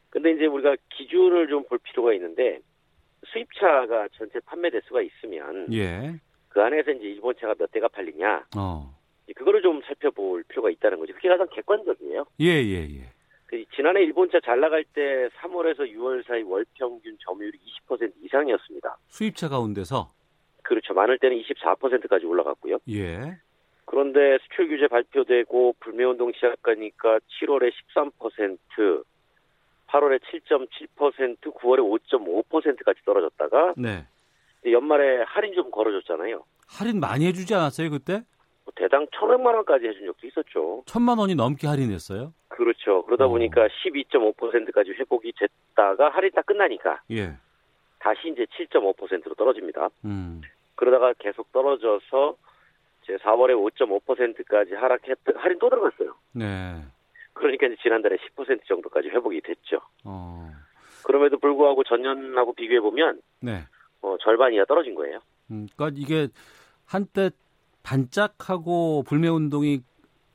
근데 0.09 0.31
이제 0.31 0.45
우리가 0.45 0.77
기준을 0.89 1.49
좀 1.49 1.63
볼 1.67 1.79
필요가 1.79 2.13
있는데 2.13 2.59
수입차가 3.25 4.07
전체 4.13 4.39
판매 4.45 4.69
대수가 4.69 5.01
있으면 5.01 5.67
예. 5.73 6.15
그 6.47 6.61
안에서 6.61 6.91
이제 6.91 7.03
일본 7.07 7.35
차가 7.39 7.53
몇 7.55 7.69
대가 7.71 7.87
팔리냐 7.89 8.45
어. 8.57 8.95
그거를 9.35 9.61
좀 9.61 9.81
살펴볼 9.85 10.43
필요가 10.43 10.69
있다는 10.69 10.97
거죠. 10.99 11.13
그게 11.13 11.27
가장 11.27 11.45
객관적이에요. 11.51 12.25
예, 12.39 12.45
예, 12.45 12.87
예. 12.89 13.11
그 13.47 13.63
지난해 13.75 14.01
일본차 14.03 14.39
잘 14.45 14.59
나갈 14.61 14.83
때 14.85 15.27
3월에서 15.41 15.79
6월 15.93 16.25
사이 16.25 16.41
월 16.43 16.65
평균 16.75 17.17
점유율이 17.19 17.59
20% 17.89 18.13
이상이었습니다. 18.23 18.97
수입차 19.09 19.49
가운데서 19.49 20.13
그렇죠. 20.67 20.93
많을 20.93 21.17
때는 21.17 21.41
24%까지 21.41 22.25
올라갔고요. 22.25 22.79
예. 22.89 23.37
그런데 23.85 24.37
수출 24.43 24.67
규제 24.67 24.87
발표되고 24.87 25.75
불매 25.79 26.03
운동 26.03 26.31
시작하니까 26.33 27.19
7월에 27.19 27.71
13%, 27.95 29.03
8월에 29.87 30.19
7.7%, 30.19 31.37
9월에 31.39 32.01
5.5%까지 32.09 32.99
떨어졌다가 33.05 33.75
네. 33.77 34.05
연말에 34.69 35.23
할인 35.25 35.53
좀 35.53 35.71
걸어줬잖아요. 35.71 36.43
할인 36.67 36.99
많이 36.99 37.25
해주지 37.27 37.55
않았어요 37.55 37.89
그때? 37.91 38.23
뭐 38.65 38.73
대당 38.75 39.07
1,500만 39.07 39.45
원까지 39.55 39.87
해준 39.87 40.05
적도 40.07 40.27
있었죠. 40.27 40.83
천만 40.85 41.17
원이 41.17 41.35
넘게 41.35 41.65
할인했어요. 41.67 42.33
그렇죠. 42.49 43.03
그러다 43.05 43.27
어. 43.27 43.29
보니까 43.29 43.69
12.5%까지 43.69 44.91
회복이 44.99 45.31
됐다가 45.39 46.09
할인 46.09 46.31
딱 46.35 46.45
끝나니까 46.45 47.01
예. 47.11 47.37
다시 47.99 48.27
이제 48.27 48.45
7.5%로 48.57 49.33
떨어집니다. 49.35 49.89
음. 50.03 50.41
그러다가 50.77 51.13
계속 51.19 51.51
떨어져서 51.51 52.37
이제 53.03 53.17
4월에 53.17 53.51
5.5%까지 53.75 54.75
하락했다 54.75 55.33
할인 55.35 55.59
또 55.59 55.69
들어갔어요. 55.69 56.15
네. 56.31 56.81
그러니까 57.33 57.67
이제 57.67 57.75
지난달에 57.81 58.17
10% 58.17 58.65
정도까지 58.65 59.09
회복이 59.09 59.41
됐죠. 59.41 59.81
어. 60.05 60.51
그럼에도 61.03 61.37
불구하고 61.37 61.83
전년하고 61.83 62.53
비교해 62.53 62.79
보면 62.79 63.21
네. 63.41 63.63
어, 64.01 64.15
절반 64.21 64.53
이하 64.53 64.65
떨어진 64.65 64.95
거예요. 64.95 65.19
음, 65.51 65.67
그러니까 65.75 65.99
이게 65.99 66.27
한때 66.85 67.29
반짝하고 67.83 69.03
불매 69.03 69.29
운동이 69.29 69.79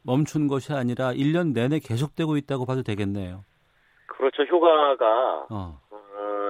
멈춘 0.03 0.49
것이 0.49 0.72
아니라 0.72 1.12
1년 1.12 1.53
내내 1.53 1.78
계속되고 1.78 2.36
있다고 2.36 2.66
봐도 2.66 2.82
되겠네요. 2.82 3.45
그렇죠. 4.07 4.43
효과가 4.45 5.47
어. 5.51 5.82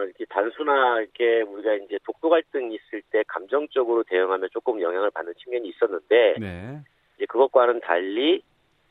어, 0.03 0.05
이렇게 0.05 0.24
단순하게 0.26 1.42
우리가 1.42 1.74
이제 1.74 1.98
독도 2.05 2.28
갈등이 2.28 2.74
있을 2.74 3.03
때 3.11 3.22
감정적으로 3.28 4.03
대응하면 4.05 4.48
조금 4.53 4.80
영향을 4.80 5.11
받는 5.11 5.34
측면이 5.42 5.68
있었는데 5.68 6.34
네. 6.38 6.80
이제 7.16 7.26
그것과는 7.26 7.80
달리 7.80 8.42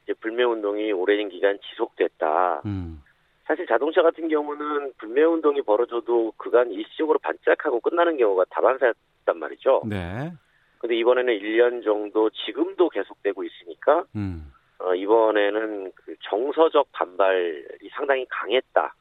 이제 0.03 0.13
불매 0.19 0.43
운동이 0.43 0.91
오랜 0.91 1.29
기간 1.29 1.59
지속됐다. 1.69 2.61
음. 2.65 3.01
사실 3.45 3.65
자동차 3.67 4.01
같은 4.01 4.29
경우는 4.29 4.93
불매 4.97 5.23
운동이 5.23 5.61
벌어져도 5.61 6.33
그간 6.37 6.71
일시적으로 6.71 7.19
반짝하고 7.19 7.81
끝나는 7.81 8.17
경우가 8.17 8.45
다반사였단 8.49 9.37
말이죠. 9.37 9.83
네. 9.85 10.31
근데 10.79 10.95
이번에는 10.95 11.33
1년 11.37 11.83
정도 11.83 12.29
지금도 12.29 12.89
계속되고 12.89 13.43
있으니까 13.43 14.05
음. 14.15 14.51
어, 14.79 14.95
이번에는 14.95 15.91
그 15.93 16.15
정서적 16.21 16.91
반발이 16.91 17.89
상당히 17.91 18.25
강했다 18.29 18.95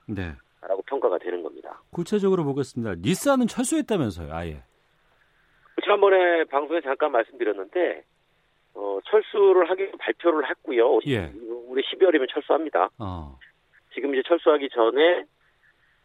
라고 0.62 0.76
네. 0.82 0.82
평가가 0.86 1.18
되는 1.18 1.42
겁니다. 1.42 1.80
구체적으로 1.92 2.44
보겠습니다. 2.44 2.96
닛산은 3.00 3.46
철수했다면서요, 3.46 4.32
아예. 4.32 4.62
지난번에 5.82 6.44
방송에 6.44 6.80
잠깐 6.82 7.12
말씀드렸는데 7.12 8.04
어, 8.74 8.98
철수를 9.10 9.68
하기로 9.70 9.92
발표를 9.98 10.48
했고요. 10.50 11.00
예. 11.08 11.32
우리 11.66 11.82
12월이면 11.82 12.28
철수합니다. 12.32 12.90
어. 12.98 13.38
지금 13.94 14.14
이제 14.14 14.22
철수하기 14.26 14.68
전에 14.70 15.24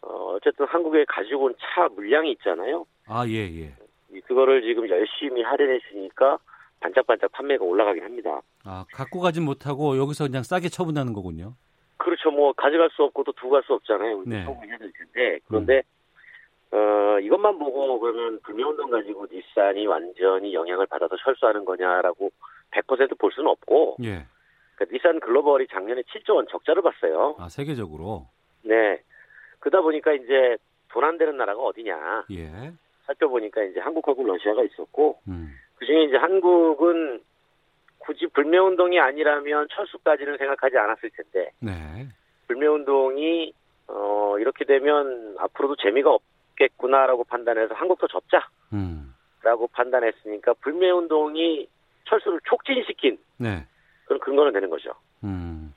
어, 0.01 0.35
어쨌든 0.35 0.65
한국에 0.67 1.05
가지고 1.07 1.45
온 1.45 1.55
차 1.59 1.87
물량이 1.89 2.31
있잖아요. 2.33 2.85
아, 3.07 3.27
예, 3.27 3.33
예. 3.33 3.75
이- 4.11 4.21
그거를 4.21 4.61
지금 4.61 4.87
열심히 4.89 5.41
할인해 5.43 5.79
주니까 5.91 6.37
반짝반짝 6.79 7.31
판매가 7.33 7.63
올라가긴 7.63 8.03
합니다. 8.03 8.41
아, 8.63 8.85
갖고 8.93 9.19
가진 9.19 9.43
못하고 9.43 9.97
여기서 9.97 10.25
그냥 10.27 10.43
싸게 10.43 10.69
처분하는 10.69 11.13
거군요. 11.13 11.55
그렇죠. 12.25 12.31
뭐 12.31 12.53
가져갈 12.53 12.89
수 12.91 13.03
없고 13.03 13.23
또 13.23 13.31
두고 13.33 13.51
갈 13.51 13.63
수 13.63 13.73
없잖아요. 13.73 14.17
우리 14.17 14.29
네. 14.29 14.45
처분을 14.45 14.69
해야 14.69 14.77
될 14.77 14.91
텐데 14.93 15.39
그런데 15.47 15.83
어, 16.71 17.19
이것만 17.19 17.57
보고 17.59 17.99
그러면 17.99 18.39
불매운동 18.41 18.89
가지고 18.89 19.27
닛산이 19.31 19.85
완전히 19.87 20.53
영향을 20.53 20.87
받아서 20.87 21.15
철수하는 21.17 21.63
거냐라고 21.65 22.31
100%볼 22.71 23.31
수는 23.31 23.49
없고 23.49 23.97
예. 24.03 24.25
그러니까 24.75 24.93
닛산 24.93 25.19
글로벌이 25.19 25.67
작년에 25.67 26.01
7조 26.01 26.35
원 26.35 26.47
적자를 26.49 26.81
봤어요. 26.81 27.35
아, 27.39 27.47
세계적으로. 27.47 28.27
네. 28.63 29.01
그러다 29.59 29.81
보니까 29.81 30.13
이제 30.13 30.57
돈 30.89 31.03
안 31.03 31.17
되는 31.17 31.37
나라가 31.37 31.61
어디냐 31.61 32.25
예. 32.31 32.71
살펴보니까 33.05 33.63
이제 33.63 33.79
한국하고 33.79 34.23
러시아가 34.23 34.63
있었고 34.63 35.19
음. 35.27 35.49
그중에 35.75 36.03
이제 36.05 36.17
한국은 36.17 37.21
굳이 38.05 38.27
불매운동이 38.27 38.99
아니라면 38.99 39.67
철수까지는 39.71 40.37
생각하지 40.37 40.77
않았을 40.77 41.09
텐데 41.09 41.51
네. 41.59 42.07
불매운동이 42.47 43.53
어 43.87 44.35
이렇게 44.39 44.65
되면 44.65 45.35
앞으로도 45.39 45.75
재미가 45.77 46.11
없겠구나라고 46.11 47.23
판단해서 47.23 47.73
한국도 47.73 48.07
접자라고 48.07 48.43
음. 48.73 49.13
판단했으니까 49.71 50.53
불매운동이 50.61 51.67
철수를 52.07 52.39
촉진시킨 52.45 53.17
네. 53.37 53.65
그런 54.05 54.19
근거는 54.19 54.53
되는 54.53 54.69
거죠. 54.69 54.91
음. 55.23 55.73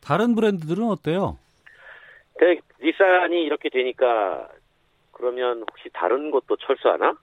다른 0.00 0.34
브랜드들은 0.34 0.84
어때요? 0.84 1.38
근데 2.38 2.60
닛산이 2.80 3.42
이렇게 3.42 3.68
되니까 3.68 4.48
그러면 5.12 5.60
혹시 5.68 5.88
다른 5.92 6.30
것도 6.30 6.56
철수하나? 6.56 7.14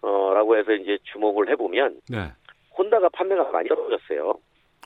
어, 0.00 0.32
라고 0.32 0.56
해서 0.56 0.72
이제 0.72 0.98
주목을 1.04 1.48
해보면 1.50 2.00
네. 2.08 2.32
혼다가 2.78 3.08
판매가 3.10 3.50
많이 3.50 3.68
떨어졌어요. 3.68 4.34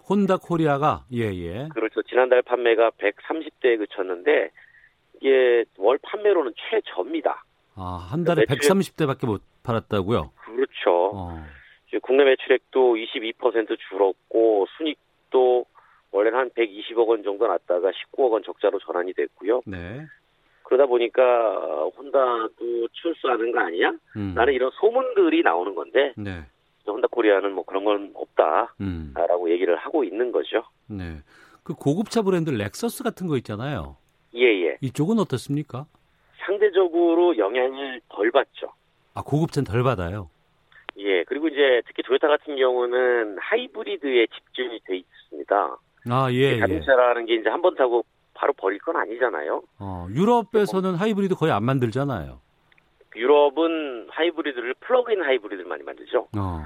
혼다 0.09 0.37
코리아가 0.39 1.05
예, 1.13 1.33
예. 1.33 1.69
그렇죠. 1.73 2.03
지난달 2.03 2.43
판매가 2.43 2.91
130대에 2.99 3.79
그쳤는데 3.79 4.51
이게 5.21 5.65
월 5.79 5.99
판매로는 6.03 6.53
최저입니다. 6.57 7.45
아, 7.77 8.09
한 8.11 8.25
달에 8.25 8.45
매출액- 8.49 8.59
130대밖에 8.59 9.27
못 9.27 9.43
팔았다고요? 9.63 10.33
그렇죠. 10.45 11.11
어. 11.15 11.45
국내 12.03 12.25
매출액도 12.25 12.95
22% 12.97 13.77
줄었고 13.91 14.67
순익도 14.77 15.67
원래는 16.11 16.39
한 16.39 16.51
120억 16.51 17.07
원 17.09 17.23
정도 17.23 17.47
났다가 17.47 17.91
19억 17.91 18.33
원 18.33 18.43
적자로 18.43 18.79
전환이 18.81 19.13
됐고요. 19.13 19.63
네. 19.67 20.07
그러다 20.65 20.87
보니까 20.87 21.23
어, 21.23 21.89
혼다도 21.97 22.89
출수하는 22.93 23.53
거 23.53 23.61
아니야? 23.61 23.93
음. 24.17 24.33
나는 24.35 24.55
이런 24.55 24.71
소문들이 24.81 25.43
나오는 25.43 25.75
건데 25.75 26.13
네. 26.17 26.41
혼다 26.87 27.07
코리아는 27.09 27.53
뭐 27.53 27.65
그런 27.65 27.85
건 27.85 28.11
없다라고 28.15 28.75
음. 28.81 29.51
얘기를 29.51 29.77
하고 29.77 30.05
있는 30.05 30.33
거죠. 30.33 30.65
네. 30.87 31.19
그 31.63 31.75
고급차 31.75 32.23
브랜드 32.23 32.51
렉서스 32.51 33.05
같은 33.05 33.27
거 33.29 33.37
있잖아요. 33.39 33.97
예 34.35 34.47
예. 34.67 34.77
이쪽은 34.81 35.19
어떻습니까? 35.19 35.87
상대적으로 36.45 37.37
영향을 37.39 38.01
덜 38.09 38.31
받죠. 38.33 38.73
아, 39.15 39.23
고급차는 39.23 39.65
덜 39.65 39.83
받아요. 39.85 40.29
예. 40.97 41.23
그리고 41.25 41.49
이제 41.49 41.83
특히 41.87 42.03
토요타 42.03 42.27
같은 42.27 42.57
경우는 42.57 43.39
하이브리드에 43.39 44.27
집중이 44.27 44.81
돼 44.87 44.97
있습니다. 44.97 45.77
아, 46.11 46.33
예, 46.33 46.37
예. 46.37 46.59
자동차라는 46.59 47.27
게 47.27 47.35
이제 47.37 47.49
한 47.49 47.63
번 47.63 47.75
타고 47.77 48.05
바로 48.35 48.53
버릴 48.55 48.81
건 48.81 48.97
아니잖아요. 48.97 49.63
어, 49.79 50.07
유럽에서는 50.11 50.95
하이브리드 50.97 51.37
거의 51.37 51.53
안 51.53 51.63
만들잖아요. 51.65 52.41
유럽은 53.15 54.09
하이브리드를 54.11 54.75
플러그인 54.81 55.23
하이브리드를 55.23 55.69
많이 55.69 55.83
만들죠. 55.83 56.29
어. 56.37 56.63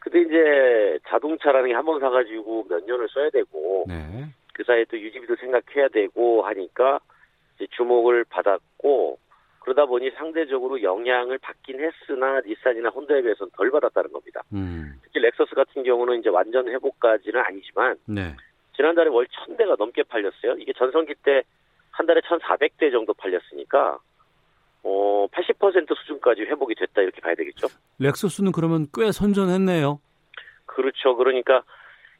근데 0.00 0.20
이제 0.22 0.98
자동차라는 1.08 1.68
게 1.68 1.74
한 1.74 1.84
번 1.84 2.00
사가지고 2.00 2.66
몇 2.68 2.84
년을 2.84 3.08
써야 3.08 3.30
되고 3.30 3.84
네. 3.88 4.26
그 4.52 4.62
사이에 4.64 4.84
또 4.90 4.98
유지비도 4.98 5.36
생각해야 5.36 5.88
되고 5.88 6.42
하니까 6.42 7.00
이제 7.56 7.66
주목을 7.70 8.24
받았고 8.24 9.18
그러다 9.60 9.86
보니 9.86 10.10
상대적으로 10.10 10.82
영향을 10.82 11.38
받긴 11.38 11.80
했으나 11.80 12.40
닛산이나 12.44 12.90
혼다에 12.90 13.22
비해서는 13.22 13.50
덜 13.56 13.70
받았다는 13.70 14.12
겁니다. 14.12 14.42
음. 14.52 14.94
특히 15.02 15.20
렉서스 15.20 15.54
같은 15.54 15.82
경우는 15.84 16.20
이제 16.20 16.28
완전 16.28 16.68
회복까지는 16.68 17.40
아니지만 17.40 17.96
네. 18.06 18.36
지난달에 18.76 19.08
월 19.08 19.26
1000대가 19.26 19.78
넘게 19.78 20.02
팔렸어요. 20.02 20.54
이게 20.58 20.72
전성기 20.74 21.14
때 21.22 21.42
한 21.96 22.06
달에 22.06 22.20
1400대 22.22 22.90
정도 22.90 23.14
팔렸으니까 23.14 24.00
어, 24.84 25.26
80% 25.32 25.96
수준까지 25.96 26.42
회복이 26.42 26.74
됐다 26.76 27.02
이렇게 27.02 27.20
봐야 27.20 27.34
되겠죠. 27.34 27.66
렉서스는 27.98 28.52
그러면 28.52 28.86
꽤 28.94 29.10
선전했네요. 29.12 30.00
그렇죠. 30.66 31.16
그러니까 31.16 31.62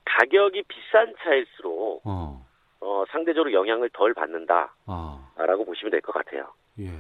가격이 0.04 0.62
비싼 0.68 1.14
차일수록 1.22 2.02
어. 2.04 2.46
어, 2.80 3.04
상대적으로 3.10 3.52
영향을 3.52 3.90
덜 3.92 4.14
받는다라고 4.14 4.72
아. 4.86 5.30
보시면 5.66 5.90
될 5.90 6.00
것 6.00 6.12
같아요. 6.12 6.52
예. 6.80 6.90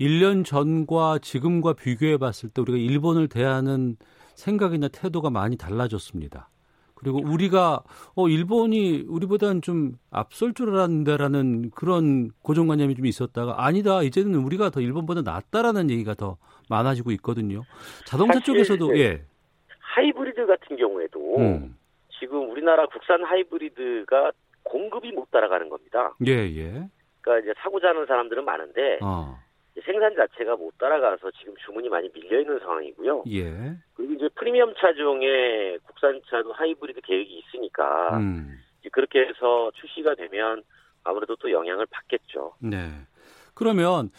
1년 0.00 0.44
전과 0.44 1.18
지금과 1.20 1.72
비교해 1.74 2.16
봤을 2.18 2.48
때 2.50 2.62
우리가 2.62 2.78
일본을 2.78 3.28
대하는 3.28 3.96
생각이나 4.36 4.88
태도가 4.88 5.30
많이 5.30 5.56
달라졌습니다. 5.56 6.48
그리고 6.98 7.20
우리가 7.24 7.82
어 8.16 8.28
일본이 8.28 9.04
우리보다는 9.08 9.62
좀 9.62 9.92
앞설 10.10 10.52
줄 10.54 10.70
알았는데라는 10.70 11.70
그런 11.70 12.30
고정관념이 12.42 12.96
좀 12.96 13.06
있었다가 13.06 13.64
아니다 13.64 14.02
이제는 14.02 14.34
우리가 14.34 14.70
더 14.70 14.80
일본보다 14.80 15.22
낫다라는 15.22 15.90
얘기가 15.90 16.14
더 16.14 16.36
많아지고 16.68 17.12
있거든요. 17.12 17.62
자동차 18.06 18.40
쪽에서도 18.40 18.98
예. 18.98 19.22
하이브리드 19.78 20.46
같은 20.46 20.76
경우에도 20.76 21.36
음. 21.38 21.76
지금 22.18 22.50
우리나라 22.50 22.86
국산 22.86 23.24
하이브리드가 23.24 24.32
공급이 24.64 25.12
못 25.12 25.30
따라가는 25.30 25.68
겁니다. 25.68 26.14
예, 26.26 26.32
예. 26.32 26.88
그러니까 27.20 27.38
이제 27.44 27.54
사고자 27.62 27.88
하는 27.88 28.06
사람들은 28.06 28.44
많은데 28.44 28.98
어. 29.02 29.38
생산 29.84 30.14
자체가 30.14 30.56
못 30.56 30.76
따라가서 30.78 31.30
지금 31.38 31.54
주문이 31.64 31.88
많이 31.88 32.08
밀려 32.12 32.40
있는 32.40 32.58
상황이고요. 32.58 33.24
예. 33.30 33.76
그리고 33.94 34.12
이제 34.14 34.28
프리미엄 34.34 34.74
차 34.74 34.92
중에 34.92 35.78
국산차도 35.86 36.52
하이브리드 36.52 37.00
계획이 37.02 37.38
있으니까 37.38 38.16
음. 38.18 38.58
이제 38.80 38.88
그렇게 38.90 39.20
해서 39.20 39.70
출시가 39.74 40.14
되면 40.14 40.62
아무래도 41.04 41.36
또 41.36 41.50
영향을 41.50 41.86
받겠죠. 41.86 42.54
네. 42.60 42.88
그러면 43.54 44.10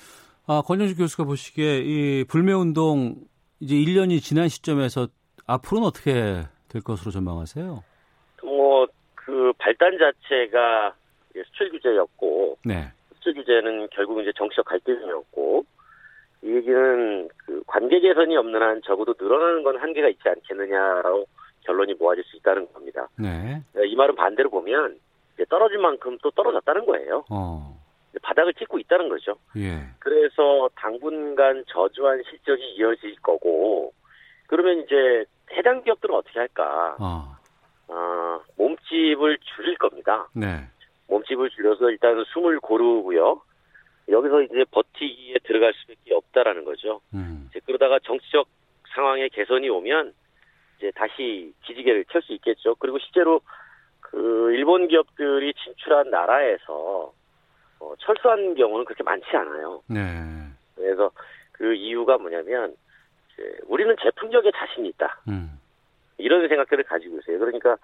아, 0.47 0.62
권영식 0.66 0.97
교수가 0.97 1.26
보시기에 1.26 1.80
이 1.80 2.24
불매 2.28 2.53
운동 2.53 3.16
이제 3.60 3.76
1년이 3.76 4.22
지난 4.22 4.47
시점에서 4.47 5.07
앞으로는 5.45 5.88
어떻게 5.88 6.43
될 6.70 6.82
것으로 6.84 7.12
전망하세요? 7.12 7.84
뭐 8.43 8.88
그 9.30 9.53
발단 9.60 9.97
자체가 9.99 10.95
수출 11.45 11.70
규제였고 11.70 12.57
네. 12.66 12.91
수출 13.20 13.34
규제는 13.34 13.88
결국 13.91 14.22
이제 14.22 14.32
정치적 14.36 14.65
갈등이었고 14.65 15.65
이 16.41 16.55
얘기는 16.55 17.30
그 17.45 17.61
관계 17.67 17.99
개선이 17.99 18.36
없는 18.38 18.61
한 18.61 18.82
적어도 18.84 19.13
늘어나는 19.20 19.63
건 19.63 19.78
한계가 19.78 20.07
있지 20.09 20.22
않겠느냐라고 20.26 21.26
결론이 21.61 21.95
모아질 21.95 22.24
수 22.24 22.38
있다는 22.38 22.72
겁니다. 22.72 23.07
네. 23.17 23.61
이 23.86 23.95
말은 23.95 24.15
반대로 24.15 24.49
보면 24.49 24.97
떨어진 25.49 25.82
만큼 25.82 26.17
또 26.22 26.32
떨어졌다는 26.32 26.86
거예요. 26.86 27.26
어. 27.30 27.78
바닥을 28.22 28.53
찍고 28.55 28.80
있다는 28.80 29.09
거죠. 29.09 29.36
예. 29.57 29.82
그래서 29.99 30.70
당분간 30.76 31.63
저조한 31.67 32.24
실적이 32.30 32.76
이어질 32.76 33.15
거고 33.22 33.93
그러면 34.47 34.80
이제 34.80 35.26
해당 35.53 35.84
기업들은 35.84 36.15
어떻게 36.15 36.39
할까? 36.39 36.95
어. 36.99 37.36
어, 37.88 38.41
몸집을 38.57 39.38
줄일 39.55 39.78
겁니다. 39.78 40.28
네. 40.34 40.67
몸집을 41.10 41.49
줄여서 41.49 41.89
일단 41.89 42.24
숨을 42.34 42.60
고르고요. 42.60 43.41
여기서 44.10 44.41
이제 44.43 44.66
버티기에 44.72 45.36
들어갈 45.43 45.74
수밖에 45.74 46.14
없다라는 46.14 46.66
거죠. 46.66 47.01
음. 47.14 47.47
이제 47.49 47.60
그러다가 47.66 47.99
정치적 47.99 48.47
상황에 48.95 49.28
개선이 49.30 49.70
오면 49.70 50.14
이제 50.78 50.91
다시 50.95 51.53
기지개를 51.64 52.05
켤 52.05 52.22
수 52.22 52.34
있겠죠. 52.34 52.76
그리고 52.76 52.97
실제로 52.99 53.41
그 53.99 54.51
일본 54.53 54.88
기업들이 54.88 55.53
진출한 55.53 56.10
나라에서 56.10 57.14
어, 57.80 57.93
철수한 57.99 58.55
경우는 58.55 58.86
그렇게 58.86 59.03
많지 59.03 59.28
않아요. 59.36 59.82
네. 59.88 59.99
그래서 60.76 61.12
그 61.51 61.74
이유가 61.74 62.18
뭐냐면 62.18 62.76
이제 63.34 63.57
우리는 63.68 63.95
제품력에 64.01 64.51
자신이 64.55 64.89
있다. 64.89 65.22
음. 65.28 65.60
이런 66.18 66.47
생각들을 66.47 66.84
가지고 66.86 67.20
있어요. 67.20 67.39
그러니까 67.39 67.78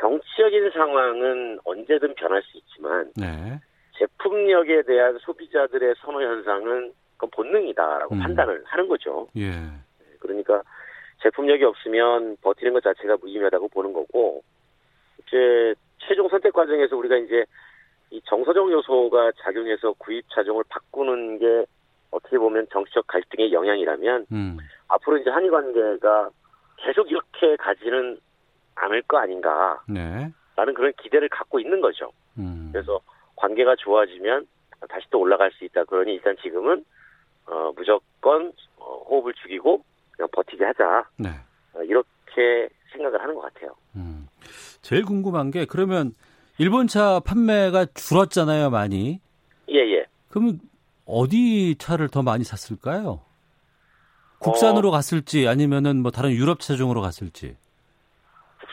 정치적인 0.00 0.70
상황은 0.70 1.58
언제든 1.64 2.14
변할 2.14 2.42
수 2.42 2.58
있지만 2.58 3.10
네. 3.16 3.58
제품력에 3.98 4.82
대한 4.82 5.18
소비자들의 5.18 5.94
선호 5.98 6.20
현상은 6.22 6.92
그건 7.16 7.30
본능이다라고 7.30 8.14
음. 8.14 8.20
판단을 8.20 8.62
하는 8.64 8.88
거죠. 8.88 9.26
예. 9.36 9.50
그러니까 10.18 10.62
제품력이 11.22 11.64
없으면 11.64 12.36
버티는 12.42 12.74
것 12.74 12.82
자체가 12.82 13.16
무의미하다고 13.20 13.68
보는 13.68 13.92
거고 13.92 14.42
이제 15.26 15.74
최종 15.98 16.28
선택 16.28 16.52
과정에서 16.52 16.96
우리가 16.96 17.16
이제 17.16 17.44
이 18.10 18.20
정서적 18.26 18.70
요소가 18.70 19.32
작용해서 19.42 19.94
구입 19.94 20.24
차종을 20.30 20.64
바꾸는 20.68 21.38
게 21.38 21.66
어떻게 22.10 22.38
보면 22.38 22.66
정치적 22.70 23.06
갈등의 23.06 23.52
영향이라면 23.52 24.26
음. 24.30 24.58
앞으로 24.88 25.18
이제 25.18 25.30
한일 25.30 25.50
관계가 25.50 26.30
계속 26.76 27.10
이렇게 27.10 27.56
가지는 27.56 28.18
않을 28.76 29.02
거 29.02 29.18
아닌가 29.18 29.82
네. 29.88 30.30
라는 30.54 30.74
그런 30.74 30.92
기대를 31.02 31.28
갖고 31.28 31.60
있는 31.60 31.80
거죠. 31.80 32.10
음. 32.38 32.70
그래서 32.72 33.00
관계가 33.36 33.76
좋아지면 33.76 34.46
다시 34.88 35.06
또 35.10 35.20
올라갈 35.20 35.50
수 35.52 35.64
있다. 35.64 35.84
그러니 35.84 36.14
일단 36.14 36.36
지금은 36.42 36.84
어, 37.46 37.72
무조건 37.76 38.52
어, 38.78 39.04
호흡을 39.08 39.34
죽이고 39.34 39.82
그냥 40.12 40.28
버티게 40.32 40.64
하자. 40.64 41.08
네. 41.18 41.28
어, 41.74 41.82
이렇게 41.82 42.68
생각을 42.92 43.20
하는 43.20 43.34
것 43.34 43.42
같아요. 43.42 43.74
음. 43.96 44.28
제일 44.82 45.04
궁금한 45.04 45.50
게 45.50 45.64
그러면 45.64 46.14
일본 46.58 46.86
차 46.86 47.20
판매가 47.20 47.86
줄었잖아요, 47.94 48.70
많이. 48.70 49.20
예, 49.68 49.78
예. 49.78 50.06
그러면 50.28 50.60
어디 51.04 51.76
차를 51.78 52.08
더 52.08 52.22
많이 52.22 52.44
샀을까요? 52.44 53.20
국산으로 54.38 54.88
어. 54.88 54.90
갔을지 54.90 55.48
아니면은 55.48 56.02
뭐 56.02 56.10
다른 56.10 56.30
유럽 56.30 56.60
차종으로 56.60 57.00
갔을지. 57.00 57.56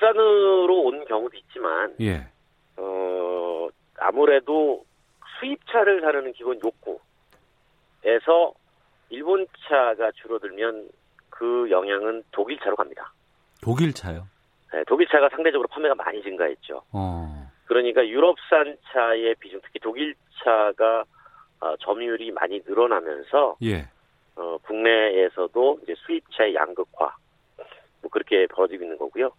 국산으로 0.04 0.82
온 0.82 1.06
경우도 1.06 1.38
있지만 1.38 1.96
예. 2.02 2.28
어, 2.76 3.70
아무래도 3.98 4.84
수입차를 5.40 6.02
사는 6.02 6.34
기본 6.34 6.60
욕구에서 6.64 8.54
일본 9.10 9.48
차가 9.68 10.12
줄어들면 10.12 10.90
그 11.30 11.70
영향은 11.72 12.24
독일 12.32 12.60
차로 12.60 12.76
갑니다. 12.76 13.14
독일 13.62 13.94
차요. 13.94 14.28
네, 14.74 14.84
독일 14.88 15.08
차가 15.08 15.30
상대적으로 15.30 15.68
판매가 15.70 15.96
많이 15.96 16.22
증가했죠. 16.22 16.84
어. 16.92 17.50
그러니까 17.66 18.06
유럽산 18.06 18.76
차의 18.92 19.36
비중, 19.36 19.62
특히 19.64 19.80
독일 19.80 20.16
차가 20.44 21.06
어, 21.62 21.78
점유율이 21.78 22.32
많이 22.32 22.62
늘어나면서 22.66 23.56
예. 23.64 23.88
어, 24.36 24.58
국내에서도 24.64 25.80
이제 25.84 25.96
수입차의 25.96 26.56
양극화 26.56 27.16
뭐 28.02 28.12
그렇게 28.12 28.48
벌어지고 28.48 28.84
있는 28.84 28.98
거고요. 28.98 29.32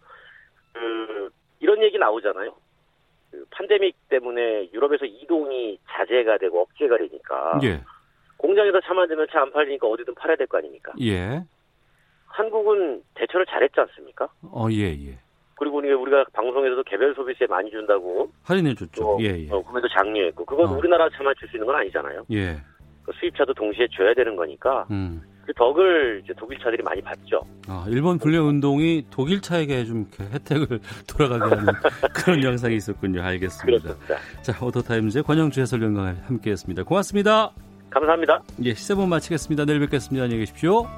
그 0.74 1.30
이런 1.60 1.82
얘기 1.82 1.98
나오잖아요. 1.98 2.54
그 3.30 3.44
팬데믹 3.56 3.96
때문에 4.08 4.70
유럽에서 4.72 5.06
이동이 5.06 5.78
자제가 5.90 6.38
되고 6.38 6.60
억제가 6.62 6.98
되니까 6.98 7.58
예. 7.62 7.80
공장에서 8.36 8.80
차 8.82 8.92
만들면 8.92 9.26
차 9.30 9.40
안 9.40 9.50
팔리니까 9.52 9.86
어디든 9.86 10.14
팔아야 10.14 10.36
될 10.36 10.46
거 10.46 10.58
아닙니까? 10.58 10.92
예. 11.00 11.42
한국은 12.26 13.02
대처를 13.14 13.46
잘했지 13.46 13.80
않습니까? 13.80 14.28
어, 14.42 14.66
예, 14.70 14.90
예. 14.92 15.18
그리고 15.56 15.76
우리가 15.78 16.24
방송에서도 16.32 16.82
개별 16.82 17.14
소비세 17.14 17.46
많이 17.46 17.70
준다고 17.70 18.30
할인해 18.42 18.74
줬죠. 18.74 19.00
또 19.00 19.18
예, 19.20 19.46
예. 19.46 19.50
어, 19.50 19.62
구매도 19.62 19.88
장려했고 19.88 20.44
그건 20.44 20.66
어. 20.68 20.72
우리나라 20.76 21.08
차만 21.10 21.32
줄 21.38 21.48
수 21.48 21.56
있는 21.56 21.66
건 21.66 21.76
아니잖아요. 21.76 22.26
예. 22.32 22.56
그 23.04 23.12
수입차도 23.20 23.54
동시에 23.54 23.86
줘야 23.92 24.12
되는 24.14 24.34
거니까 24.34 24.86
음. 24.90 25.22
그 25.46 25.52
덕을 25.54 26.22
이제 26.24 26.32
독일 26.38 26.58
차들이 26.58 26.82
많이 26.82 27.00
받죠. 27.02 27.40
아, 27.68 27.84
일본 27.88 28.18
불량 28.18 28.46
운동이 28.48 29.04
독일 29.10 29.40
차에게 29.40 29.84
좀 29.84 30.06
혜택을 30.18 30.80
돌아가게 31.06 31.54
하는 31.54 31.72
그런 32.14 32.42
영상이 32.42 32.76
있었군요. 32.76 33.22
알겠습니다. 33.22 33.82
그렇습니다. 33.82 34.16
자, 34.42 34.64
오토타임즈의 34.64 35.24
권영주 35.24 35.60
해설위원과 35.60 36.14
함께했습니다. 36.26 36.84
고맙습니다. 36.84 37.50
감사합니다. 37.90 38.42
예, 38.64 38.74
시세본 38.74 39.08
마치겠습니다. 39.08 39.64
내일 39.66 39.80
뵙겠습니다. 39.80 40.24
안녕히 40.24 40.40
계십시오. 40.40 40.88